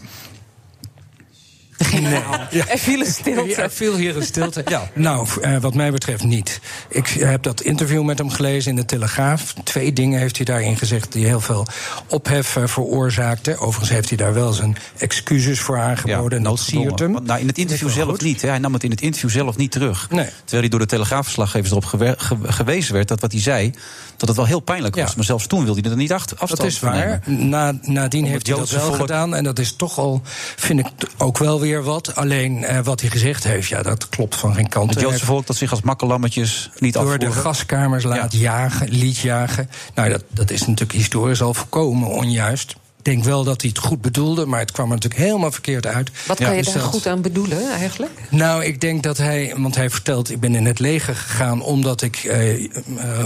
[1.92, 2.22] Nee.
[2.50, 2.68] Ja.
[2.68, 3.62] Er viel een stilte.
[3.62, 4.62] Er viel hier een stilte.
[4.66, 4.90] ja.
[4.94, 6.60] Nou, uh, wat mij betreft niet.
[6.88, 9.54] Ik heb dat interview met hem gelezen in de Telegraaf.
[9.64, 11.66] Twee dingen heeft hij daarin gezegd die heel veel
[12.06, 13.58] ophef uh, veroorzaakten.
[13.58, 16.30] Overigens heeft hij daar wel zijn excuses voor aangeboden.
[16.30, 17.16] Ja, en dat siert hem.
[17.22, 18.22] Nou, in het interview zelf goed.
[18.22, 18.42] niet.
[18.42, 18.48] Hè.
[18.48, 20.10] Hij nam het in het interview zelf niet terug.
[20.10, 20.26] Nee.
[20.38, 23.72] Terwijl hij door de Telegraafverslaggevers erop gewe ge gewezen werd dat wat hij zei,
[24.16, 25.08] dat het wel heel pijnlijk was.
[25.08, 25.12] Ja.
[25.16, 27.20] Maar zelfs toen wilde hij er niet afstand Dat is waar.
[27.24, 28.96] Na, nadien heeft hij dat wel volk...
[28.96, 29.34] gedaan.
[29.34, 30.22] En dat is toch al,
[30.56, 32.14] vind ik ook wel weer wat.
[32.14, 34.90] Alleen uh, wat hij gezegd heeft, ja, dat klopt van geen kant.
[34.90, 37.30] Het Joodse volk dat zich als makkelammetjes niet Door afvoeren.
[37.30, 38.38] de gaskamers laat ja.
[38.38, 39.70] jagen, liet jagen.
[39.94, 42.76] Nou, dat, dat is natuurlijk historisch al volkomen onjuist.
[43.02, 46.10] Denk wel dat hij het goed bedoelde, maar het kwam er natuurlijk helemaal verkeerd uit.
[46.26, 48.12] Wat kan je daar goed aan bedoelen eigenlijk?
[48.30, 52.02] nou, ik denk dat hij, want hij vertelt, ik ben in het leger gegaan omdat
[52.02, 52.70] ik eh, eh,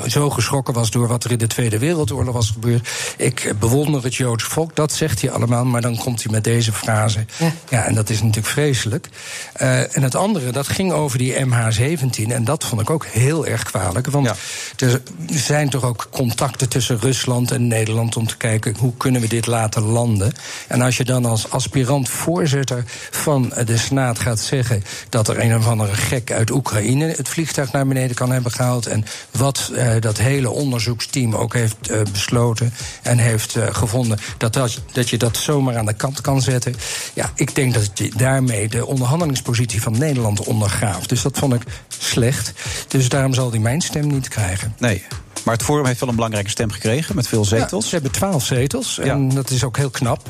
[0.07, 2.89] zo geschrokken was door wat er in de Tweede Wereldoorlog was gebeurd.
[3.17, 6.73] Ik bewonder het Joods volk, dat zegt hij allemaal, maar dan komt hij met deze
[6.73, 7.25] frase.
[7.69, 9.09] Ja, en dat is natuurlijk vreselijk.
[9.53, 13.47] Eh, en het andere, dat ging over die MH17 en dat vond ik ook heel
[13.47, 14.31] erg kwalijk, want
[14.77, 19.29] er zijn toch ook contacten tussen Rusland en Nederland om te kijken hoe kunnen we
[19.29, 20.33] dit laten landen.
[20.69, 25.57] En als je dan als aspirant voorzitter van de Senaat gaat zeggen dat er een
[25.57, 28.87] of andere gek uit Oekraïne het vliegtuig naar beneden kan hebben gehaald.
[28.87, 34.53] En wat eh, dat hele onderzoeksteam ook heeft eh, besloten en heeft eh, gevonden dat,
[34.53, 36.75] dat, dat je dat zomaar aan de kant kan zetten.
[37.15, 41.09] Ja, ik denk dat je daarmee de onderhandelingspositie van Nederland ondergraaft.
[41.09, 42.53] Dus dat vond ik slecht.
[42.89, 44.75] Dus daarom zal hij mijn stem niet krijgen.
[44.79, 45.05] Nee.
[45.45, 47.83] Maar het Forum heeft wel een belangrijke stem gekregen met veel zetels.
[47.85, 50.27] Ja, ze hebben twaalf zetels en dat is ook heel knap.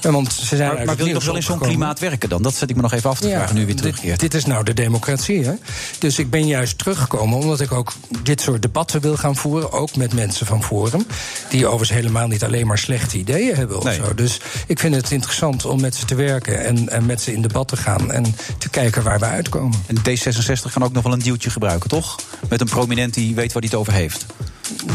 [0.00, 2.42] Want ze zijn Maar, wil je nieuws wel in zo'n klimaat werken dan?
[2.42, 4.20] Dat zet ik me nog even af te vragen nu weer dit- terugkeert.
[4.20, 5.52] Dit, is nou de democratie, hè?
[5.98, 7.92] Dus ik ben juist teruggekomen omdat ik ook
[8.22, 9.72] dit soort debatten wil gaan voeren.
[9.72, 11.06] Ook met mensen van Forum.
[11.48, 13.94] Die overigens helemaal niet alleen maar slechte ideeën hebben of Nee.
[13.96, 14.14] zo.
[14.14, 17.42] Dus ik vind het interessant om met ze te werken en, en met ze in
[17.42, 18.12] debat te gaan.
[18.12, 19.78] En te kijken waar we uitkomen.
[19.86, 22.16] En D66 kan ook nog wel een duwtje gebruiken, toch?
[22.48, 24.26] Met een prominent die weet waar hij het over heeft.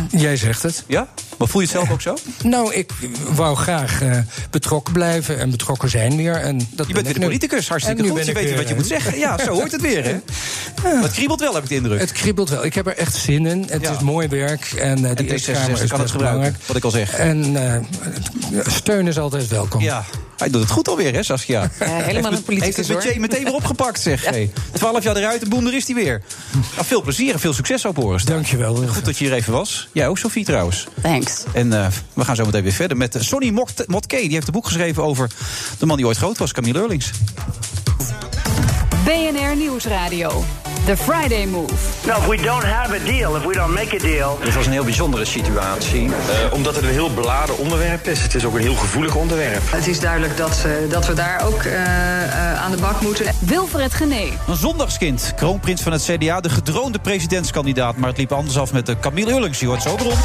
[0.10, 0.84] Jij zegt het.
[0.88, 1.08] Ja?
[1.42, 2.18] Maar voel je het zelf ook zo?
[2.44, 2.92] Nou, ik
[3.36, 4.18] wou graag eh,
[4.50, 6.36] betrokken blijven en betrokken zijn weer.
[6.36, 8.26] En dat Je ben bent weer de politicus, hartstikke En nu goed.
[8.26, 9.18] Je weet weer, wat je eh, moet zeggen.
[9.18, 10.12] Ja, zo hoort het weer, hè?
[10.84, 12.00] Maar het kriebelt wel, heb ik de indruk.
[12.00, 12.66] Het kriebelt wel.
[12.66, 13.66] Ik heb er echt zin in.
[13.70, 13.92] Het Ja.
[13.92, 14.72] is mooi werk.
[14.72, 16.56] En uh, die En Eerste D66 Kamer is kan het gebruiken, belangrijk.
[16.68, 17.14] wat ik al zeg.
[17.14, 19.82] En eh, steun is altijd welkom.
[19.82, 20.06] Ja,
[20.38, 21.70] hij doet het goed alweer, hè, Saskia?
[21.80, 24.26] helemaal een politicus, Heeft het budget meteen weer opgepakt, zeg.
[24.32, 26.22] Hey, Twaalf jaar eruit en boem, daar is hij weer.
[26.76, 28.26] Nou, veel plezier en veel succes op horen.
[28.26, 28.76] Dankjewel.
[28.76, 29.88] Goed dat je hier even was.
[29.92, 30.88] Jij ook, Sofie, trouwens.
[31.02, 31.31] Thanks.
[31.54, 34.16] En eh, we gaan zo meteen weer verder met eh, Sonny Mot- Motke.
[34.16, 35.30] Die heeft een boek geschreven over
[35.80, 37.12] de man die ooit groot was, Camille Eurlings.
[39.04, 40.44] BNR Nieuwsradio.
[40.86, 41.74] The Friday Move.
[42.08, 44.40] No, if we don't have a deal, if we don't make a deal.
[44.44, 46.06] Dit was een heel bijzondere situatie.
[46.06, 48.22] Eh, omdat het een heel beladen onderwerp is.
[48.22, 49.62] Het is ook een heel gevoelig onderwerp.
[49.66, 51.74] Het is duidelijk dat, eh, dat we daar ook eh,
[52.24, 53.26] eh, aan de bak moeten.
[53.40, 54.34] Wilfred Genee.
[54.48, 57.96] Een zondagskind, kroonprins van het CDA, de gedroomde presidentskandidaat.
[57.98, 59.60] Maar het liep anders af met de Camille Eurlings.
[59.60, 60.18] Die hoort zo erom.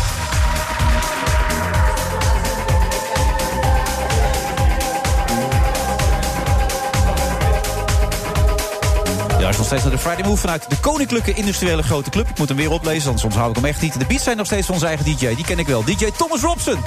[9.50, 12.28] Is nog steeds naar de Friday Move vanuit de Koninklijke Industriële Grote Club.
[12.28, 13.98] Ik moet hem weer oplezen, anders onthoud ik hem echt niet.
[13.98, 15.84] De beats zijn nog steeds van onze eigen DJ, die ken ik wel.
[15.84, 16.78] DJ Thomas Robson.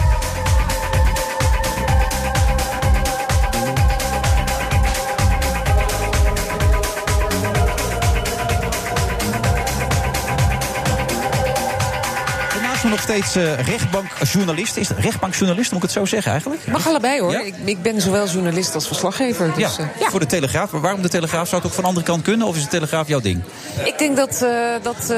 [12.90, 14.78] Nog steeds eh, rechtbankjournalist.
[14.78, 16.68] Is rechtbankjournalist, moet ik het zo zeggen eigenlijk?
[16.68, 17.34] Mag allebei hoor.
[17.34, 19.52] Ik, ik ben zowel journalist als verslaggever.
[19.56, 20.72] Dus, ja, eh, voor de Telegraaf.
[20.72, 21.48] Maar waarom de Telegraaf?
[21.48, 22.48] Zou het ook van de andere kant kunnen?
[22.48, 23.42] Of is de Telegraaf jouw ding?
[23.84, 24.50] Ik denk dat, eh,
[24.82, 25.14] dat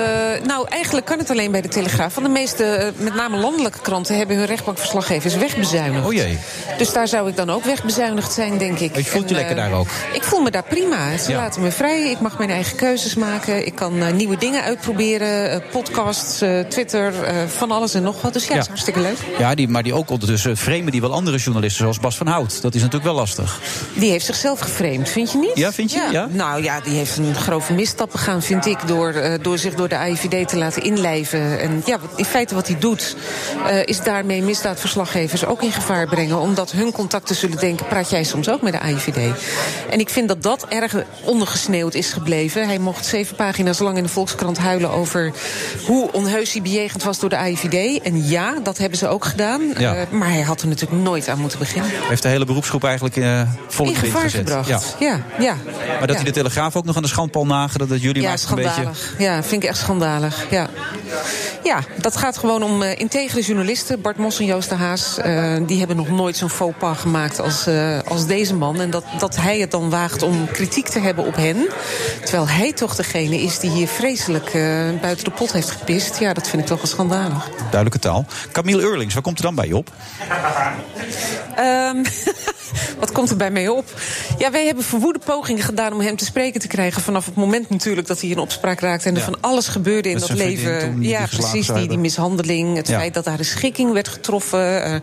[0.46, 2.14] nou eigenlijk kan het alleen bij de Telegraaf.
[2.14, 6.06] Van de meeste, met name landelijke kranten, hebben hun rechtbankverslaggevers wegbezuinigd.
[6.06, 6.40] Oh jee.
[6.78, 8.96] Dus daar zou ik dan ook wegbezuinigd zijn, denk ik.
[8.96, 9.88] Je voelt je En, lekker daar ook?
[10.14, 11.18] Ik voel me daar prima.
[11.18, 11.38] Ze Ja.
[11.38, 12.10] laten me vrij.
[12.10, 13.66] Ik mag mijn eigen keuzes maken.
[13.66, 15.62] Ik kan nieuwe dingen uitproberen.
[15.72, 16.38] podcasts,
[16.70, 17.14] Twitter,
[17.62, 18.34] van alles en nog wat.
[18.34, 19.18] Dus ja, is hartstikke leuk.
[19.40, 22.62] Ja, die, maar die ook ondertussen framen die wel andere journalisten, zoals Bas van Hout.
[22.62, 23.60] Dat is natuurlijk wel lastig.
[23.94, 25.52] Die heeft zichzelf geframed, vind je niet?
[25.58, 26.08] Ja, vind je?
[26.12, 26.28] Ja.
[26.32, 28.88] Nou ja, die heeft een grove misstap begaan, vind ik...
[28.88, 31.60] door, eh, door zich door de AIVD te laten inlijven.
[31.60, 33.16] En ja, in feite wat hij doet...
[33.68, 36.40] eh, is daarmee misdaadverslaggevers ook in gevaar brengen...
[36.40, 37.88] omdat hun contacten zullen denken...
[37.88, 39.38] praat jij soms ook met de AIVD?
[39.90, 42.68] En ik vind dat dat erg ondergesneeuwd is gebleven.
[42.68, 44.90] Hij mocht zeven pagina's lang in de Volkskrant huilen...
[44.90, 45.34] over
[45.86, 47.51] hoe onheus hij bejegend was door de AIVD.
[48.04, 49.62] En ja, dat hebben ze ook gedaan.
[49.78, 49.96] Ja.
[49.96, 51.92] Eh, maar hij had er natuurlijk nooit aan moeten beginnen.
[52.10, 54.50] Heeft de hele beroepsgroep eigenlijk uh, vol In gevaar gezet.
[54.50, 54.96] gebracht.
[55.00, 55.56] Ja, ja.
[55.88, 56.16] Maar dat ja.
[56.16, 57.88] hij de Telegraaf ook nog aan de schandpaal nagerde...
[57.88, 58.90] dat jullie Ja, een beetje...
[59.18, 60.46] Ja, vind ik echt schandalig.
[60.50, 60.70] Ja,
[61.64, 64.02] ja dat gaat gewoon om uh, integere journalisten.
[64.02, 65.16] Bart Mos en Joost de Haas,
[65.66, 67.68] die hebben nog nooit zo'n faux pas gemaakt als,
[68.08, 68.82] als deze man.
[68.82, 71.68] En dat, dat hij het dan waagt om kritiek te hebben op hen.
[72.24, 74.52] Terwijl hij toch degene is die hier vreselijk
[75.02, 76.20] buiten de pot heeft gepist.
[76.20, 77.41] Ja, dat vind ik toch wel schandalig.
[77.60, 78.26] Duidelijke taal.
[78.52, 79.92] Camille Eurlings, waar komt er dan bij je op?
[83.00, 83.94] Wat dat komt er bij mij op.
[84.38, 87.02] Ja, wij hebben verwoede pogingen gedaan om hem te spreken te krijgen.
[87.02, 89.08] Vanaf het moment natuurlijk dat hij in opspraak raakte.
[89.10, 89.26] En er Ja.
[89.26, 91.02] van alles gebeurde in dat leven.
[91.04, 91.68] Ja, precies.
[91.68, 92.76] Die, die mishandeling.
[92.76, 92.98] Het Ja.
[92.98, 94.84] feit dat daar een schikking werd getroffen.
[94.84, 94.96] eh,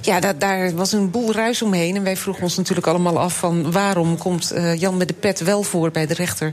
[0.00, 1.96] ja, daar, daar was een boel ruis omheen.
[1.96, 5.40] En wij vroegen ons natuurlijk allemaal af van waarom komt eh, Jan met de pet
[5.40, 6.50] wel voor bij de rechter.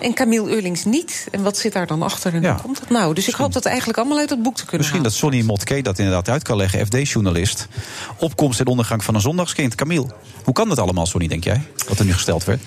[0.00, 1.26] En Camille Eurlings niet.
[1.30, 2.34] En wat zit daar dan achter?
[2.34, 2.52] En Ja.
[2.52, 3.14] hoe komt dat nou?
[3.14, 5.82] Dus ik hoop dat eigenlijk allemaal uit het boek te kunnen Misschien dat Sonny Motke
[5.82, 7.66] dat inderdaad uit kan leggen, FD-journalist.
[8.18, 9.74] Opkomst en ondergang van een zondagskind.
[9.74, 10.06] Camille,
[10.44, 11.62] hoe kan dat allemaal, Sonny, denk jij?
[11.88, 12.60] Wat er nu gesteld werd?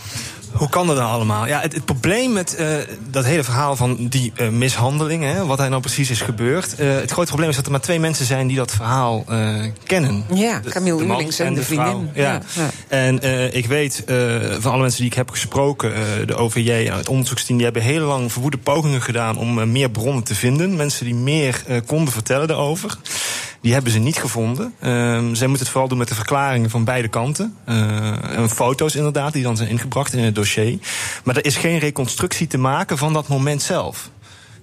[0.52, 1.48] Hoe kan dat nou allemaal?
[1.48, 2.68] Ja, het, het probleem met eh,
[3.10, 6.76] dat hele verhaal van die eh, mishandeling, hè, wat daar nou precies is gebeurd.
[6.76, 9.56] eh, het grote probleem is dat er maar twee mensen zijn die dat verhaal eh,
[9.84, 10.26] kennen.
[10.34, 11.86] Ja, Camille de man Eurlings en de vrouw.
[11.92, 12.10] vriendin.
[12.14, 12.32] Ja.
[12.32, 12.70] Ja, ja.
[12.88, 14.16] En eh, ik weet eh,
[14.60, 17.84] van alle mensen die ik heb gesproken, eh, de OVJ en het onderzoeksteam, die hebben
[17.84, 20.76] heel lang verwoede pogingen gedaan om meer bronnen te vinden.
[20.76, 22.98] Mensen die meer eh, konden vertellen daarover.
[23.68, 24.74] Die hebben ze niet gevonden.
[24.80, 27.56] Ehm, zij moeten het vooral doen met de verklaringen van beide kanten.
[27.66, 30.80] Eh, en foto's inderdaad, die dan zijn ingebracht in het dossier.
[31.24, 34.10] Maar er is geen reconstructie te maken van dat moment zelf.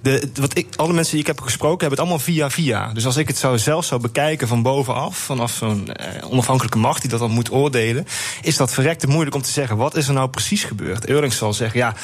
[0.03, 2.93] De, wat ik, alle mensen die ik heb gesproken hebben het allemaal via via.
[2.93, 7.01] Dus als ik het zou zelf zou bekijken van bovenaf, vanaf zo'n eh, onafhankelijke macht
[7.01, 8.07] die dat dan moet oordelen,
[8.43, 11.09] is dat verrekte moeilijk om te zeggen wat is er nou precies gebeurd.
[11.09, 11.95] Eurlings zal zeggen, ja,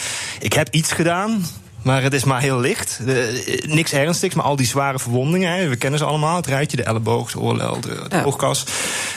[0.40, 1.44] ik heb iets gedaan.
[1.82, 3.00] Maar het is maar heel licht.
[3.04, 5.52] De- eh, niks ernstigs, maar al die zware verwondingen.
[5.56, 6.36] Hè, we kennen ze allemaal.
[6.36, 8.64] Het rijtje, de elleboog, de oorlel, de, de oogkas.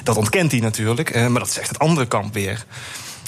[0.03, 1.09] Dat ontkent hij natuurlijk.
[1.09, 2.65] eh, maar dat zegt het andere kamp weer.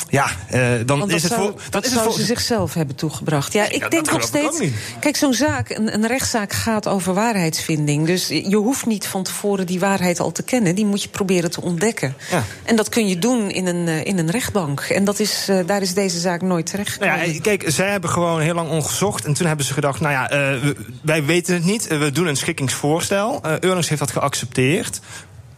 [0.10, 1.52] Ja, eh, dan is dat het zou, voor.
[1.52, 3.54] Dan dat is het voor ze zichzelf hebben toegebracht.
[3.54, 4.62] Ja, ik denk nog steeds.
[5.00, 8.06] Kijk, zo'n zaak, een, een rechtszaak gaat over waarheidsvinding.
[8.06, 10.76] Dus je hoeft niet van tevoren die waarheid al te kennen.
[10.76, 12.16] Die moet je proberen te ontdekken.
[12.32, 12.44] Ja.
[12.64, 14.80] En dat kun je doen in een, eh, in een rechtbank.
[14.80, 17.00] En dat is, eh, daar is deze zaak nooit terecht.
[17.00, 19.26] Nou ja, kijk, zij hebben gewoon heel lang ongezocht.
[19.26, 20.70] En toen hebben ze gedacht, nou ja, eh,
[21.02, 21.88] wij weten het niet.
[21.88, 23.42] We doen een schikkingsvoorstel.
[23.60, 25.00] Eurlings heeft dat geaccepteerd.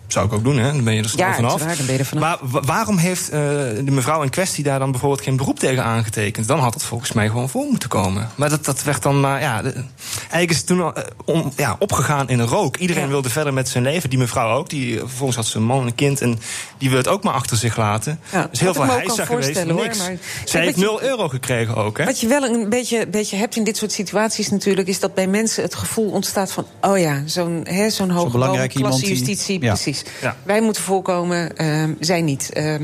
[0.07, 0.71] Zou ik ook doen, hè?
[0.71, 1.57] Dan ben je er snel Ja, vanaf.
[1.61, 2.23] dan ben je er vanaf.
[2.41, 3.39] Maar wa- waarom heeft eh,
[3.83, 6.47] de mevrouw in kwestie daar dan bijvoorbeeld geen beroep tegen aangetekend?
[6.47, 8.29] Dan had het volgens mij gewoon voor moeten komen.
[8.35, 9.61] Maar dat, dat werd dan maar, ja...
[9.61, 9.83] de-
[10.19, 12.77] eigenlijk is het toen al eh, om, ja, opgegaan in een rook.
[12.77, 14.09] Iedereen wilde verder met zijn leven.
[14.09, 14.69] Die mevrouw ook.
[14.69, 16.21] Die, eh, vervolgens had ze een man en een kind.
[16.21, 16.39] En
[16.77, 18.19] die wil het ook maar achter zich laten.
[18.31, 19.27] Ja, dus heel veel heisa kan geweest.
[19.47, 19.97] voorstellen, hoor, Niks.
[19.97, 22.05] maar- Zij heeft wat je- 0 euro gekregen ook, hè?
[22.05, 24.87] Wat je wel een beetje, beetje hebt in dit soort situaties natuurlijk...
[24.87, 26.65] is dat bij mensen het gevoel ontstaat van...
[26.81, 29.75] oh ja, zo'n hè, zo'n hoge belangrijk klasse iemand die- justitie, Ja.
[30.01, 30.21] Precies.
[30.21, 30.35] Ja.
[30.43, 32.49] Wij moeten voorkomen, ehm, zij niet.
[32.53, 32.83] Ehm,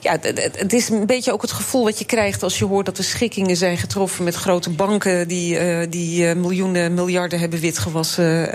[0.00, 2.42] ja, het- is een beetje ook het gevoel wat je krijgt...
[2.42, 5.28] als je hoort dat er schikkingen zijn getroffen met grote banken...
[5.28, 8.52] die, eh, die eh, miljoenen, miljarden hebben witgewassen...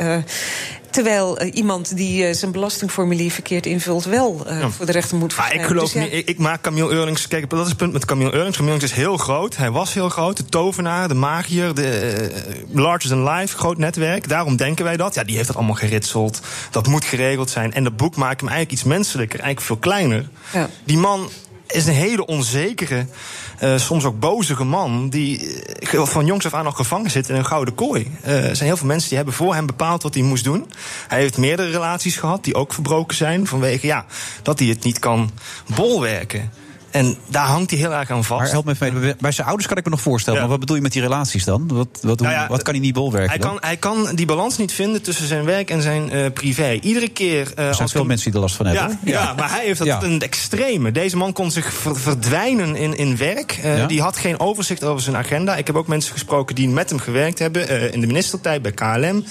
[0.92, 4.06] terwijl eh, iemand die eh, zijn belastingformulier verkeerd invult...
[4.06, 4.70] wel eh, Ja.
[4.70, 5.68] voor de rechter moet Maar ik verschijnen.
[5.68, 6.14] geloof Dus ja, niet.
[6.14, 7.28] Ik, ik maak Camille Eurlings.
[7.28, 8.58] Kijk, dat is het punt met Camille Eurlings.
[8.58, 9.58] Camille Eurlings is heel groot.
[9.58, 10.38] Hij was heel groot.
[10.38, 12.32] De tovenaar, de magier, de
[12.72, 14.30] larger than life, groot netwerk.
[14.30, 15.16] Daarom denken wij dat.
[15.16, 16.40] Ja, die heeft dat allemaal geritseld.
[16.72, 17.74] Dat moet geregeld zijn.
[17.74, 20.30] En dat boek maakt hem eigenlijk iets menselijker, eigenlijk veel kleiner.
[20.54, 20.70] Ja.
[20.84, 21.30] Die man
[21.72, 23.06] is een hele onzekere,
[23.60, 25.10] eh, soms ook bozige man.
[25.10, 28.12] die eh, van jongs af aan nog gevangen zit in een gouden kooi.
[28.22, 30.72] Eh, er zijn heel veel mensen die hebben voor hem bepaald wat hij moest doen.
[31.08, 33.48] Hij heeft meerdere relaties gehad die ook verbroken zijn.
[33.48, 34.06] vanwege ja,
[34.42, 35.32] dat hij het niet kan
[35.76, 36.52] bolwerken.
[36.92, 38.42] En daar hangt hij heel erg aan vast.
[38.42, 39.16] Maar help me even.
[39.20, 40.40] Bij zijn ouders kan ik me nog voorstellen.
[40.40, 41.68] Maar wat bedoel je met die relaties dan?
[41.68, 43.30] Wat, wat, Nou ja, wat kan hij niet bolwerken?
[43.30, 43.50] Hij dan?
[43.50, 46.72] kan, hij kan die balans niet vinden tussen zijn werk en zijn eh, privé.
[46.82, 47.42] Iedere keer.
[47.42, 49.00] eh, er zijn als veel mensen die er last van hebben.
[49.04, 49.34] Ja, ja.
[49.34, 50.92] maar hij heeft dat een extreme.
[50.92, 53.60] Deze man kon zich ver- verdwijnen in, in werk.
[53.64, 53.88] Eh.
[53.88, 55.56] Die had geen overzicht over zijn agenda.
[55.56, 57.94] Ik heb ook mensen gesproken die met hem gewerkt hebben.
[57.94, 59.24] in de ministertijd bij KLM.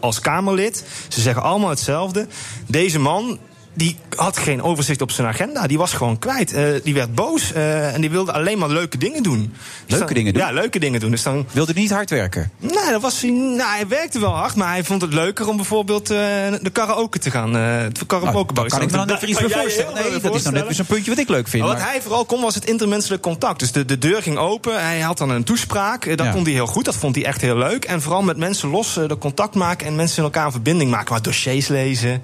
[0.00, 0.84] als Kamerlid.
[1.08, 2.26] Ze zeggen allemaal hetzelfde.
[2.66, 3.38] Deze man.
[3.76, 5.66] Die had geen overzicht op zijn agenda.
[5.66, 6.52] Die was gewoon kwijt.
[6.52, 7.52] Eh, die werd boos.
[7.52, 9.40] eh, en die wilde alleen maar leuke dingen doen.
[9.40, 9.50] Dus
[9.86, 10.42] Leuke dan- dingen doen?
[10.42, 11.10] Ja, leuke dingen doen.
[11.10, 12.50] Dus dan Wilde hij niet hard werken?
[12.58, 15.56] Nee, dat was hij, nou, hij werkte wel hard, maar hij vond het leuker om
[15.56, 16.16] bijvoorbeeld eh,
[16.62, 17.54] de karaoke te gaan.
[17.54, 19.94] het karaoke daar kan ik me dan net iets bij voorstellen.
[19.94, 21.62] Nee, dat is dan net weer zo'n puntje wat ik leuk vind.
[21.62, 23.58] Maar wat maar- hij vooral kon was het intermenselijk contact.
[23.58, 26.16] Dus de, de deur ging open, hij had dan een toespraak.
[26.16, 26.32] Dat Ja.
[26.32, 27.84] kon hij heel goed, dat vond hij echt heel leuk.
[27.84, 31.12] En vooral met mensen los de contact maken en mensen in elkaar een verbinding maken.
[31.12, 32.22] Maar dossiers lezen,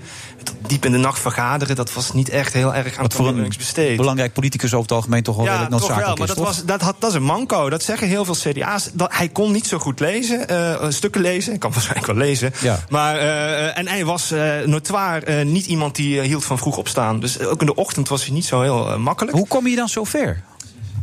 [0.66, 3.52] diep in de nacht vergaderen, dat was niet echt heel erg aan Wat voor een
[3.58, 3.96] besteed.
[3.96, 6.44] belangrijk politicus over het algemeen toch wel redelijk toch wel, maar is, dat, toch?
[6.44, 7.70] was, dat, had, dat is een manco.
[7.70, 8.90] Dat zeggen heel veel CDA's.
[8.92, 11.52] Dat, hij kon niet zo goed lezen, eh, stukken lezen.
[11.52, 12.52] Ik kan waarschijnlijk wel lezen.
[12.60, 12.78] Ja.
[12.88, 16.76] Maar, eh, en hij was eh notoire eh, niet iemand die eh, hield van vroeg
[16.76, 17.20] opstaan.
[17.20, 19.36] Dus ook in de ochtend was hij niet zo heel eh, makkelijk.
[19.36, 20.42] Hoe kom je dan zo ver?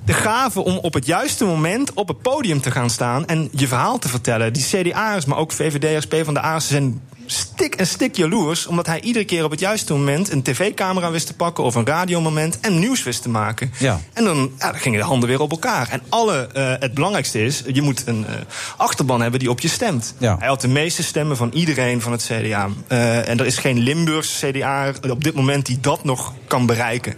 [0.06, 3.68] De gave om op het juiste moment op het podium te gaan staan en je
[3.68, 4.54] verhaal te vertellen.
[4.54, 7.02] Die CDA'ers, maar ook VVD'ers, PvdA'ers, zijn
[7.32, 8.68] stik en stik jaloers.
[8.68, 11.64] Omdat hij iedere keer op het juiste moment een tv-camera wist te pakken.
[11.64, 13.72] of een radiomoment en nieuws wist te maken.
[13.78, 14.00] Ja.
[14.14, 15.90] En dan, ja, dan gingen de handen weer op elkaar.
[15.90, 18.34] En alle, eh, het belangrijkste is, je moet een eh,
[18.78, 20.14] achterban hebben die op je stemt.
[20.18, 20.36] Ja.
[20.40, 22.70] Hij had de meeste stemmen van iedereen van het CDA.
[22.88, 27.16] Eh, en er is geen Limburgse CDA op dit moment die dat nog kan bereiken.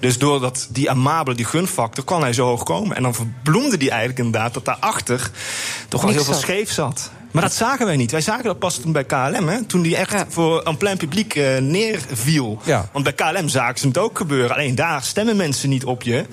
[0.00, 2.96] Dus door dat, die amabele, die gunfactor, kan hij zo hoog komen.
[2.96, 5.30] En dan verbloemde hij eigenlijk inderdaad dat daarachter
[5.88, 7.10] toch wel heel veel scheef zat.
[7.32, 8.10] Maar dat zagen wij niet.
[8.10, 11.34] Wij zagen dat pas toen bij KLM, hè, toen die echt voor een plein publiek
[11.34, 12.58] eh, neerviel.
[12.64, 12.88] Ja.
[12.92, 14.50] Want bij KLM zagen ze het ook gebeuren.
[14.56, 16.24] Alleen daar stemmen mensen niet op je.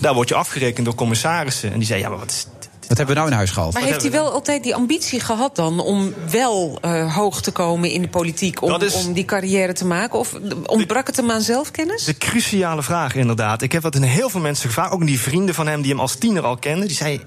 [0.00, 1.72] Daar word je afgerekend door commissarissen.
[1.72, 2.46] En die zeiden, ja, maar wat is
[2.88, 3.72] Wat hebben we nou in huis gehaald?
[3.74, 7.90] Maar heeft hij wel altijd die ambitie gehad dan om wel eh, hoog te komen
[7.90, 10.18] in de politiek, om, is- om die carrière te maken?
[10.18, 10.34] Of
[10.66, 12.04] ontbrak het hem aan zelfkennis?
[12.04, 13.62] De cruciale vraag, inderdaad.
[13.62, 14.92] Ik heb dat in heel veel mensen gevraagd.
[14.92, 16.86] Ook die vrienden van hem die hem als tiener al kenden.
[16.86, 17.20] Die zei.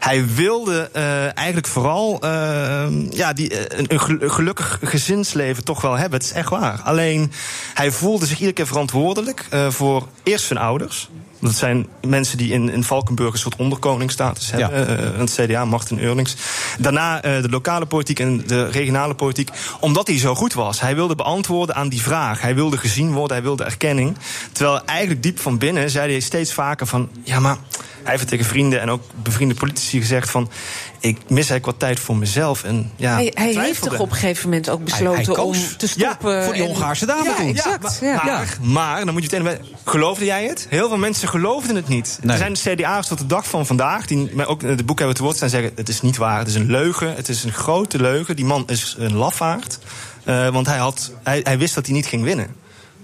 [0.00, 5.64] Hij wilde eh, eigenlijk vooral eh, ja, die, eh, een, een gel- een gelukkig gezinsleven
[5.64, 6.18] toch wel hebben.
[6.18, 6.80] Het is echt waar.
[6.84, 7.32] Alleen
[7.74, 11.08] hij voelde zich iedere keer verantwoordelijk eh, voor eerst zijn ouders.
[11.40, 14.98] Dat zijn mensen die in, in Valkenburg een soort onderkoningsstatus hebben.
[15.14, 16.36] eh, het CDA, Martin Eurlings.
[16.78, 19.50] Daarna eh, de lokale politiek en de regionale politiek.
[19.80, 20.80] Omdat hij zo goed was.
[20.80, 22.40] Hij wilde beantwoorden aan die vraag.
[22.40, 24.16] Hij wilde gezien worden, hij wilde erkenning.
[24.52, 27.08] Terwijl eigenlijk diep van binnen zei hij steeds vaker van...
[27.24, 27.56] ja, maar
[28.02, 30.50] hij heeft het tegen vrienden en ook bevriende politici gezegd van...
[31.00, 32.64] ik mis eigenlijk wat tijd voor mezelf.
[32.64, 35.76] En, ja, hij hij heeft toch op een gegeven moment ook besloten hij om koos.
[35.76, 36.30] te stoppen.
[36.30, 37.98] Ja, voor die Hongaarse dame Ja, exact.
[38.00, 39.58] Ja, Ja, maar, maar, dan moet je meteen...
[39.84, 40.66] Geloofde jij het?
[40.68, 42.18] Heel veel mensen geloofden het niet.
[42.22, 42.38] Nee.
[42.38, 44.06] Er zijn CDA's tot de dag van vandaag...
[44.06, 45.72] die mij ook in de boek hebben te woord staan zeggen...
[45.74, 48.36] het is niet waar, het is een leugen, het is een grote leugen.
[48.36, 49.78] Die man is een lafaard.
[50.24, 52.59] Eh, want hij, had, hij, hij wist dat hij niet ging winnen.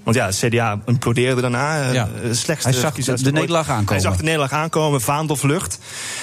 [0.06, 1.80] Want ja, het CDA implodeerde daarna.
[1.82, 2.08] eh, Ja.
[2.22, 3.92] eh, slechtste Hij zag verkiezings- de nederlaag aankomen.
[3.92, 5.78] Hij zag de nederlaag aankomen, vaandelvlucht.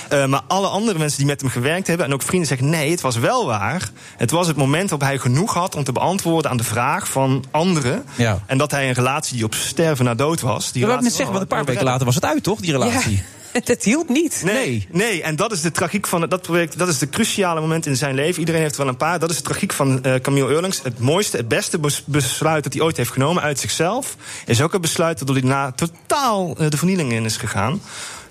[0.10, 2.06] Eh, maar alle andere mensen die met hem gewerkt hebben...
[2.06, 3.90] en ook vrienden zeggen, nee, het was wel waar.
[4.18, 5.76] Het was het moment waarop hij genoeg had...
[5.76, 8.04] om te beantwoorden aan de vraag van anderen.
[8.16, 8.40] Ja.
[8.46, 10.72] En dat hij een relatie die op sterven na dood was...
[10.72, 12.60] Die Dat wil ik net zeggen, want een paar weken later was het uit, toch,
[12.60, 13.24] die relatie?
[13.64, 14.42] dat hielp niet.
[14.46, 16.78] Nee, nee, en dat is de tragiek van het- dat project.
[16.78, 18.40] Dat is de cruciale moment in zijn leven.
[18.40, 19.20] Iedereen heeft er wel een paar.
[19.20, 20.80] Dat is de tragiek van eh Camille Eurlings.
[20.84, 24.16] Het mooiste, het beste bes- besluit dat hij ooit heeft genomen uit zichzelf.
[24.46, 27.82] Is ook een besluit waardoor hij na totaal eh, de vernieling in is gegaan.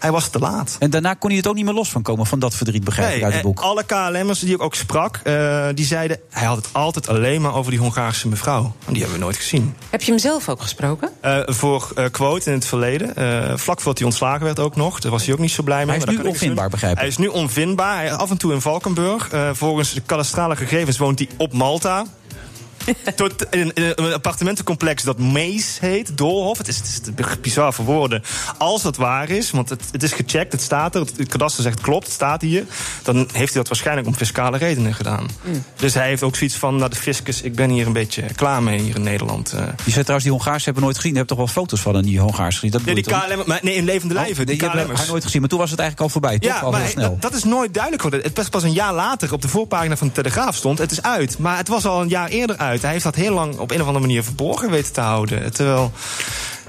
[0.02, 0.76] Hij was te laat.
[0.78, 3.16] En daarna kon hij het ook niet meer los van komen, van dat verdriet, begrijp
[3.16, 3.60] ik uit het boek.
[3.60, 6.18] alle KLM'ers die ik ook sprak, eh, die zeiden...
[6.30, 8.72] hij had het altijd alleen maar over die Hongaarse mevrouw.
[8.86, 9.74] En die hebben we nooit gezien.
[9.90, 11.10] Heb je hem zelf ook gesproken?
[11.20, 13.16] Eh, voor eh, Quote in het verleden.
[13.16, 15.00] eh, vlak voordat hij ontslagen werd ook nog.
[15.00, 15.86] Daar was hij ook niet zo blij mee.
[15.86, 16.98] Hij is maar nu dat kan ik onvindbaar, begrijp ik.
[16.98, 17.96] Hij is nu onvindbaar.
[17.96, 19.28] Hij, af en toe in Valkenburg.
[19.30, 22.04] Eh, volgens de kadastrale gegevens woont hij op Malta.
[23.16, 26.58] Tot in, in een appartementencomplex dat Mees heet, Doolhof.
[26.58, 28.22] Het is, het is bizar voor woorden.
[28.58, 31.00] Als dat waar is, want het, het is gecheckt, het staat er.
[31.00, 32.64] Het, het kadaster zegt klopt, het staat hier.
[33.02, 35.28] Dan heeft hij dat waarschijnlijk om fiscale redenen gedaan.
[35.42, 35.64] Mm.
[35.76, 38.62] Dus hij heeft ook zoiets van, nou de fiscus, ik ben hier een beetje klaar
[38.62, 39.52] mee hier in Nederland.
[39.52, 39.58] eh.
[39.84, 41.12] Je zei trouwens, die Hongaars hebben we nooit gezien.
[41.12, 42.70] Je hebt toch wel foto's van een die Hongaars gezien?
[42.70, 44.22] Dat Nee, die toch KLM, maar nee, in levende niet?
[44.22, 44.40] lijven.
[44.42, 46.50] Oh, die die hebben nooit gezien, maar toen was het eigenlijk al voorbij, toch?
[46.52, 47.10] Ja, al maar heel snel.
[47.10, 48.28] dat, dat is nooit duidelijk geworden.
[48.28, 50.78] Het was pas een jaar later op de voorpagina van de Telegraaf stond.
[50.78, 51.38] Het is uit.
[51.38, 52.71] Maar het was al een jaar eerder uit.
[52.80, 55.52] Hij heeft dat heel lang op een of andere manier verborgen weten te houden.
[55.52, 55.92] Terwijl.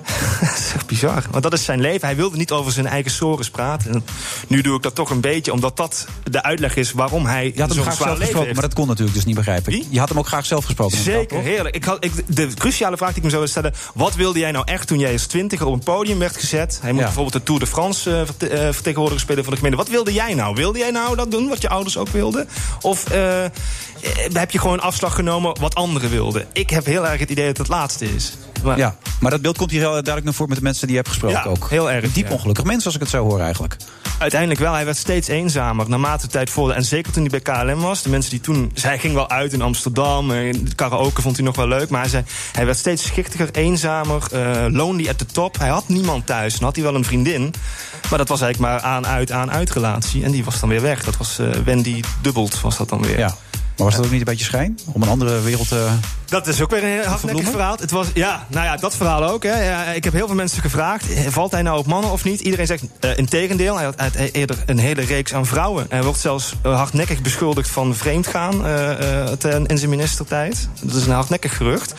[0.42, 1.24] dat is echt bizar.
[1.32, 2.08] Want dat is zijn leven.
[2.08, 3.92] Hij wilde niet over zijn eigen sores praten.
[3.94, 4.04] En
[4.48, 7.62] nu doe ik dat toch een beetje, omdat dat de uitleg is waarom hij Je
[7.62, 8.54] had hem graag zelf gesproken, heeft.
[8.54, 9.86] maar dat kon natuurlijk dus niet, begrijp ik.
[9.90, 10.98] Je had hem ook graag zelf gesproken.
[10.98, 11.42] Zeker, toch?
[11.44, 11.76] heerlijk.
[11.76, 13.74] Ik had, ik, de cruciale vraag die ik me zou stellen...
[13.94, 16.78] wat wilde jij nou echt toen jij als twintiger op een podium werd gezet?
[16.82, 17.06] Hij moet Ja.
[17.06, 19.78] bijvoorbeeld de Tour de France eh, verte- eh, vertegenwoordiger spelen voor de gemeente.
[19.84, 20.56] Wat wilde jij nou?
[20.56, 22.48] Wilde jij nou dat doen, wat je ouders ook wilden?
[22.82, 23.44] Of eh,
[24.34, 26.46] heb je gewoon afslag genomen wat anderen wilden?
[26.54, 28.34] Ik heb heel erg het idee dat het laatste is.
[28.64, 30.96] Maar, Ja, maar dat beeld komt hier heel duidelijk naar voren met de mensen die
[30.96, 31.70] je hebt gesproken Ja, ook.
[31.70, 32.34] heel erg, Een diep ja.
[32.34, 33.76] ongelukkig mens, als ik het zo hoor eigenlijk.
[34.18, 34.74] Uiteindelijk wel.
[34.74, 36.80] Hij werd steeds eenzamer naarmate de tijd vorderde.
[36.80, 38.02] En zeker toen hij bij KLM was.
[38.02, 38.72] De mensen die toen...
[38.82, 40.32] Hij ging wel uit in Amsterdam.
[40.32, 41.90] eh, karaoke vond hij nog wel leuk.
[41.90, 44.24] Maar hij, zei, hij werd steeds schichtiger, eenzamer.
[44.32, 45.58] eh lonely at the top.
[45.60, 46.54] Hij had niemand thuis.
[46.54, 47.54] Dan had hij wel een vriendin.
[48.10, 50.24] Maar dat was eigenlijk maar aan, uit, aan, uit relatie.
[50.24, 51.04] En die was dan weer weg.
[51.04, 53.18] Dat was eh, Wendy Dubbelt was dat dan weer.
[53.20, 53.36] Ja.
[53.78, 54.80] Maar was dat ook niet een beetje schijn?
[54.94, 55.88] Om een andere wereld te...
[56.26, 57.76] Dat is ook weer een heel hardnekkig verhaal.
[57.80, 59.44] Het was, ja, nou ja, dat verhaal ook.
[59.44, 59.64] Hè.
[59.70, 61.14] Ja, ik heb heel veel mensen gevraagd.
[61.14, 62.40] eh, Valt hij nou op mannen of niet?
[62.40, 63.76] Iedereen zegt uh, in tegendeel.
[63.76, 65.86] Hij had hij had eerder een hele reeks aan vrouwen.
[65.90, 70.68] Hij wordt zelfs eh, hardnekkig beschuldigd van vreemdgaan eh, eh, ten- in zijn ministertijd.
[70.82, 71.94] Dat is een hardnekkig gerucht.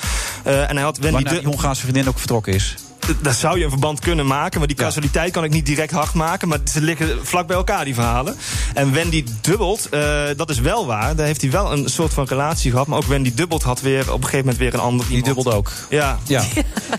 [0.45, 2.75] Eh, en hij had Wendy Waarna die Hongaarse vriendin ook vertrokken is.
[3.23, 4.59] Daar zou je een verband kunnen maken.
[4.59, 6.49] Maar die causaliteit kan ik niet direct hard maken.
[6.49, 8.37] Maar ze liggen vlak bij elkaar, die verhalen.
[8.75, 11.17] En Wendy dubbelt, eh, dat is wel waar.
[11.17, 12.87] Daar heeft hij wel een soort van relatie gehad.
[12.87, 15.53] Maar ook Wendy dubbelt had weer op een gegeven moment weer een ander Die dubbelde
[15.53, 15.73] ook.
[15.89, 16.19] Ja.
[16.27, 16.43] Ja.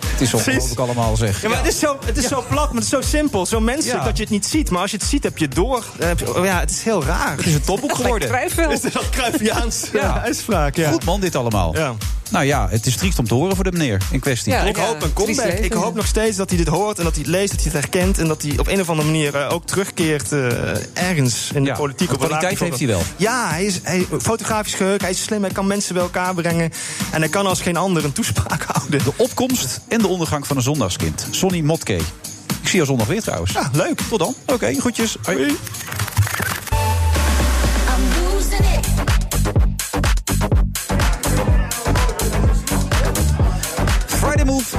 [0.08, 1.42] Het is ongelooflijk allemaal zeg.
[1.42, 3.46] Ja, maar het is zo, het is zo plat, maar het is zo simpel.
[3.46, 4.06] Zo menselijk Ja.
[4.06, 4.70] dat je het niet ziet.
[4.70, 5.84] Maar als je het ziet, heb je het door.
[6.00, 7.38] Heb je- oh ja, het is heel raar.
[7.38, 8.44] Het is een topboek geworden.
[8.72, 10.22] Is dat Cruyffiaans ja.
[10.26, 10.92] uitspraak, ja.
[10.92, 11.76] Goed man, dit allemaal.
[11.76, 11.94] Ja.
[12.36, 14.54] Nou ja, het is triest om te horen voor de meneer in kwestie.
[14.54, 15.52] ik hoop een comeback.
[15.52, 17.72] Ik hoop nog steeds dat hij dit hoort en dat hij het leest, dat hij
[17.72, 18.18] het herkent.
[18.18, 21.72] En dat hij op een of andere manier eh, ook terugkeert eh, ergens in de
[21.72, 22.14] politiek.
[22.14, 23.02] op een kwaliteit heeft hij wel.
[23.18, 26.72] Ja, hij is hij, fotografisch geheugen, hij is slim, hij kan mensen bij elkaar brengen.
[27.12, 29.04] En hij kan als geen ander een toespraak houden.
[29.04, 31.28] De opkomst en de ondergang van een zondagskind.
[31.32, 31.94] Sonny Motke.
[31.94, 33.52] Ik zie jou zondag weer trouwens.
[33.52, 34.02] Ja, leuk.
[34.10, 34.36] Tot dan.
[34.46, 35.18] Oké, groetjes.
[35.24, 35.58] Hoi.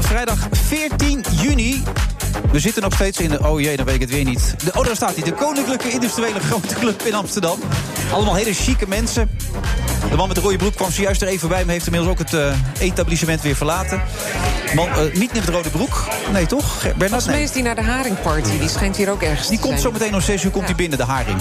[0.00, 1.82] Vrijdag 14 juni.
[2.52, 4.54] We zitten nog steeds in de, oh jee, dan weet ik het weer niet.
[4.64, 7.58] De, oh, daar staat hij, de Koninklijke Industriële Grote Club in Amsterdam.
[8.12, 9.30] Allemaal hele chique mensen.
[10.10, 12.18] De man met de rode broek kwam zojuist er even bij, maar heeft inmiddels ook
[12.18, 14.02] het eh, etablissement weer verlaten.
[14.74, 16.04] Man, eh, niet met de rode broek.
[16.32, 16.80] Nee, toch?
[16.82, 17.08] Bernard?
[17.08, 18.58] Volgens mij is die naar de haringparty.
[18.58, 19.92] Die schijnt hier ook ergens Die te komt zijn.
[19.92, 21.38] zo meteen om 6 uur komt hij binnen, de haring.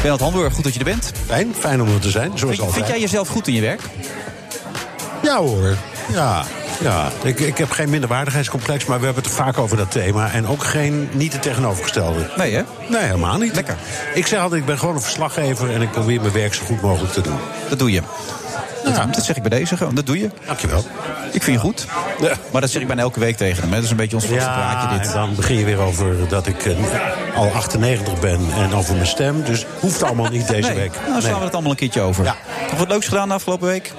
[0.00, 1.12] Bernard Hamburg, goed dat je er bent.
[1.26, 2.74] Fijn, fijn om er te zijn, zoals Vind, altijd.
[2.74, 3.80] vind jij jezelf goed in je werk?
[5.22, 5.76] Ja hoor,
[6.12, 6.44] ja.
[6.80, 7.10] ja.
[7.22, 10.30] Ik, ik heb geen minderwaardigheidscomplex, maar we hebben het vaak over dat thema.
[10.30, 12.30] En ook geen, niet het tegenovergestelde.
[12.36, 12.62] Nee hè?
[12.88, 13.54] Nee, helemaal niet.
[13.54, 13.76] Lekker.
[14.14, 15.70] Ik zeg altijd, ik ben gewoon een verslaggever...
[15.70, 17.38] en ik probeer mijn werk zo goed mogelijk te doen.
[17.68, 18.02] Dat doe je.
[18.84, 20.30] Dat, dat zeg ik bij deze gewoon, dat doe je.
[20.46, 20.84] Dankjewel.
[21.32, 21.86] Ik vind je goed.
[22.52, 23.68] Maar dat zeg ik bijna elke week tegen hem.
[23.68, 23.74] hè.
[23.74, 25.06] Dat is een beetje ons vaste praatje dit.
[25.06, 26.76] en dan begin je weer over dat ik eh,
[27.36, 29.44] al 98 ben en over mijn stem.
[29.44, 30.76] Dus hoeft allemaal niet deze nee.
[30.76, 30.92] week.
[30.94, 32.24] Nou, dan slaan we het allemaal een keertje over.
[32.24, 32.36] Ja.
[32.70, 33.92] Nog wat leuks gedaan de afgelopen week?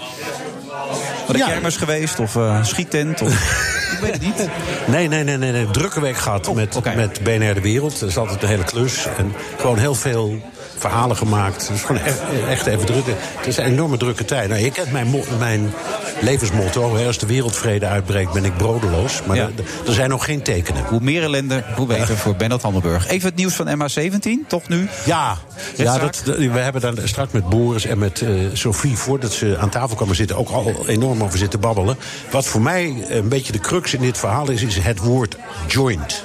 [0.89, 1.47] Naar de Ja.
[1.47, 3.21] kermis geweest of eh schiettent?
[3.21, 3.29] Of...
[3.93, 4.49] ik weet het niet.
[4.87, 5.71] Nee, nee, nee, nee, nee.
[5.71, 7.99] Drukke week gehad met, met BNR De Wereld.
[7.99, 9.05] Dat is altijd een hele klus.
[9.17, 10.41] En gewoon heel veel
[10.77, 11.67] verhalen gemaakt.
[11.67, 12.19] Het is gewoon echt,
[12.49, 13.05] echt even druk.
[13.07, 14.49] Het is een enorme drukke tijd.
[14.49, 15.73] Nou, je kent mijn, mijn
[16.21, 16.95] levensmotto.
[16.95, 17.05] Hè.
[17.07, 19.21] Als de wereldvrede uitbreekt, ben ik brodeloos.
[19.25, 19.49] Maar Ja.
[19.87, 20.83] er, zijn nog geen tekenen.
[20.85, 23.07] Hoe meer ellende, hoe beter voor Bernard Hammelburg.
[23.07, 24.87] Even het nieuws van MH17, toch nu?
[25.05, 25.37] Ja,
[25.75, 28.97] ja dat- we hebben daar straks met Boris en met eh, Sophie...
[28.97, 31.97] voordat ze aan tafel kwamen zitten, ook al enorm over zitten babbelen.
[32.31, 34.61] Wat voor mij een beetje de crux in dit verhaal is...
[34.61, 35.37] is het woord
[35.67, 36.23] joint.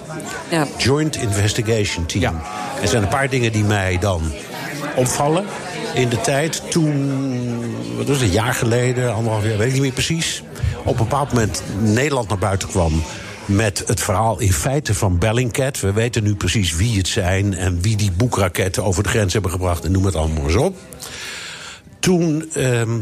[0.48, 0.66] Ja.
[0.78, 2.40] Joint Investigation Team.
[2.80, 4.22] Er zijn een paar dingen die mij dan
[4.96, 5.44] opvallen.
[5.94, 9.82] In de tijd toen, wat was het, een jaar geleden, anderhalf jaar, weet ik niet
[9.82, 10.42] meer precies...
[10.84, 13.02] op een bepaald moment Nederland naar buiten kwam
[13.44, 15.80] met het verhaal in feite van Bellingcat.
[15.80, 19.50] We weten nu precies wie het zijn en wie die boekraketten over de grens hebben
[19.50, 19.84] gebracht...
[19.84, 20.76] en noem het allemaal maar eens op.
[21.98, 23.00] Toen ehm,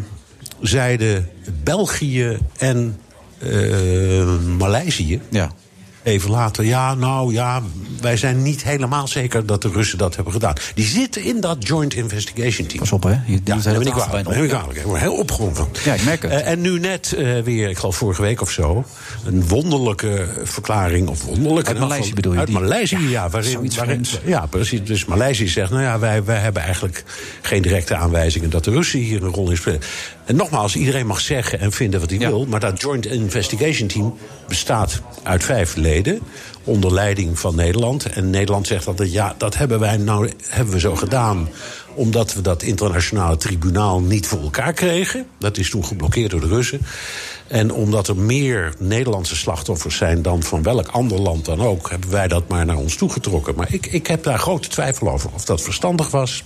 [0.61, 1.31] zeiden
[1.63, 3.01] België en
[3.39, 5.21] eh, Maleisië...
[5.29, 5.51] Ja.
[6.09, 7.63] Even later, ja, nou ja,
[8.01, 10.55] wij zijn niet helemaal zeker dat de Russen dat hebben gedaan.
[10.75, 12.79] Die zitten in dat Joint Investigation Team.
[12.79, 13.11] Pas op, hè?
[13.11, 14.25] Je Ja, het ben ik kwalijk.
[14.25, 14.49] Dat ben ik bijna op.
[14.51, 14.79] kwalijk.
[14.79, 15.69] Ik word heel opgewonden van.
[15.85, 16.31] Ja, ik merk het.
[16.31, 18.85] Eh, en nu net eh, weer, ik geloof vorige week of zo,
[19.25, 21.09] een wonderlijke verklaring.
[21.09, 21.71] Of wonderlijke.
[21.71, 22.39] Uit Maleisië bedoel je?
[22.39, 23.29] Uit Maleisië, ja.
[23.29, 24.85] waarin, waarin- ja, precies.
[24.85, 27.05] Dus Maleisië zegt, nou ja, wij, wij hebben eigenlijk
[27.43, 29.81] geen directe aanwijzingen dat de Russen hier een rol in spelen.
[30.29, 32.47] En nogmaals, iedereen mag zeggen en vinden wat hij wil.
[32.47, 34.15] Maar dat Joint Investigation Team
[34.49, 36.21] bestaat uit vijf leden.
[36.65, 38.07] Onder leiding van Nederland.
[38.07, 41.49] En Nederland zegt altijd, ja, dat hebben wij nou hebben we zo gedaan
[41.95, 45.27] omdat we dat internationale tribunaal niet voor elkaar kregen.
[45.39, 46.81] Dat is toen geblokkeerd door de Russen.
[47.47, 52.11] En omdat er meer Nederlandse slachtoffers zijn dan van welk ander land dan ook, hebben
[52.11, 53.55] wij dat maar naar ons toegetrokken.
[53.55, 56.45] Maar ik, ik heb daar grote twijfel over of dat verstandig was.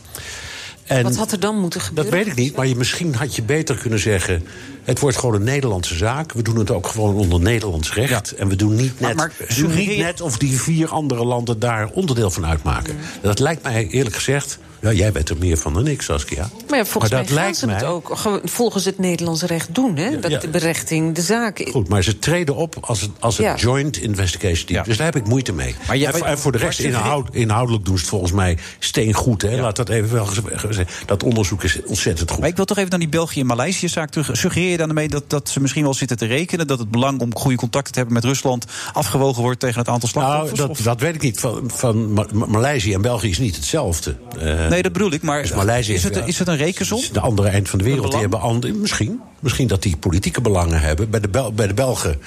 [0.97, 2.13] En Wat had er dan moeten dat gebeuren?
[2.13, 4.43] weet ik niet, maar je, misschien had je beter kunnen zeggen...
[4.85, 6.33] het wordt gewoon een Nederlandse zaak.
[6.33, 8.33] We doen het ook gewoon onder Nederlands recht.
[8.35, 11.25] En we doen niet Maar- net, maar we doen niet net of die vier andere
[11.25, 12.97] landen daar onderdeel van uitmaken.
[13.23, 14.59] Dat lijkt mij eerlijk gezegd...
[14.81, 16.51] Ja, jij weet er meer van dan ik, Saskia.
[16.69, 19.97] Maar ja, volgens dat mij lijkt ze het ook gewoon volgens het Nederlandse recht doen.
[19.97, 20.19] Hè?
[20.19, 20.39] Dat ja.
[20.39, 21.69] de berechting, de zaak...
[21.71, 23.57] Goed, maar ze treden op als het, als het Ja.
[23.57, 24.85] joint investigation team.
[24.85, 25.75] Dus daar heb ik moeite mee.
[25.87, 28.33] Maar jij- en, voor- en voor de maar rest, inhoud, inhoudelijk doen ze het volgens
[28.33, 29.43] mij steengoed.
[29.43, 29.61] Hè?
[29.61, 30.93] Laat dat even wel gezegd.
[31.07, 32.41] Dat onderzoek is ontzettend goed.
[32.41, 34.31] Maar ik wil toch even naar die België- en Maleisië-zaak terug.
[34.33, 36.67] Suggereer je daarmee dat, dat ze misschien wel zitten te rekenen...
[36.67, 38.65] dat het belang om goede contacten te hebben met Rusland...
[38.93, 40.79] afgewogen wordt tegen het aantal Nou, slachtoffers?
[40.85, 41.41] dat, dat weet ik niet.
[41.41, 44.17] Van, van Ma- Ma- Maleisië en België is niet hetzelfde.
[44.39, 45.23] Eh, Nee, dat bedoel ik.
[45.23, 46.97] Maar dus Maleisië is, het, is het een rekensom?
[46.97, 48.11] Het is de andere eind van de wereld.
[48.13, 51.11] Die hebben misschien, misschien dat die politieke belangen hebben.
[51.11, 52.19] Bij de, Bel- bij de Belgen eh,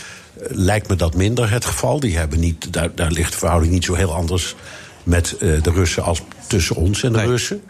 [0.49, 1.99] lijkt me dat minder het geval.
[1.99, 4.55] Die hebben niet, daar, daar ligt de verhouding niet zo heel anders
[5.03, 7.61] met eh, de Russen als tussen ons en de Russen.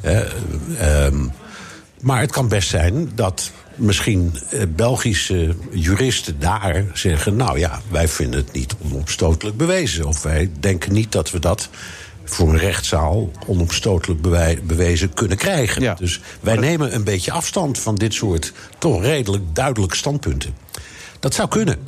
[0.00, 0.20] Eh,
[0.78, 1.16] ehm,
[2.00, 7.36] maar het kan best zijn dat misschien eh, Belgische juristen daar zeggen...
[7.36, 10.06] nou ja, wij vinden het niet onomstotelijk bewezen.
[10.06, 11.68] Of wij denken niet dat we dat
[12.24, 15.96] voor een rechtszaal onomstotelijk bewij- bewezen kunnen krijgen.
[15.96, 20.54] Dus wij nemen een beetje afstand van dit soort toch redelijk duidelijk standpunten.
[21.20, 21.78] Dat zou kunnen.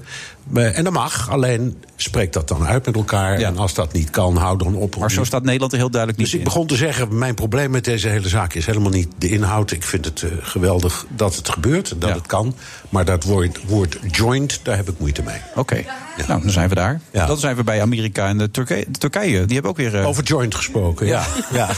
[0.49, 3.39] Maar- En dat mag, alleen spreek dat dan uit met elkaar.
[3.39, 4.97] En als dat niet kan, hou dan op.
[4.97, 7.71] Maar zo staat Nederland er heel duidelijk niet Dus ik begon te zeggen, mijn probleem
[7.71, 9.71] met deze hele zaak is helemaal niet de inhoud.
[9.71, 12.55] Ik vind het eh, geweldig dat het gebeurt, dat het kan.
[12.89, 15.41] Maar dat woord, woord joint, daar heb ik moeite mee.
[15.55, 15.85] Oké,
[16.27, 17.01] nou, dan zijn we daar.
[17.13, 18.85] Dan zijn we bij Amerika en de Turkije.
[18.89, 20.05] De Turkije die hebben ook weer...
[20.05, 21.27] Over joint gesproken, ja.
[21.53, 21.69] ja.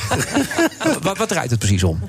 [1.03, 2.01] wat, wat draait het precies om?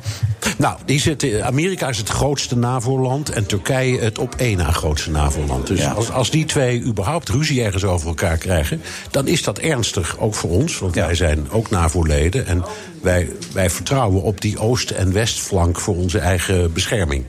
[0.57, 5.11] Nou, die zit, Amerika is het grootste NAVO-land en Turkije het op één na grootste
[5.11, 5.68] NAVO-land.
[5.68, 10.19] Dus als, als die twee überhaupt ruzie ergens over elkaar krijgen, dan is dat ernstig,
[10.19, 10.80] ook voor ons.
[10.80, 12.64] Want wij zijn ook NAVO-leden en
[13.02, 17.26] wij, wij vertrouwen op die oost- en westflank voor onze eigen bescherming.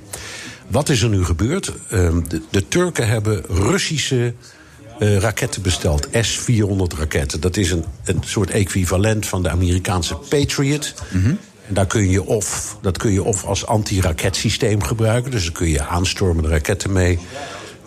[0.73, 1.73] Wat is er nu gebeurd?
[1.89, 4.35] Ehm, de, de Turken hebben Russische
[4.99, 6.09] eh, raketten besteld.
[6.21, 7.41] S-400 raketten.
[7.41, 10.95] Dat is een, een soort equivalent van de Amerikaanse Patriot.
[11.67, 15.31] En daar kun je of, dat kun je of als anti-raketsysteem gebruiken.
[15.31, 17.19] Dus dan kun je aanstormende raketten mee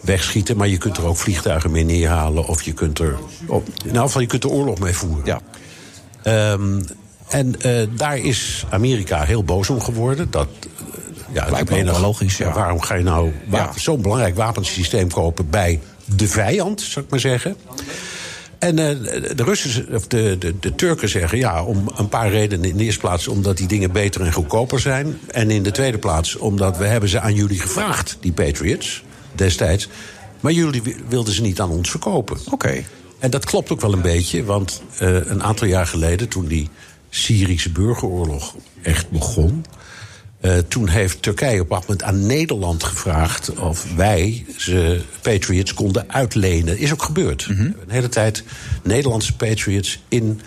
[0.02, 0.58] wegschieten.
[0.58, 2.46] Maar je kunt er ook vliegtuigen mee neerhalen.
[2.46, 3.18] Of je kunt er.
[3.48, 5.26] Op, in elk geval, je kunt er oorlog mee voeren.
[5.26, 5.42] Ja.
[6.24, 6.82] Ehm,
[7.30, 10.32] en eh, daar is Amerika heel boos om geworden.
[10.32, 10.48] Dat,
[11.36, 12.54] ja, Lijkt me wel logisch, ja.
[12.54, 13.32] Waarom ga je nou
[13.76, 17.56] zo'n belangrijk wapensysteem kopen bij de vijand, zou ik maar zeggen?
[18.60, 18.96] En eh,
[19.36, 22.70] de Russen, of de, de, de Turken zeggen ja, om een paar redenen.
[22.70, 25.20] In de eerste plaats omdat die dingen beter en goedkoper zijn.
[25.28, 29.04] En in de tweede plaats omdat we hebben ze aan jullie gevraagd, die Patriots,
[29.34, 29.88] destijds.
[30.40, 32.38] Maar jullie wi- wilden ze niet aan ons verkopen.
[32.52, 32.84] Oké.
[33.20, 36.70] En dat klopt ook wel een beetje, want eh, een aantal jaar geleden, toen die
[37.10, 39.66] Syrische burgeroorlog echt begon.
[40.46, 46.04] Eh, toen heeft Turkije op dat moment aan Nederland gevraagd of wij ze Patriots konden
[46.08, 46.78] uitlenen.
[46.78, 47.46] Is ook gebeurd.
[47.46, 48.44] We hebben Een hele tijd
[48.84, 50.42] Nederlandse Patriots in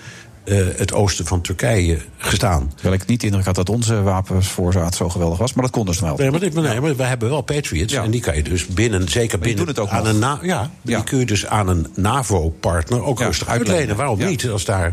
[0.45, 2.73] eh, het oosten van Turkije gestaan.
[2.75, 5.53] Terwijl ik niet de indruk had dat onze wapensvoorraad zo geweldig was.
[5.53, 6.17] Maar dat kon dus wel.
[6.17, 7.93] Nee, maar, dit- nee, maar we hebben wel Patriots.
[7.93, 10.13] En die kan je dus binnen, zeker binnen doen het ook aan nog.
[10.13, 13.97] een na, ja, die kun je dus aan een NAVO-partner ook rustig uitlenen.
[13.97, 14.49] Waarom niet?
[14.49, 14.93] Als daar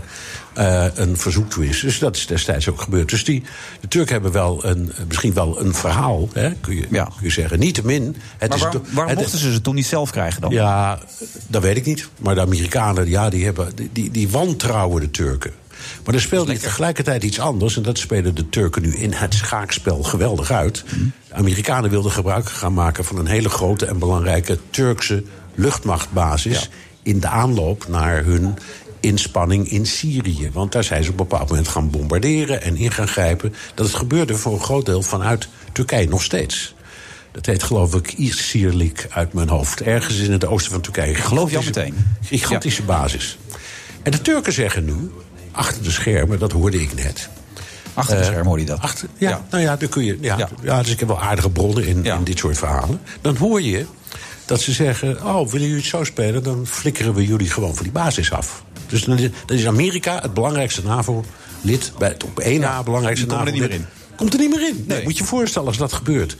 [0.56, 1.80] eh, een verzoek toe is.
[1.80, 3.10] Dus dat is destijds ook gebeurd.
[3.10, 3.44] Dus die,
[3.82, 7.60] de Turken hebben wel een, misschien wel een verhaal, hè, kun, je, kun je zeggen.
[7.60, 8.16] Niettemin.
[8.38, 10.52] Het Maar is waarom, waarom het- mochten ze ze toen niet zelf krijgen dan?
[10.52, 11.00] ja,
[11.48, 12.08] dat weet ik niet.
[12.20, 15.52] Maar de Amerikanen, ja, die, hebben, die- die, die wantrouwen de Turken.
[16.06, 17.78] Maar er speelt hier tegelijkertijd iets anders.
[17.78, 20.84] En dat spelen de Turken nu in het schaakspel geweldig uit.
[21.28, 25.24] De Amerikanen wilden gebruik gaan maken van een hele grote en belangrijke Turkse
[25.56, 26.70] luchtmachtbasis.
[27.04, 28.54] In de aanloop naar hun
[29.06, 30.50] inspanning in Syrië.
[30.54, 33.54] Want daar zijn ze op een bepaald moment gaan bombarderen en in gaan grijpen.
[33.74, 36.74] Dat het gebeurde voor een groot deel vanuit Turkije nog steeds.
[37.32, 39.82] Dat heet geloof ik Isirlik uit mijn hoofd.
[39.82, 41.16] Ergens in het oosten van Turkije.
[41.16, 41.96] Geloof je al meteen?
[42.22, 43.38] Gigantische basis.
[44.04, 45.12] En de Turken zeggen nu,
[45.52, 47.30] achter de schermen, dat hoorde ik net.
[47.94, 48.80] Achter de Eh, schermen hoor je dat.
[48.82, 50.18] Achter, ja, nou ja, dan kun je.
[50.22, 50.82] Ja, ja.
[50.82, 53.02] dus ik heb wel aardige bronnen in, in dit soort verhalen.
[53.22, 53.86] Dan hoor je
[54.46, 56.44] dat ze zeggen: Oh, willen jullie het zo spelen?
[56.44, 58.64] Dan flikkeren we jullie gewoon van die basis af.
[58.88, 61.92] Dus dan is, Amerika het belangrijkste NAVO-lid.
[61.98, 63.80] Bij het op één na belangrijkste die komen er NAVO-lid.
[63.80, 64.84] niet meer Komt er niet meer in.
[64.88, 66.36] Nee, Moet je je voorstellen als dat gebeurt.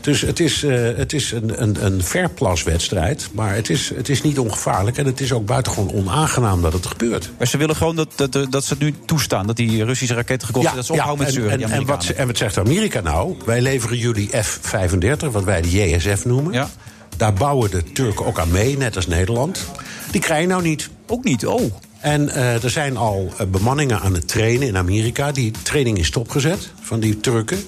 [0.00, 3.28] Dus het is, eh, het is een, een, een verplaswedstrijd.
[3.32, 4.98] Maar het is, het is niet ongevaarlijk.
[4.98, 7.30] En het is ook buitengewoon onaangenaam dat het gebeurt.
[7.38, 9.46] Maar ze willen gewoon dat, dat, dat ze het nu toestaan.
[9.46, 10.76] Dat die Russische raketten gekocht zijn.
[10.76, 11.62] dat ze ophouden met en, zeuren.
[11.62, 13.36] en, en, wat, en wat zegt Amerika nou?
[13.44, 16.68] Wij leveren jullie F-35, wat wij de JSF noemen.
[17.16, 19.64] Daar bouwen de Turken ook aan mee, net als Nederland.
[20.10, 20.90] Die krijg je nou niet.
[21.06, 21.72] Ook niet, oh.
[22.00, 25.32] En eh, er zijn al eh, bemanningen aan het trainen in Amerika.
[25.32, 27.58] Die training is stopgezet van die Turken.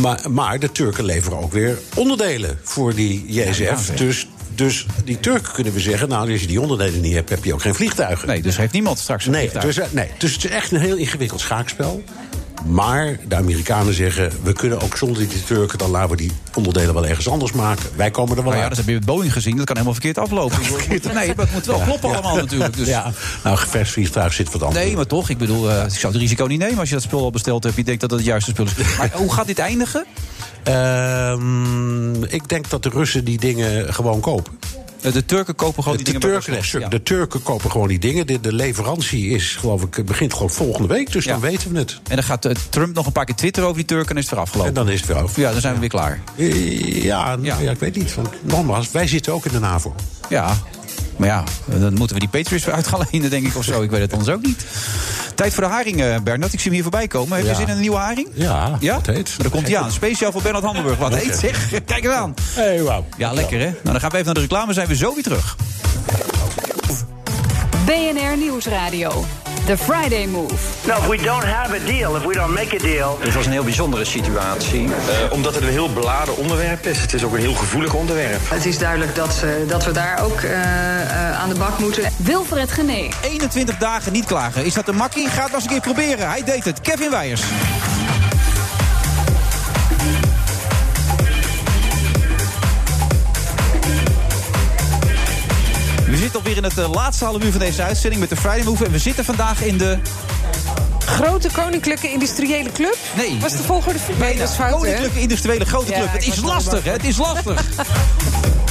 [0.00, 3.58] Maar, maar de Turken leveren ook weer onderdelen voor die JSF.
[3.58, 6.08] Ja, ja, dus, dus die Turken kunnen we zeggen...
[6.08, 8.28] nou, als je die onderdelen niet hebt, heb je ook geen vliegtuigen.
[8.28, 9.74] Nee, dus heeft niemand straks een nee, vliegtuig.
[9.74, 12.04] Dus, eh, nee, dus het is echt een heel ingewikkeld schaakspel.
[12.64, 14.30] Maar de Amerikanen zeggen...
[14.42, 15.78] we kunnen ook zonder die Turken...
[15.78, 17.84] dan laten we die onderdelen wel ergens anders maken.
[17.96, 18.68] Wij komen er wel Nou ja, uit.
[18.68, 19.56] dat heb je met Boeing gezien.
[19.56, 20.58] Dat kan helemaal verkeerd aflopen.
[21.14, 22.14] Nee, maar het moet wel Ja, kloppen ja.
[22.14, 22.76] allemaal natuurlijk.
[22.76, 22.88] Dus.
[22.88, 23.12] Ja,
[23.44, 24.84] nou, gevechtsvliegtuig zit wat anders.
[24.84, 27.04] Nee, maar toch, ik bedoel, eh, ik zou het risico niet nemen als je dat
[27.04, 27.76] spul al besteld hebt.
[27.76, 28.72] Je denkt dat het het juiste spul is.
[28.98, 30.04] Maar hoe gaat dit eindigen?
[30.62, 34.58] Ehm, ik denk dat de Russen die dingen gewoon kopen.
[35.00, 36.88] De Turken kopen gewoon de, die dingen bij Turken, ja.
[36.88, 38.26] de Turken kopen gewoon die dingen.
[38.26, 41.12] De, de leverantie is, geloof ik, begint gewoon volgende week.
[41.12, 42.00] Dus dan weten we het.
[42.08, 44.22] En dan gaat eh, Trump nog een paar keer twitteren over die Turken en is
[44.22, 44.68] het weer afgelopen.
[44.68, 45.44] En dan is het weer.
[45.44, 46.20] Ja, dan zijn we weer klaar.
[46.36, 47.70] Ja, nou, ja.
[47.70, 48.14] ik weet niet.
[48.14, 49.94] Want nogmaals, wij zitten ook in de NAVO.
[50.28, 50.56] Ja,
[51.16, 53.82] maar ja, dan moeten we die Patriots weer uit gaan lenen, denk ik, of zo.
[53.82, 54.64] Ik weet het anders ook niet.
[55.34, 56.52] Tijd voor de haring, eh, Bernard.
[56.52, 57.36] Ik zie hem hier voorbij komen.
[57.36, 57.56] Heb je Ja.
[57.56, 58.28] zin in een nieuwe haring?
[58.34, 58.94] Ja, Ja?
[58.94, 59.28] wat heet.
[59.28, 59.92] Maar dan komt hij aan.
[59.92, 60.98] Speciaal voor Bernard Handenburg.
[60.98, 61.68] Wat heet zeg.
[61.84, 62.34] Kijk eens aan.
[62.54, 63.04] Hey, wauw.
[63.16, 63.64] Ja, lekker hè?
[63.66, 64.72] Nou, dan gaan we even naar de reclame.
[64.72, 65.56] Zijn we zo weer terug.
[67.86, 69.24] BNR Nieuwsradio.
[69.66, 70.54] The Friday Move.
[70.86, 73.18] No, if we don't have a deal, if we don't make a deal.
[73.20, 74.84] Het was een heel bijzondere situatie.
[74.84, 77.00] Eh, omdat het een heel beladen onderwerp is.
[77.00, 78.40] Het is ook een heel gevoelig onderwerp.
[78.50, 80.52] Het is duidelijk dat, eh, dat we daar ook eh,
[81.02, 82.12] eh, aan de bak moeten.
[82.16, 83.10] Wilfred Genee.
[83.22, 84.64] 21 dagen niet klagen.
[84.64, 85.28] Is dat een makkie?
[85.28, 86.28] Ga het maar eens een keer proberen.
[86.28, 86.80] Hij deed het.
[86.80, 87.42] Kevin Weijers.
[96.16, 98.64] We zitten alweer in het eh, laatste half uur van deze uitzending met de Friday
[98.64, 98.84] Move.
[98.84, 99.98] En we zitten vandaag in de...
[100.98, 102.96] Grote Koninklijke Industriële Club?
[103.16, 103.40] Nee.
[103.40, 103.98] Was de volgorde?
[104.18, 104.76] Nee, dat is fout, hè?
[104.76, 106.12] Koninklijke Industriële Grote Ja, Club.
[106.12, 106.90] Het is lastig, hè?
[106.90, 107.64] Het is lastig.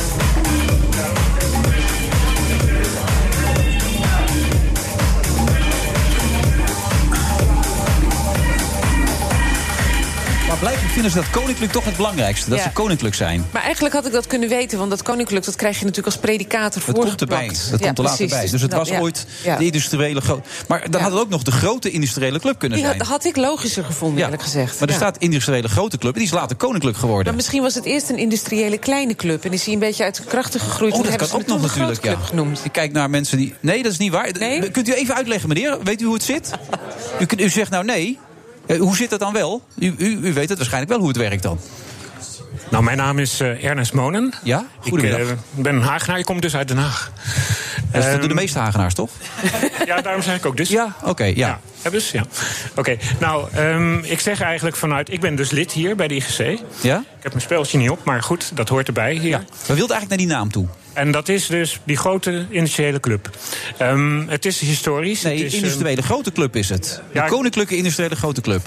[10.55, 12.49] Maar blijkbaar vinden ze dat koninklijk toch het belangrijkste.
[12.49, 12.63] Dat Ja.
[12.63, 13.45] ze koninklijk zijn.
[13.51, 16.23] Maar eigenlijk had ik dat kunnen weten, want dat koninklijk dat krijg je natuurlijk als
[16.25, 17.47] predicator Dat komt erbij.
[17.47, 18.29] Dat komt er later precies.
[18.29, 18.49] bij.
[18.49, 19.25] Dus het Dat- was ooit
[19.57, 20.41] de industriële grote...
[20.67, 22.99] Maar dan had het ook nog de grote industriële club kunnen Die zijn.
[22.99, 24.79] had, had ik logischer gevonden, eerlijk gezegd.
[24.79, 27.25] Maar er staat industriële grote club en die is later koninklijk geworden.
[27.25, 29.45] Maar misschien was het eerst een industriële kleine club.
[29.45, 30.93] En is hij een beetje uit de krachten gegroeid.
[30.93, 32.15] Oh, dat hebben kan ook nog natuurlijk, ja.
[32.15, 32.59] genoemd.
[32.63, 33.53] Ik kijk naar mensen die...
[33.59, 34.31] Nee, dat is niet waar.
[34.71, 35.77] Kunt u even uitleggen, meneer?
[35.83, 36.51] Weet u hoe het zit?
[37.21, 38.19] u, kunt- u zegt nou nee.
[38.67, 39.61] Eh, hoe zit het dan wel?
[39.79, 41.59] U, u, u weet het waarschijnlijk wel hoe het werkt dan.
[42.69, 44.33] Nou, mijn naam is eh, Ernest Monen.
[44.43, 44.65] Ja?
[44.79, 45.19] Goedemiddag.
[45.21, 47.11] Ik eh, ben een Hagenaar, ik kom dus uit Den Haag.
[47.91, 49.09] Dat doen Ehm, de meeste Hagenaars, toch?
[49.85, 50.69] Ja, daarom zeg ik ook dus.
[50.69, 51.59] Ja, oké, ja.
[51.83, 52.23] Ja, dus, ja.
[52.75, 55.11] Oké, nou, ehm, ik zeg eigenlijk vanuit...
[55.11, 56.39] Ik ben dus lid hier bij de IGC.
[56.81, 56.97] Ja?
[56.99, 59.37] Ik heb mijn speltje niet op, maar goed, dat hoort erbij hier.
[59.65, 60.67] We wilden eigenlijk naar die naam toe.
[60.93, 63.29] En dat is dus die grote industriële club.
[63.77, 65.21] Ehm, het is historisch.
[65.21, 67.01] Nee, het is, industriële grote club is het.
[67.11, 68.61] De Ja, koninklijke industriële grote club.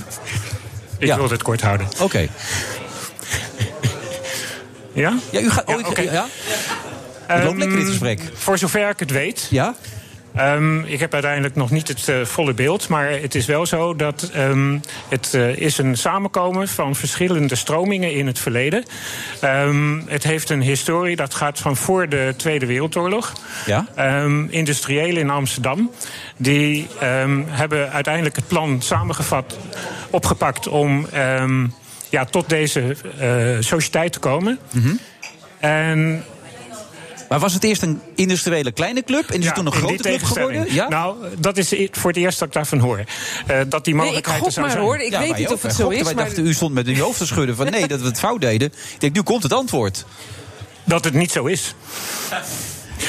[0.99, 1.17] Ik Ja.
[1.17, 1.89] wil het kort houden.
[2.01, 2.29] Oké.
[4.99, 5.15] Ja?
[5.31, 5.65] Ja, u gaat...
[5.65, 6.01] Oh, Ja, oké.
[6.01, 6.27] ja?
[7.27, 8.21] Het loopt lekker dit gesprek.
[8.35, 9.47] Voor zover ik het weet.
[9.51, 9.75] Ja?
[10.35, 12.89] Ehm, ik heb uiteindelijk nog niet het eh, volle beeld.
[12.89, 18.13] Maar het is wel zo dat ehm, het eh, is een samenkomen van verschillende stromingen
[18.13, 18.85] in het verleden.
[19.41, 23.33] Ehm, het heeft een historie dat gaat van voor de Tweede Wereldoorlog.
[23.67, 23.87] Ja?
[23.95, 25.91] Ehm, industriëlen in Amsterdam.
[26.37, 29.59] Die ehm, hebben uiteindelijk het plan samengevat,
[30.11, 31.67] opgepakt om ehm,
[32.11, 34.59] ja, tot deze eh, sociëteit te komen.
[34.73, 34.95] Mhm.
[35.59, 36.25] En
[37.29, 40.23] Maar was het eerst een industriële kleine club en is het toen een grote club
[40.23, 40.75] geworden?
[40.75, 40.89] Ja?
[40.89, 43.05] Nou, dat is voor het eerst dat ik daarvan hoor.
[43.47, 44.83] Eh, dat die mogelijkheid er zou zijn.
[45.11, 45.61] Ja, wij ook.
[45.63, 46.05] Wij gokten.
[46.05, 48.41] Wij dachten, u stond met uw hoofd te schudden van nee, dat we het fout
[48.41, 48.69] deden.
[48.69, 50.05] Ik denk, nu komt het antwoord.
[50.85, 51.75] Dat het niet zo is.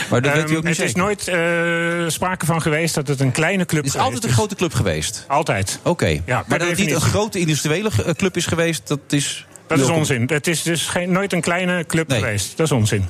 [0.10, 3.08] Maar dat weet u Ehm, ook niet het is nooit eh, sprake van geweest dat
[3.08, 5.26] het een kleine club Het is altijd een grote club geweest?
[5.28, 5.80] Altijd.
[5.84, 6.22] Oké.
[6.26, 9.46] Ja, maar dat het niet een grote industriële club is geweest, dat is...
[9.70, 10.30] Dat is onzin.
[10.34, 12.58] Het is dus geen, nooit een kleine club geweest.
[12.58, 13.08] Dat is onzin.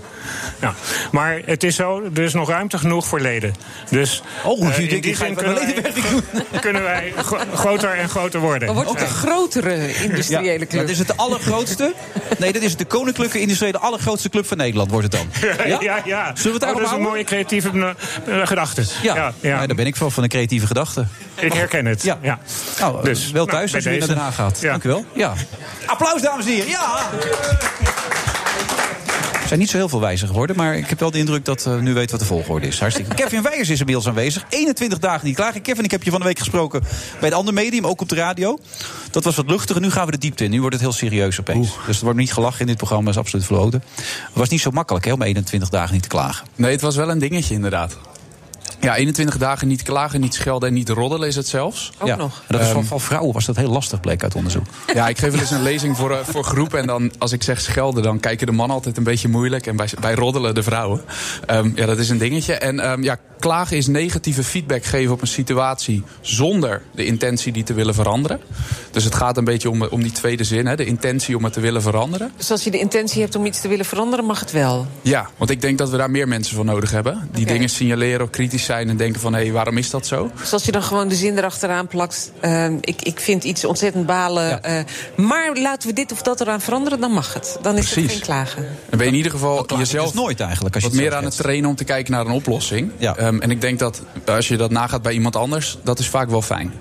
[0.61, 0.73] Ja.
[1.11, 3.56] Maar het is zo, er is nog ruimte genoeg voor leden.
[3.90, 5.76] Dus Oh, eh, u in die zin kunnen wij,
[6.61, 8.68] kunnen wij gro- groter en groter worden.
[8.68, 9.06] Dan wordt het Ja.
[9.06, 10.81] een grotere industriële Ja, club.
[10.81, 11.94] Dat is het de allergrootste.
[12.38, 15.27] Nee, dat is de koninklijke industriële allergrootste club van Nederland, wordt het dan.
[15.68, 16.02] Ja, ja.
[16.06, 16.31] ja.
[16.36, 17.95] Zullen we het Oh, dat is een mooie creatieve
[18.26, 18.84] eh, gedachte.
[19.02, 21.06] Ja, ja, daar ben ik van, van een creatieve gedachte.
[21.36, 22.03] Ik herken het.
[22.03, 22.40] Ja.
[22.80, 24.14] Nou, Dus, wel nou, thuis als bij u weer naar deze.
[24.14, 24.61] Den Haag gaat.
[24.61, 24.69] Ja.
[24.69, 25.06] Dank u wel.
[25.14, 25.34] Ja.
[25.86, 26.48] Applaus, dames en heren.
[26.55, 27.09] Ja!
[29.41, 31.65] Er zijn niet zo heel veel wijzer geworden, maar ik heb wel de indruk dat
[31.65, 32.80] uh, nu weet wat de volgorde is.
[32.80, 33.15] Hartstikke.
[33.15, 34.45] Kevin Weijers is inmiddels aanwezig.
[34.49, 35.59] 21 dagen niet klaar.
[35.59, 36.81] Kevin, ik heb je van de week gesproken
[37.19, 38.59] bij het andere medium, ook op de radio.
[39.11, 39.81] Dat was wat luchtiger.
[39.81, 40.49] Nu gaan we de diepte in.
[40.49, 41.69] Nu wordt het heel serieus opeens.
[41.85, 43.84] Dus er wordt niet gelachen in dit programma, dat is absoluut verboden.
[43.95, 46.47] Het was niet zo makkelijk hè, om 21 dagen niet te klagen.
[46.55, 47.97] Nee, het was wel een dingetje inderdaad.
[48.79, 51.91] Ja, 21 dagen niet klagen, niet schelden en niet roddelen is het zelfs.
[51.97, 52.15] Ook ja.
[52.15, 52.43] nog.
[52.47, 54.65] En dat is Ehm, van, van vrouwen was dat heel lastig, bleek uit onderzoek.
[54.93, 56.79] Ja, ik geef wel eens een lezing voor, eh, voor groepen.
[56.79, 59.67] En dan, als ik zeg schelden, dan kijken de mannen altijd een beetje moeilijk.
[59.67, 61.01] En bij, bij roddelen de vrouwen.
[61.45, 62.53] Ehm, ja, dat is een dingetje.
[62.53, 67.63] En ehm, ja, klagen is negatieve feedback geven op een situatie zonder de intentie die
[67.63, 68.39] te willen veranderen.
[68.91, 71.53] Dus het gaat een beetje om, om die tweede zin, hè, de intentie om het
[71.53, 72.31] te willen veranderen.
[72.37, 74.87] Dus als je de intentie hebt om iets te willen veranderen, mag het wel.
[75.01, 77.29] Ja, want ik denk dat we daar meer mensen voor nodig hebben.
[77.31, 79.34] Die dingen signaleren of kritisch zijn en denken van...
[79.34, 80.31] hé, hey, waarom is dat zo?
[80.40, 82.31] Dus als je dan gewoon de zin erachteraan plakt...
[82.40, 84.84] ehm, ik, ik vind iets ontzettend balen, eh,
[85.15, 86.99] maar laten we dit of dat eraan veranderen...
[86.99, 87.57] dan mag het.
[87.61, 88.64] Dan is het geen klagen.
[88.64, 91.23] Dan ben je in ieder geval jezelf is nooit eigenlijk, als je wat meer aan
[91.23, 92.91] het trainen om te kijken naar een oplossing.
[92.99, 96.30] Ehm, en ik denk dat als je dat nagaat bij iemand anders, dat is vaak
[96.30, 96.73] wel fijn.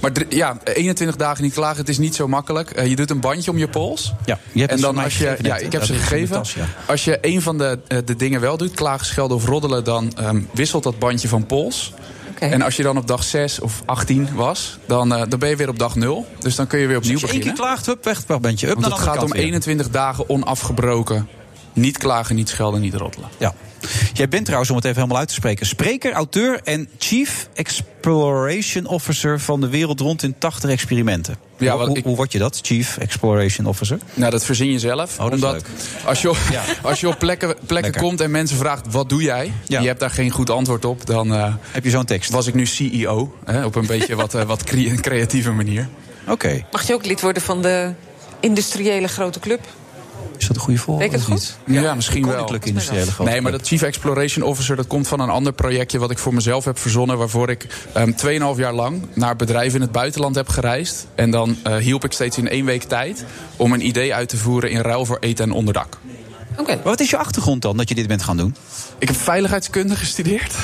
[0.00, 2.70] Maar dr- ja, 21 dagen niet klagen, het is niet zo makkelijk.
[2.70, 4.12] Eh, je doet een bandje om je pols.
[4.24, 6.36] Ja, je hebt en dan als je, gegeven ja, ik heb ze gegeven.
[6.36, 6.64] tas, ja.
[6.86, 10.12] Als je een van de, eh, de dingen wel doet, klagen, schelden of roddelen, dan
[10.16, 11.92] ehm, wisselt dat bandje van pols.
[12.38, 15.56] En als je dan op dag 6 of 18 was, dan, eh, dan ben je
[15.56, 16.26] weer op dag 0.
[16.38, 17.64] Dus dan kun je weer opnieuw als je één beginnen.
[17.64, 18.66] keer klaagt, hup, weg, weg bent je.
[18.68, 19.42] Up Want het gaat om kant weer.
[19.42, 21.28] 21 dagen onafgebroken.
[21.72, 23.28] Niet klagen, niet schelden, niet roddelen.
[23.38, 23.54] Ja.
[24.12, 25.66] Jij bent trouwens, om het even helemaal uit te spreken...
[25.66, 29.40] spreker, auteur en chief exploration officer...
[29.40, 31.36] van de wereld rond in 80 experimenten.
[31.56, 33.98] Ja, hoe, wat hoe, ik- hoe word je dat, chief exploration officer?
[34.14, 35.12] Nou, dat verzin je zelf.
[35.18, 35.66] Oh, dat is omdat leuk.
[36.04, 36.36] als je op,
[36.82, 39.52] als je op plekken, plekken komt en mensen vraagt wat doe jij?
[39.66, 41.06] Je hebt daar geen goed antwoord op.
[41.06, 42.30] Dan eh, heb je zo'n tekst.
[42.30, 43.34] Was ik nu CEO.
[43.44, 45.88] Hè, op een beetje wat, eh, wat crea- creatieve manier.
[46.28, 46.64] Oké.
[46.72, 47.92] Mag je ook lid worden van de
[48.40, 49.60] industriële grote club?
[50.40, 51.08] Is dat een goede volgorde?
[51.08, 51.56] Ik het goed?
[51.64, 51.80] niet?
[51.80, 52.30] Ja, misschien wel.
[52.32, 55.98] Koninklijke industriële grote Nee, maar dat Chief Exploration Officer dat komt van een ander projectje
[55.98, 57.18] wat ik voor mezelf heb verzonnen.
[57.18, 58.12] Waarvoor ik ehm
[58.54, 61.06] 2,5 jaar lang naar bedrijven in het buitenland heb gereisd.
[61.14, 63.24] En dan eh, hielp ik steeds in één week tijd
[63.56, 65.98] om een idee uit te voeren in ruil voor eten en onderdak.
[66.56, 66.74] Oké.
[66.74, 68.54] Maar wat is je achtergrond dan, dat je dit bent gaan doen?
[68.98, 70.54] Ik heb veiligheidskunde gestudeerd.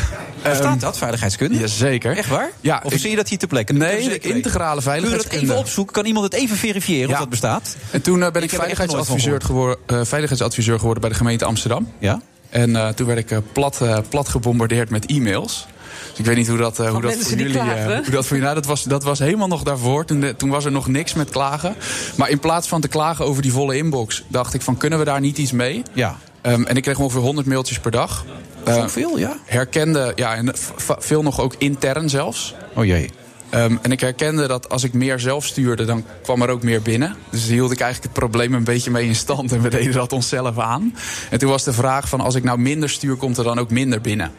[0.46, 1.58] Waar Ehm, staat dat, veiligheidskunde?
[1.58, 2.16] Jazeker.
[2.16, 2.50] Echt waar?
[2.60, 3.72] Ja, Of ik- zie je dat hier ter plekke?
[3.72, 5.44] Dat Nee, de integrale Kun je dat veiligheidskunde.
[5.44, 5.92] even opzoeken?
[5.94, 7.76] Kan iemand het even verifiëren of dat bestaat?
[7.90, 11.92] En toen eh, ben ik, veiligheidsadviseur, geworden, eh, veiligheidsadviseur geworden bij de gemeente Amsterdam.
[11.98, 12.20] Ja.
[12.50, 15.66] En eh, toen werd ik plat, plat gebombardeerd met e-mails.
[16.10, 17.58] Dus ik weet niet hoe dat, eh, hoe dat voor jullie...
[17.60, 20.04] hoe dat voor nou, dat, was, dat was helemaal nog daarvoor.
[20.04, 21.74] Toen, de- toen was er nog niks met klagen.
[22.16, 24.22] Maar in plaats van te klagen over die volle inbox...
[24.28, 25.82] dacht ik van, kunnen we daar niet iets mee?
[25.92, 26.16] Ja.
[26.46, 28.24] Ehm, en ik kreeg ongeveer 100 mailtjes per dag.
[28.64, 29.36] Eh, Zoveel, ja?
[29.44, 30.52] Herkende, ja, en
[30.98, 32.54] veel nog ook intern zelfs.
[32.74, 33.10] Oh jee.
[33.50, 36.82] Ehm, en ik herkende dat als ik meer zelf stuurde, dan kwam er ook meer
[36.82, 37.16] binnen.
[37.30, 39.52] Dus daar hield ik eigenlijk het probleem een beetje mee in stand.
[39.52, 40.94] En we deden dat onszelf aan.
[41.30, 43.70] En toen was de vraag van als ik nou minder stuur, komt er dan ook
[43.70, 44.30] minder binnen.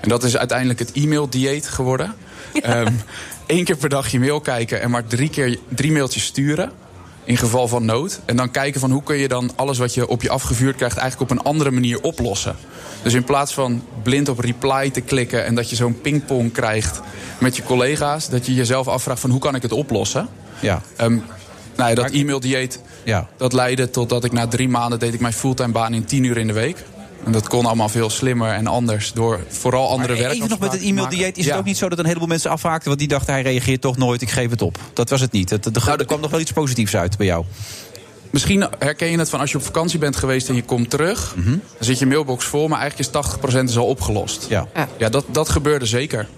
[0.00, 2.14] En dat is uiteindelijk het e-mail-dieet geworden.
[3.46, 6.72] Eén keer per dag je mail kijken en maar drie keer drie mailtjes sturen.
[7.26, 8.20] In geval van nood.
[8.24, 10.96] En dan kijken van hoe kun je dan alles wat je op je afgevuurd krijgt...
[10.96, 12.56] eigenlijk op een andere manier oplossen.
[13.02, 15.44] Dus in plaats van blind op reply te klikken...
[15.44, 17.00] en dat je zo'n pingpong krijgt
[17.38, 18.28] met je collega's...
[18.28, 20.28] dat je jezelf afvraagt van hoe kan ik het oplossen?
[20.60, 20.82] Ja.
[20.96, 21.18] Ehm,
[21.76, 23.28] nou ja, dat e-mail-dieet, Ja.
[23.36, 24.98] dat leidde tot dat ik na drie maanden...
[24.98, 26.84] deed ik mijn fulltime baan in tien uur in de week.
[27.24, 29.12] En dat kon allemaal veel slimmer en anders...
[29.12, 31.38] door vooral andere Maar werk even nog met het e-mail-dieet.
[31.38, 31.50] Is Ja.
[31.50, 32.86] het ook niet zo dat een heleboel mensen afhaakten...
[32.88, 34.78] want die dachten, hij reageert toch nooit, ik geef het op.
[34.92, 35.50] Dat was het niet.
[35.50, 37.44] Het, er, er kwam nog wel iets positiefs uit bij jou.
[38.30, 41.34] Misschien herken je het van als je op vakantie bent geweest en je komt terug.
[41.44, 44.46] Dan zit je mailbox vol, maar eigenlijk is 80% is al opgelost.
[44.48, 44.66] Ja.
[44.98, 46.28] Ja, dat, dat gebeurde zeker.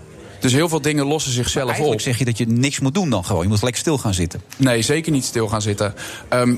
[0.41, 1.71] Dus heel veel dingen lossen zichzelf op.
[1.71, 3.43] Eigenlijk zeg je dat je niks moet doen dan gewoon.
[3.43, 4.43] Je moet lekker stil gaan zitten.
[4.57, 5.95] Nee, zeker niet stil gaan zitten.
[6.29, 6.55] Ehm,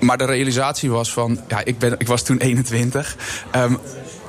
[0.00, 3.16] maar de realisatie was van, ja, ik, ben, ik was toen 21.
[3.50, 3.74] Ehm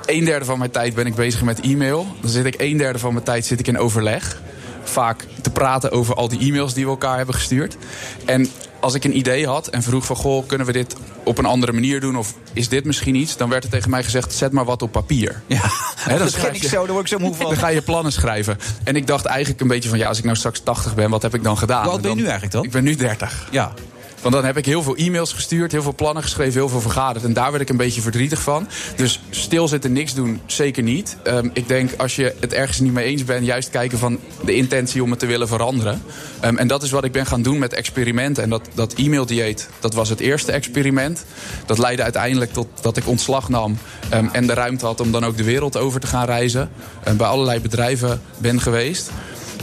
[0.05, 2.07] een derde van mijn tijd ben ik bezig met e-mail.
[2.21, 4.41] Dan zit ik een derde van mijn tijd zit ik in overleg.
[4.84, 7.77] Vaak te praten over al die e-mails die we elkaar hebben gestuurd.
[8.25, 8.49] En
[8.80, 11.71] als ik een idee had en vroeg van, goh, kunnen we dit op een andere
[11.71, 12.17] manier doen?
[12.17, 13.38] Of is dit misschien iets?
[13.38, 15.41] Dan werd er tegen mij gezegd, zet maar wat op papier.
[15.47, 15.61] Ja,
[15.95, 17.45] Hè, dat schrijf ken ik zo, daar word ik zo moe van.
[17.45, 18.57] Dan ga je plannen schrijven.
[18.84, 21.21] En ik dacht eigenlijk een beetje van, ja, als ik nou straks 80 ben, wat
[21.21, 21.88] heb ik dan gedaan?
[21.88, 22.63] Oud ben je nu eigenlijk dan?
[22.63, 23.47] Ik ben nu 30.
[23.51, 23.73] Ja.
[24.23, 27.25] Want dan heb ik heel veel e-mails gestuurd, heel veel plannen geschreven, heel veel vergaderd.
[27.25, 28.67] En daar werd ik een beetje verdrietig van.
[28.95, 31.17] Dus stilzitten, niks doen, zeker niet.
[31.23, 34.55] Ehm, ik denk als je het ergens niet mee eens bent, juist kijken van de
[34.55, 36.01] intentie om het te willen veranderen.
[36.39, 38.43] Ehm, en dat is wat ik ben gaan doen met experimenten.
[38.43, 41.25] En dat, dat e-mail-dieet, dat was het eerste experiment.
[41.65, 43.77] Dat leidde uiteindelijk tot dat ik ontslag nam
[44.09, 46.69] ehm, en de ruimte had om dan ook de wereld over te gaan reizen.
[47.03, 49.11] En bij allerlei bedrijven ben geweest.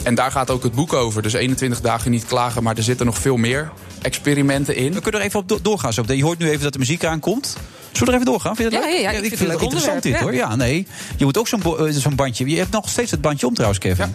[0.02, 1.22] En daar gaat ook het boek over.
[1.22, 3.70] Dus 21 dagen niet klagen, maar er zitten nog veel meer
[4.02, 4.92] experimenten in.
[4.92, 5.92] We kunnen er even op do- doorgaan.
[5.92, 6.02] Zo.
[6.06, 7.56] Je hoort nu even dat de muziek aankomt.
[7.92, 8.56] Zullen we er even doorgaan?
[8.56, 9.02] Vind je dat Ja, leuk?
[9.04, 10.34] ja, ja, ik ik vind vind het interessant dit hoor.
[10.34, 10.86] Ja, nee.
[11.16, 12.46] Je moet ook zo'n eh, zo'n bandje.
[12.48, 14.14] Je hebt nog steeds het bandje om trouwens, Kevin.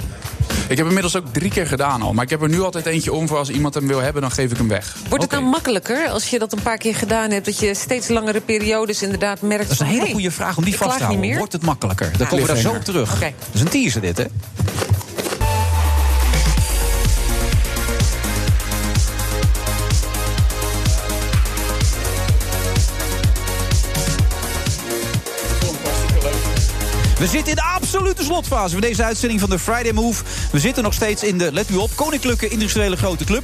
[0.67, 2.13] Ik heb inmiddels ook drie keer gedaan al.
[2.13, 4.31] Maar ik heb er nu altijd eentje om voor als iemand hem wil hebben, dan
[4.31, 4.95] geef ik hem weg.
[5.09, 7.45] Wordt het nou makkelijker als je dat een paar keer gedaan hebt...
[7.45, 10.57] dat je steeds langere periodes inderdaad merkt Dat is een van, hele hey, goede vraag
[10.57, 11.37] om die vast te houden.
[11.37, 12.11] Wordt het makkelijker?
[12.17, 13.13] Dan komen we daar zo op terug.
[13.15, 13.33] Oké.
[13.37, 14.25] Dat is een teaser dit, hè?
[27.25, 30.23] We zitten in de absolute slotfase van deze uitzending van de Friday Move.
[30.51, 33.43] We zitten nog steeds in de, let u op, Koninklijke Industriële Grote Club.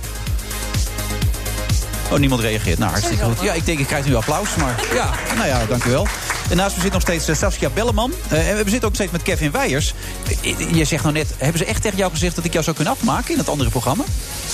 [2.12, 2.78] Oh, niemand reageert.
[2.78, 3.42] Nou, hartstikke goed.
[3.42, 4.56] Ja, ik denk, ik krijg nu applaus.
[4.56, 6.08] Maar ja, nou ja, dank u wel.
[6.50, 8.14] En naast me zit nog steeds eh, Saskia Belleman.
[8.30, 9.94] Eh, en we zitten ook steeds met Kevin Weijers.
[10.42, 12.36] Eh, Je zegt nou net, hebben ze echt tegen jou gezegd...
[12.36, 14.04] dat ik jou zou kunnen afmaken in het andere programma?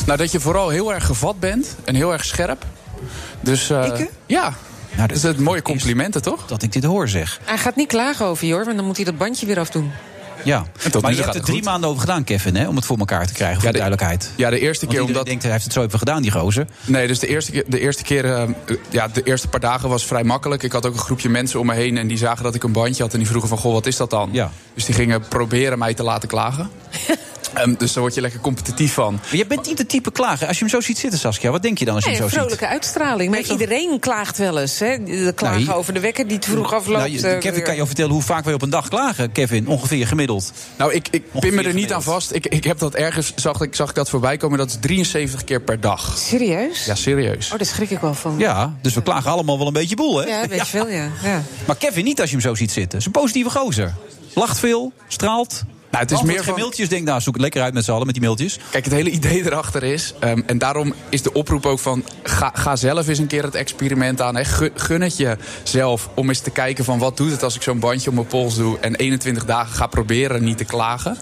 [0.06, 2.66] Nou, dat je vooral heel erg gevat bent en heel erg scherp.
[3.42, 3.92] Dus eh,
[4.26, 4.54] ja,
[4.98, 6.48] Nou, dat is het mooie complimenten, toch?
[6.48, 7.40] Dat ik dit hoor, zeg.
[7.44, 9.92] Hij gaat niet klagen over je hoor, want dan moet hij dat bandje weer afdoen.
[10.44, 10.66] Ja,
[11.02, 11.66] maar je hebt er het drie goed.
[11.66, 14.32] maanden over gedaan, Kevin, hè, om het voor elkaar te krijgen, voor de, duidelijkheid.
[14.36, 15.26] Ja, de eerste Want keer omdat...
[15.26, 16.68] denkt, hij heeft het zo even gedaan, die gozer.
[16.86, 18.50] Nee, dus de eerste keer, de eerste, keer eh,
[18.90, 20.64] ja, de eerste paar dagen was vrij makkelijk.
[20.64, 22.72] Ik had ook een groepje mensen om me heen en die zagen dat ik een
[22.72, 24.30] bandje had en die vroegen van, goh, wat is dat dan?
[24.32, 24.52] Ja.
[24.74, 26.70] Dus die gingen proberen mij te laten klagen.
[27.54, 29.14] Ehm, dus daar word je lekker competitief van.
[29.14, 30.48] Maar je bent niet de type klager.
[30.48, 32.26] Als je hem zo ziet zitten, Saskia, wat denk je dan als je Nee, hem
[32.28, 32.48] een zo ziet?
[32.48, 33.32] vrolijke uitstraling.
[33.32, 34.80] Maar iedereen klaagt wel eens.
[34.80, 35.04] Hè?
[35.04, 35.74] De klagen Nee.
[35.76, 37.00] over de wekker die te vroeg afloopt.
[37.00, 39.32] Nou, je- eh, Kevin, kan je al vertellen hoe vaak wij op een dag klagen,
[39.32, 39.68] Kevin?
[39.68, 40.52] Ongeveer gemiddeld.
[40.78, 42.34] Nou, ik, ik pin me er niet aan vast.
[42.34, 45.44] Ik, ik heb dat ergens, zag ik, zag ik dat voorbij komen, dat is 73
[45.44, 46.18] keer per dag.
[46.18, 46.86] Serieus?
[46.86, 47.52] Ja, serieus.
[47.52, 48.36] Oh, daar schrik ik wel van.
[48.38, 50.26] Ja, dus we klagen allemaal wel een beetje boel, hè?
[50.28, 51.10] Ja, weet je veel, ja.
[51.24, 51.44] ja.
[51.66, 52.92] Maar Kevin niet als je hem zo ziet zitten.
[52.98, 53.94] Het is een positieve gozer.
[54.34, 55.64] Lacht veel, straalt.
[55.92, 56.90] Nou, het is meer geen van- mailtjes.
[56.90, 58.60] Denk, nou, zoek het lekker uit met z'n allen met die mailtjes.
[58.72, 62.04] Kijk, het hele idee erachter is, ehm, en daarom is de oproep ook van...
[62.24, 64.36] Ga, ga zelf eens een keer het experiment aan.
[64.36, 64.44] Hè.
[64.76, 68.10] Gun, het jezelf om eens te kijken van wat doet het als ik zo'n bandje
[68.10, 68.80] om mijn pols doe...
[68.80, 71.18] en 21 dagen ga proberen niet te klagen.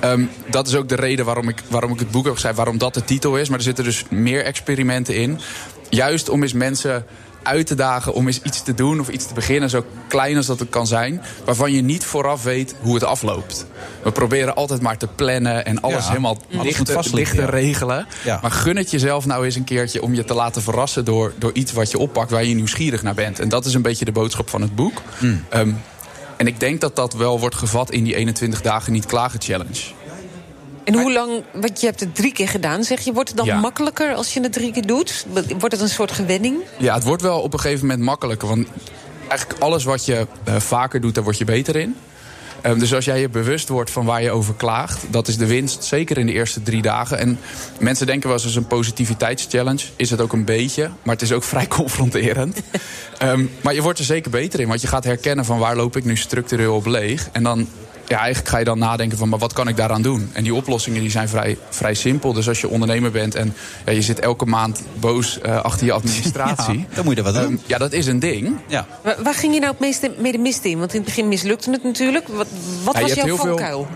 [0.00, 2.78] Ehm, dat is ook de reden waarom ik, waarom ik het boek heb geschreven, waarom
[2.78, 3.48] dat de titel is.
[3.48, 5.40] Maar er zitten dus meer experimenten in.
[5.88, 7.04] Juist om eens mensen
[7.42, 10.46] uit te dagen om eens iets te doen of iets te beginnen, zo klein als
[10.46, 13.66] dat het kan zijn, waarvan je niet vooraf weet hoe het afloopt.
[14.02, 17.38] We proberen altijd maar te plannen en alles Ja, helemaal alles dicht, moet te- dicht
[17.38, 18.06] regelen.
[18.24, 18.38] Ja.
[18.42, 21.50] Maar gun het jezelf nou eens een keertje om je te laten verrassen door, door
[21.52, 23.38] iets wat je oppakt waar je nieuwsgierig naar bent.
[23.40, 25.02] En dat is een beetje de boodschap van het boek.
[25.18, 25.44] Hmm.
[25.48, 25.72] Ehm,
[26.36, 29.80] en ik denk dat dat wel wordt gevat in die 21 dagen niet klagen challenge.
[30.94, 33.46] En hoe lang, want je hebt het drie keer gedaan, zeg je, wordt het dan
[33.46, 33.60] Ja.
[33.60, 35.26] makkelijker als je het drie keer doet?
[35.58, 36.56] Wordt het een soort gewenning?
[36.78, 38.48] Ja, het wordt wel op een gegeven moment makkelijker.
[38.48, 38.66] Want
[39.28, 41.96] eigenlijk alles wat je eh, vaker doet, daar word je beter in.
[42.62, 45.46] Ehm, dus als jij je bewust wordt van waar je over klaagt, dat is de
[45.46, 47.18] winst, zeker in de eerste drie dagen.
[47.18, 47.38] En
[47.78, 51.32] mensen denken wel eens als een positiviteitschallenge, is het ook een beetje, maar het is
[51.32, 52.60] ook vrij confronterend.
[53.18, 55.96] Ehm, maar je wordt er zeker beter in, want je gaat herkennen van waar loop
[55.96, 57.28] ik nu structureel op leeg.
[57.32, 57.68] En dan,
[58.10, 60.30] ja, eigenlijk ga je dan nadenken van, maar wat kan ik daaraan doen?
[60.32, 62.32] En die oplossingen die zijn vrij, vrij simpel.
[62.32, 63.54] Dus als je ondernemer bent en
[63.86, 66.78] ja, je zit elke maand boos eh, achter je administratie.
[66.90, 67.52] Ja, dan moet je er wat doen.
[67.52, 68.56] Ehm, ja, dat is een ding.
[68.66, 68.86] Ja.
[69.02, 70.78] Waar, waar ging je nou het meeste mee de mist in?
[70.78, 72.28] Want in het begin mislukte het natuurlijk.
[72.28, 72.46] Wat,
[72.84, 73.86] wat Ja, was jouw valkuil?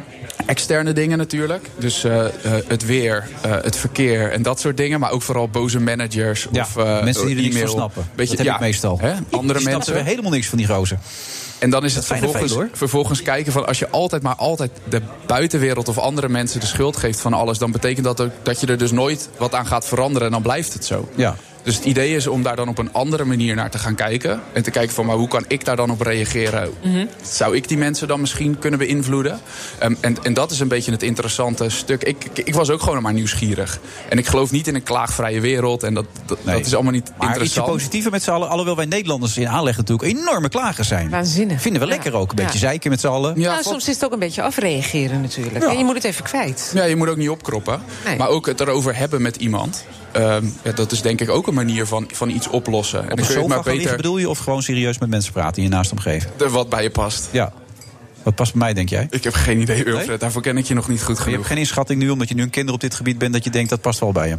[0.47, 1.71] Externe dingen natuurlijk.
[1.79, 2.33] Dus eh, eh,
[2.69, 5.01] het weer, eh, het verkeer en dat soort dingen.
[5.01, 7.75] Maar ook vooral boze managers Ja, of eh, mensen die er niks van e-mail.
[7.77, 8.07] snappen.
[8.15, 8.99] Beetje, dat heb ja, ik meestal.
[9.01, 9.13] Hè?
[9.31, 9.95] Andere snappen mensen.
[9.97, 10.99] er helemaal niks van die gozer.
[11.59, 14.71] En dan is het er vervolgens, veel, vervolgens kijken van als je altijd maar altijd
[14.89, 18.61] de buitenwereld of andere mensen de schuld geeft van alles, dan betekent dat ook dat
[18.61, 21.09] je er dus nooit wat aan gaat veranderen en dan blijft het zo.
[21.15, 21.37] Ja.
[21.65, 24.41] Dus het idee is om daar dan op een andere manier naar te gaan kijken.
[24.53, 26.71] En te kijken van maar hoe kan ik daar dan op reageren?
[26.83, 27.07] Mhm.
[27.23, 29.41] Zou ik die mensen dan misschien kunnen beïnvloeden?
[29.79, 32.03] Ehm, en, en dat is een beetje het interessante stuk.
[32.03, 33.81] Ik, ik, ik was ook gewoon maar nieuwsgierig.
[34.09, 35.83] En ik geloof niet in een klaagvrije wereld.
[35.83, 37.67] En dat, dat, dat is allemaal niet Maar interessant.
[37.67, 38.49] positiever met z'n allen.
[38.49, 41.11] Alhoewel wij Nederlanders in aanleg natuurlijk enorme klagers zijn.
[41.11, 41.61] Waanzinnig.
[41.61, 41.95] Vinden we Ja.
[41.95, 42.31] lekker ook.
[42.31, 42.59] Een beetje Ja.
[42.59, 43.41] zeiken met z'n allen.
[43.41, 45.65] nou, soms is het ook een beetje afreageren natuurlijk.
[45.65, 45.71] Ja.
[45.71, 46.71] En je moet het even kwijt.
[46.75, 47.83] Ja, je moet ook niet opkroppen.
[48.05, 48.17] Nee.
[48.17, 49.85] Maar ook het erover hebben met iemand.
[50.15, 53.05] Ehm, ja, dat is denk ik ook een manier van, van iets oplossen.
[53.05, 54.29] En Op dan kun je maar gaan liggen beter bedoel je?
[54.29, 56.33] Of gewoon serieus met mensen praten in je naaste omgeving?
[56.39, 57.29] er wat bij je past.
[57.33, 57.53] Ja.
[58.25, 59.07] Wat past bij mij, denk jij?
[59.11, 60.21] Ik heb geen idee, Wilfred.
[60.21, 61.37] Daarvoor ken ik je nog niet goed Je genoeg.
[61.37, 63.33] hebt geen inschatting nu, omdat je nu een kinder op dit gebied bent...
[63.33, 64.37] dat je denkt, dat past wel bij je.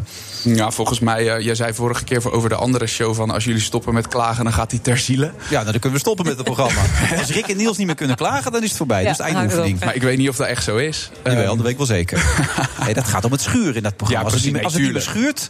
[0.56, 3.30] Ja, volgens mij, eh, jij zei vorige keer voor over de andere show van...
[3.32, 5.26] als jullie stoppen met klagen, dan gaat hij ter ziele.
[5.26, 6.82] Ja, nou, dan kunnen we stoppen met het programma.
[7.20, 9.02] Als Rick en Niels niet meer kunnen klagen, dan is het voorbij.
[9.04, 9.80] Ja, dat is de eindoefening.
[9.80, 11.12] Maar ik weet niet of dat echt zo is.
[11.24, 12.26] Jawel, Ehm, dat weet ik wel zeker.
[12.86, 14.28] nee, dat gaat om het schuren in dat programma.
[14.28, 15.50] Ja, als het, niet, als het niet meer schuurt,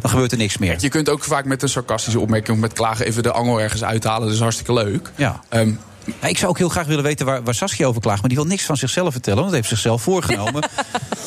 [0.00, 0.76] dan gebeurt er niks meer.
[0.78, 3.84] Je kunt ook vaak met een sarcastische opmerking of met klagen even de angel ergens
[3.84, 4.26] uithalen.
[4.26, 5.10] Dat is hartstikke leuk.
[5.16, 5.40] Ja.
[5.48, 5.74] Ehm, Ja,
[6.22, 8.20] ik zou ook heel graag willen weten waar, waar Saskia over klaagt.
[8.20, 10.62] Maar die wil niks van zichzelf vertellen, want dat heeft zichzelf voorgenomen.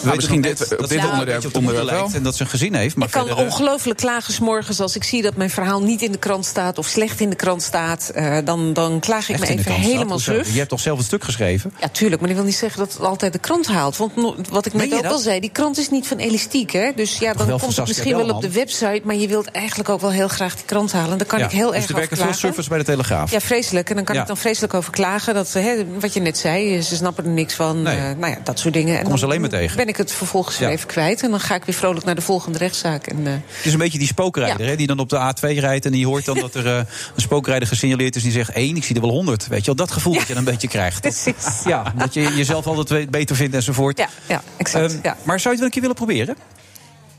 [0.02, 2.14] We misschien dit- dat dit een onderwerp- op onderwerp lijkt.
[2.14, 2.95] En dat ze een gezin heeft.
[2.95, 5.81] Maar Ik kan verder, eh, ongelooflijk klagen 's morgens als ik zie dat mijn verhaal
[5.81, 8.10] niet in de krant staat of slecht in de krant staat.
[8.10, 9.76] Eh, dan, dan klaag ik echt me even staat.
[9.76, 10.34] helemaal Hoezo?
[10.34, 10.52] suf.
[10.52, 11.73] Je hebt toch zelf het stuk geschreven?
[11.81, 13.97] Ja, tuurlijk, maar dat wil niet zeggen dat het altijd de krant haalt.
[13.97, 14.14] Want
[14.49, 16.72] wat ik net je ook al zei, die krant is niet van elastiek.
[16.72, 16.91] Hè?
[16.95, 19.02] Dus ja, dan komt het misschien wel op de website...
[19.03, 21.11] maar je wilt eigenlijk ook wel heel graag die krant halen.
[21.11, 23.31] En daar kan Ja, ik heel dus erg er werken veel surfers bij de Telegraaf.
[23.31, 23.89] Ja, vreselijk.
[23.89, 24.22] En dan kan Ja.
[24.22, 25.33] ik dan vreselijk over klagen.
[25.33, 27.81] Dat, hè, wat je net zei, ze snappen er niks van.
[27.81, 27.97] Nee.
[27.97, 28.99] eh, nou ja, dat soort dingen.
[28.99, 29.77] En dan ze alleen maar tegen.
[29.77, 30.65] ben ik het vervolgens Ja.
[30.65, 31.23] weer even kwijt.
[31.23, 33.07] En dan ga ik weer vrolijk naar de volgende rechtszaak.
[33.07, 34.69] En, eh, Het is een beetje die spookrijder, Ja.
[34.69, 35.85] hè, die dan op de A2 rijdt...
[35.85, 38.23] en die hoort dan dat er eh, een spookrijder gesignaleerd is...
[38.23, 39.47] die zegt, één, ik zie er wel honderd.
[39.47, 41.01] Weet je wel, dat gevoel dat je dan een beetje krijgt.
[41.09, 41.63] precies.
[41.65, 43.97] Ja, dat je jezelf altijd beter vindt enzovoort.
[43.97, 44.91] Ja, ja exact.
[44.93, 45.17] Ehm, ja.
[45.23, 46.35] Maar zou je het wel een keer willen proberen?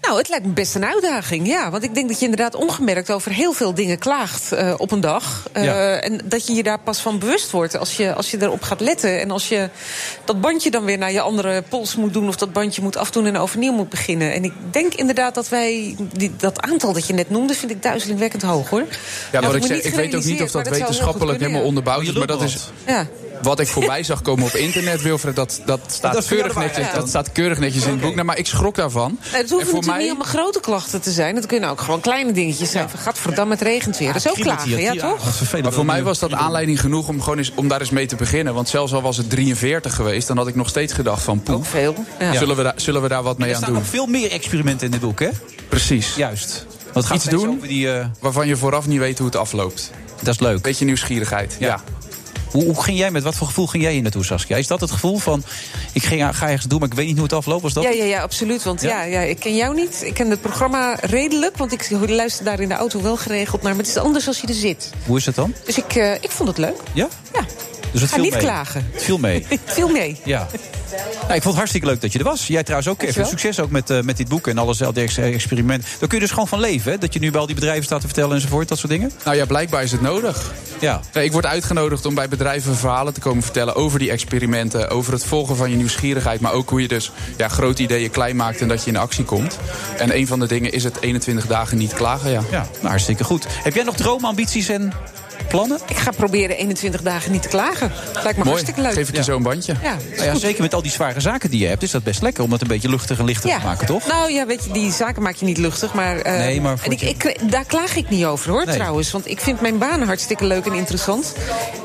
[0.07, 1.71] Nou, het lijkt me best een uitdaging, ja.
[1.71, 5.01] Want ik denk dat je inderdaad ongemerkt over heel veel dingen klaagt eh, op een
[5.01, 5.49] dag.
[5.53, 5.97] Eh, Ja.
[5.97, 8.81] En dat je je daar pas van bewust wordt als je, als je erop gaat
[8.81, 9.21] letten.
[9.21, 9.69] En als je
[10.25, 12.29] dat bandje dan weer naar je andere pols moet doen...
[12.29, 14.33] of dat bandje moet afdoen en overnieuw moet beginnen.
[14.33, 15.97] En ik denk inderdaad dat wij...
[16.13, 18.85] Die, dat aantal dat je net noemde, vind ik duizelingwekkend hoog, hoor.
[19.33, 21.61] Ja, Dat wat ik zeg, ik weet ook niet of maar dat heel wetenschappelijk helemaal
[21.61, 21.67] ja.
[21.67, 22.13] onderbouwd is.
[22.13, 23.07] Maar dat is, Ja.
[23.43, 26.95] Wat ik voorbij zag komen op internet, Wilfred, dat, dat, staat, Dat keurig netjes, ja.
[26.95, 28.15] dat staat keurig netjes in het boek.
[28.15, 29.11] Nou, maar ik schrok daarvan.
[29.11, 31.37] Nee, het En hoeven natuurlijk mij- niet allemaal grote klachten te zijn.
[31.37, 32.89] Het kunnen ook gewoon kleine dingetjes zijn.
[32.91, 34.13] Van, gadverdamme, het regent weer.
[34.13, 35.53] dat is ook klagen, ja, toch?
[35.63, 38.17] Maar voor mij was dat aanleiding genoeg om, gewoon eens, om daar eens mee te
[38.17, 38.55] beginnen.
[38.55, 41.41] Want zelfs al was het 43 geweest, dan had ik nog steeds gedacht van...
[41.43, 41.95] Poeh, veel.
[42.19, 42.35] Ja.
[42.35, 43.83] Zullen, we daar, zullen we daar wat mee er aan staan doen?
[43.83, 45.29] nog veel meer experimenten in dit boek, hè?
[45.69, 46.15] Precies.
[46.15, 46.67] Juist.
[46.93, 49.91] Wat gaat Iets doen die, eh, waarvan je vooraf niet weet hoe het afloopt.
[50.23, 50.63] Dat is leuk.
[50.63, 51.81] Beetje nieuwsgierigheid, ja.
[52.51, 54.57] Hoe, hoe ging jij met wat voor gevoel ging jij hier naartoe, Saskia?
[54.57, 55.43] Is dat het gevoel van
[55.93, 57.63] ik ging, ga ergens doen, maar ik weet niet hoe het afloopt?
[57.63, 57.83] Was dat?
[57.85, 58.63] Ja, ja, ja, absoluut.
[58.63, 58.89] Want Ja?
[58.89, 59.03] ja?
[59.03, 60.03] Ja, ik ken jou niet.
[60.05, 61.57] Ik ken het programma redelijk.
[61.57, 63.75] Want ik luister daar in de auto wel geregeld naar.
[63.77, 64.91] Maar het is anders als je er zit.
[65.07, 65.55] Hoe is het dan?
[65.65, 66.77] Dus ik, eh, ik vond het leuk.
[66.93, 67.09] Ja?
[67.33, 67.41] Ja.
[67.93, 68.43] Dus het Ga viel niet mee.
[68.43, 68.89] klagen.
[68.93, 69.47] Het viel mee.
[69.49, 70.17] Het viel mee.
[70.25, 70.47] Ja.
[71.23, 72.47] Nou, ik vond het hartstikke leuk dat je er was.
[72.47, 73.15] Jij trouwens ook, Kevin.
[73.15, 73.41] Dankjewel.
[73.41, 75.83] Succes ook met, eh, met dit boek en alles, al die ex- experiment.
[75.99, 76.99] Daar kun je dus gewoon van leven, hè?
[76.99, 79.11] Dat je nu bij al die bedrijven staat te vertellen enzovoort, dat soort dingen.
[79.25, 80.53] Nou ja, blijkbaar is het nodig.
[80.81, 81.01] Ja.
[81.13, 85.13] Nee, ik word uitgenodigd om bij bedrijven verhalen te komen vertellen over die experimenten, over
[85.13, 88.61] het volgen van je nieuwsgierigheid, maar ook hoe je dus ja, grote ideeën klein maakt
[88.61, 89.59] en dat je in actie komt.
[89.99, 92.43] En een van de dingen is het 21 dagen niet klagen, ja.
[92.51, 93.47] Ja, nou, hartstikke goed.
[93.63, 94.93] Heb jij nog dromen, ambities en
[95.49, 95.79] plannen?
[95.89, 97.93] Ik ga proberen 21 dagen niet te klagen.
[98.13, 98.93] Lijkt me Mooi, hartstikke leuk.
[98.93, 99.75] geef ik je zo een bandje.
[99.83, 102.23] Ja, Nou ja, zeker met al die zware zaken die je hebt, is dat best
[102.23, 104.07] lekker om dat een beetje luchtig en lichter te maken, toch?
[104.07, 105.95] Nou ja, weet je, die zaken maak je niet luchtig.
[105.95, 108.75] Maar, eh, Nee, maar en ik, ik, daar klaag ik niet over hoor, Nee.
[108.75, 109.11] trouwens.
[109.11, 111.35] Want ik vind mijn baan hartstikke leuk en interessant.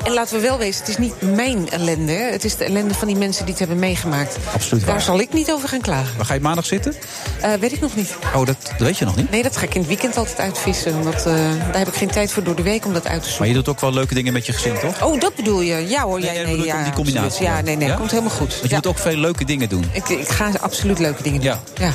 [0.04, 2.12] En laten we wel wezen, het is niet mijn ellende.
[2.12, 2.30] Hè.
[2.30, 4.36] Het is de ellende van die mensen die het hebben meegemaakt.
[4.54, 5.02] Absoluut Daar waar.
[5.02, 6.16] zal ik niet over gaan klagen.
[6.16, 6.94] Waar ga je maandag zitten?
[7.40, 8.14] Eh, weet ik nog niet.
[8.34, 9.30] Oh, dat, dat weet je nog niet.
[9.30, 11.02] Nee, dat ga ik in het weekend altijd uitvissen.
[11.02, 11.34] Want, eh,
[11.70, 13.41] daar heb ik geen tijd voor door de week om dat uit te zoeken.
[13.42, 15.02] Maar je doet ook wel leuke dingen met je gezin, toch?
[15.02, 15.88] Oh, dat bedoel je?
[15.88, 17.42] Ja hoor, Nee, jij nee, ja, die combinatie.
[17.42, 17.94] Ja, nee, nee, Ja?
[17.94, 18.48] komt helemaal goed.
[18.48, 18.74] Want je Ja.
[18.76, 19.84] moet ook veel leuke dingen doen.
[19.92, 21.50] Ik, ik ga absoluut leuke dingen doen.
[21.50, 21.60] Ja.
[21.74, 21.92] ja.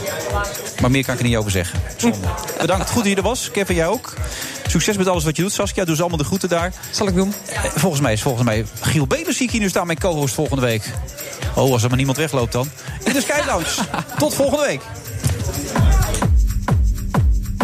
[0.82, 1.80] Maar meer kan ik er niet over zeggen.
[1.98, 2.18] Zonde.
[2.60, 3.52] Bedankt, goed dat je er was.
[3.52, 4.14] Kevin, jij ook.
[4.68, 5.86] Succes met alles wat je doet, Saskia.
[5.86, 6.74] Doe ze allemaal de groeten daar.
[6.92, 7.34] Zal ik doen.
[7.50, 10.34] Eh, Volgens mij is volgens mij Giel Bevers zie ik hier nu staan, mijn co-host
[10.34, 10.84] volgende week.
[11.56, 12.70] Oh, als er maar niemand wegloopt dan.
[13.04, 13.66] In de Sky Lounge.
[14.20, 14.82] Tot volgende week.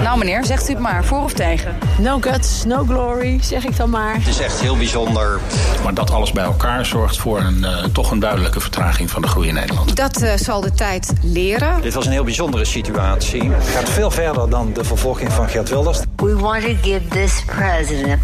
[0.04, 1.78] Nou meneer, zegt u het maar, voor of tegen?
[2.00, 4.14] No guts, no glory, zeg ik dan maar.
[4.14, 5.40] Het is echt heel bijzonder.
[5.84, 9.28] Maar dat alles bij elkaar zorgt voor een, eh, toch een duidelijke vertraging van de
[9.28, 9.96] groei in Nederland.
[9.96, 11.82] Dat eh, zal de tijd leren.
[11.82, 13.52] Dit was een heel bijzondere situatie.
[13.52, 16.00] Het gaat veel verder dan de vervolging van Geert Wilders.
[16.16, 18.22] We want to give this president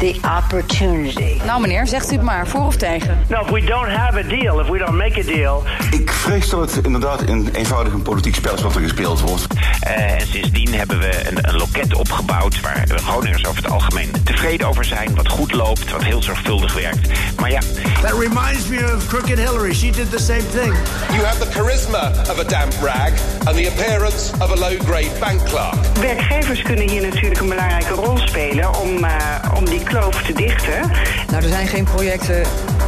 [0.00, 1.40] the opportunity.
[1.46, 3.18] Nou meneer, zegt u het maar, voor of tegen?
[3.28, 5.62] No, if we don't have a deal, if we don't make a deal.
[5.90, 9.46] Ik vrees dat het inderdaad een eenvoudig een politiek spel is wat er gespeeld wordt.
[9.80, 14.10] Eh, en sindsdien hebben we een, een loket opgebouwd waar de Groningers over het algemeen
[14.24, 15.14] tevreden over zijn.
[15.14, 17.08] Wat goed loopt, wat heel zorgvuldig werkt.
[17.40, 17.60] Maar ja,
[18.02, 19.74] That reminds me of Crooked Hillary.
[19.74, 20.74] She did the same thing.
[21.12, 23.12] You have the charisma of a damp rag
[23.44, 25.74] and the appearance of a low-grade bank clerk.
[26.00, 29.12] Werkgevers kunnen hier natuurlijk een belangrijke rol spelen om, eh,
[29.56, 30.90] om die kloof te dichten.
[31.30, 32.42] Nou, er zijn geen projecten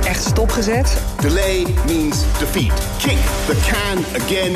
[0.05, 0.97] echt stopgezet.
[1.21, 2.83] Delay means defeat.
[2.99, 4.55] Kick the can again.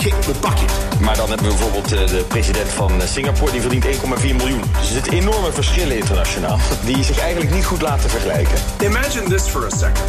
[0.00, 1.00] Kick the bucket.
[1.00, 3.90] Maar dan hebben we bijvoorbeeld eh, de president van eh, Singapore, die verdient 1,4
[4.36, 4.62] miljoen.
[4.78, 8.58] Dus er zitten enorme verschillen internationaal, die zich eigenlijk niet goed laten vergelijken.
[8.80, 10.04] Imagine this for a second.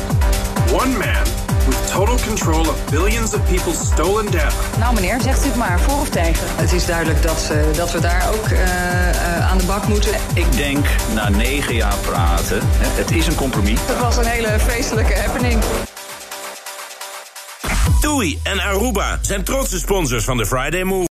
[0.72, 4.56] One man with total control of billions of people's stolen data.
[4.80, 6.48] Nou meneer, zegt u het maar, voor of tegen?
[6.56, 10.14] Het is duidelijk dat, eh, dat we daar ook eh, eh, aan de bak moeten.
[10.34, 13.80] Ik denk na negen jaar praten, hè, het is een compromis.
[13.82, 15.64] Het was een hele feestelijke happening.
[18.02, 21.10] TUI en Aruba zijn trotse sponsors van de Friday Move.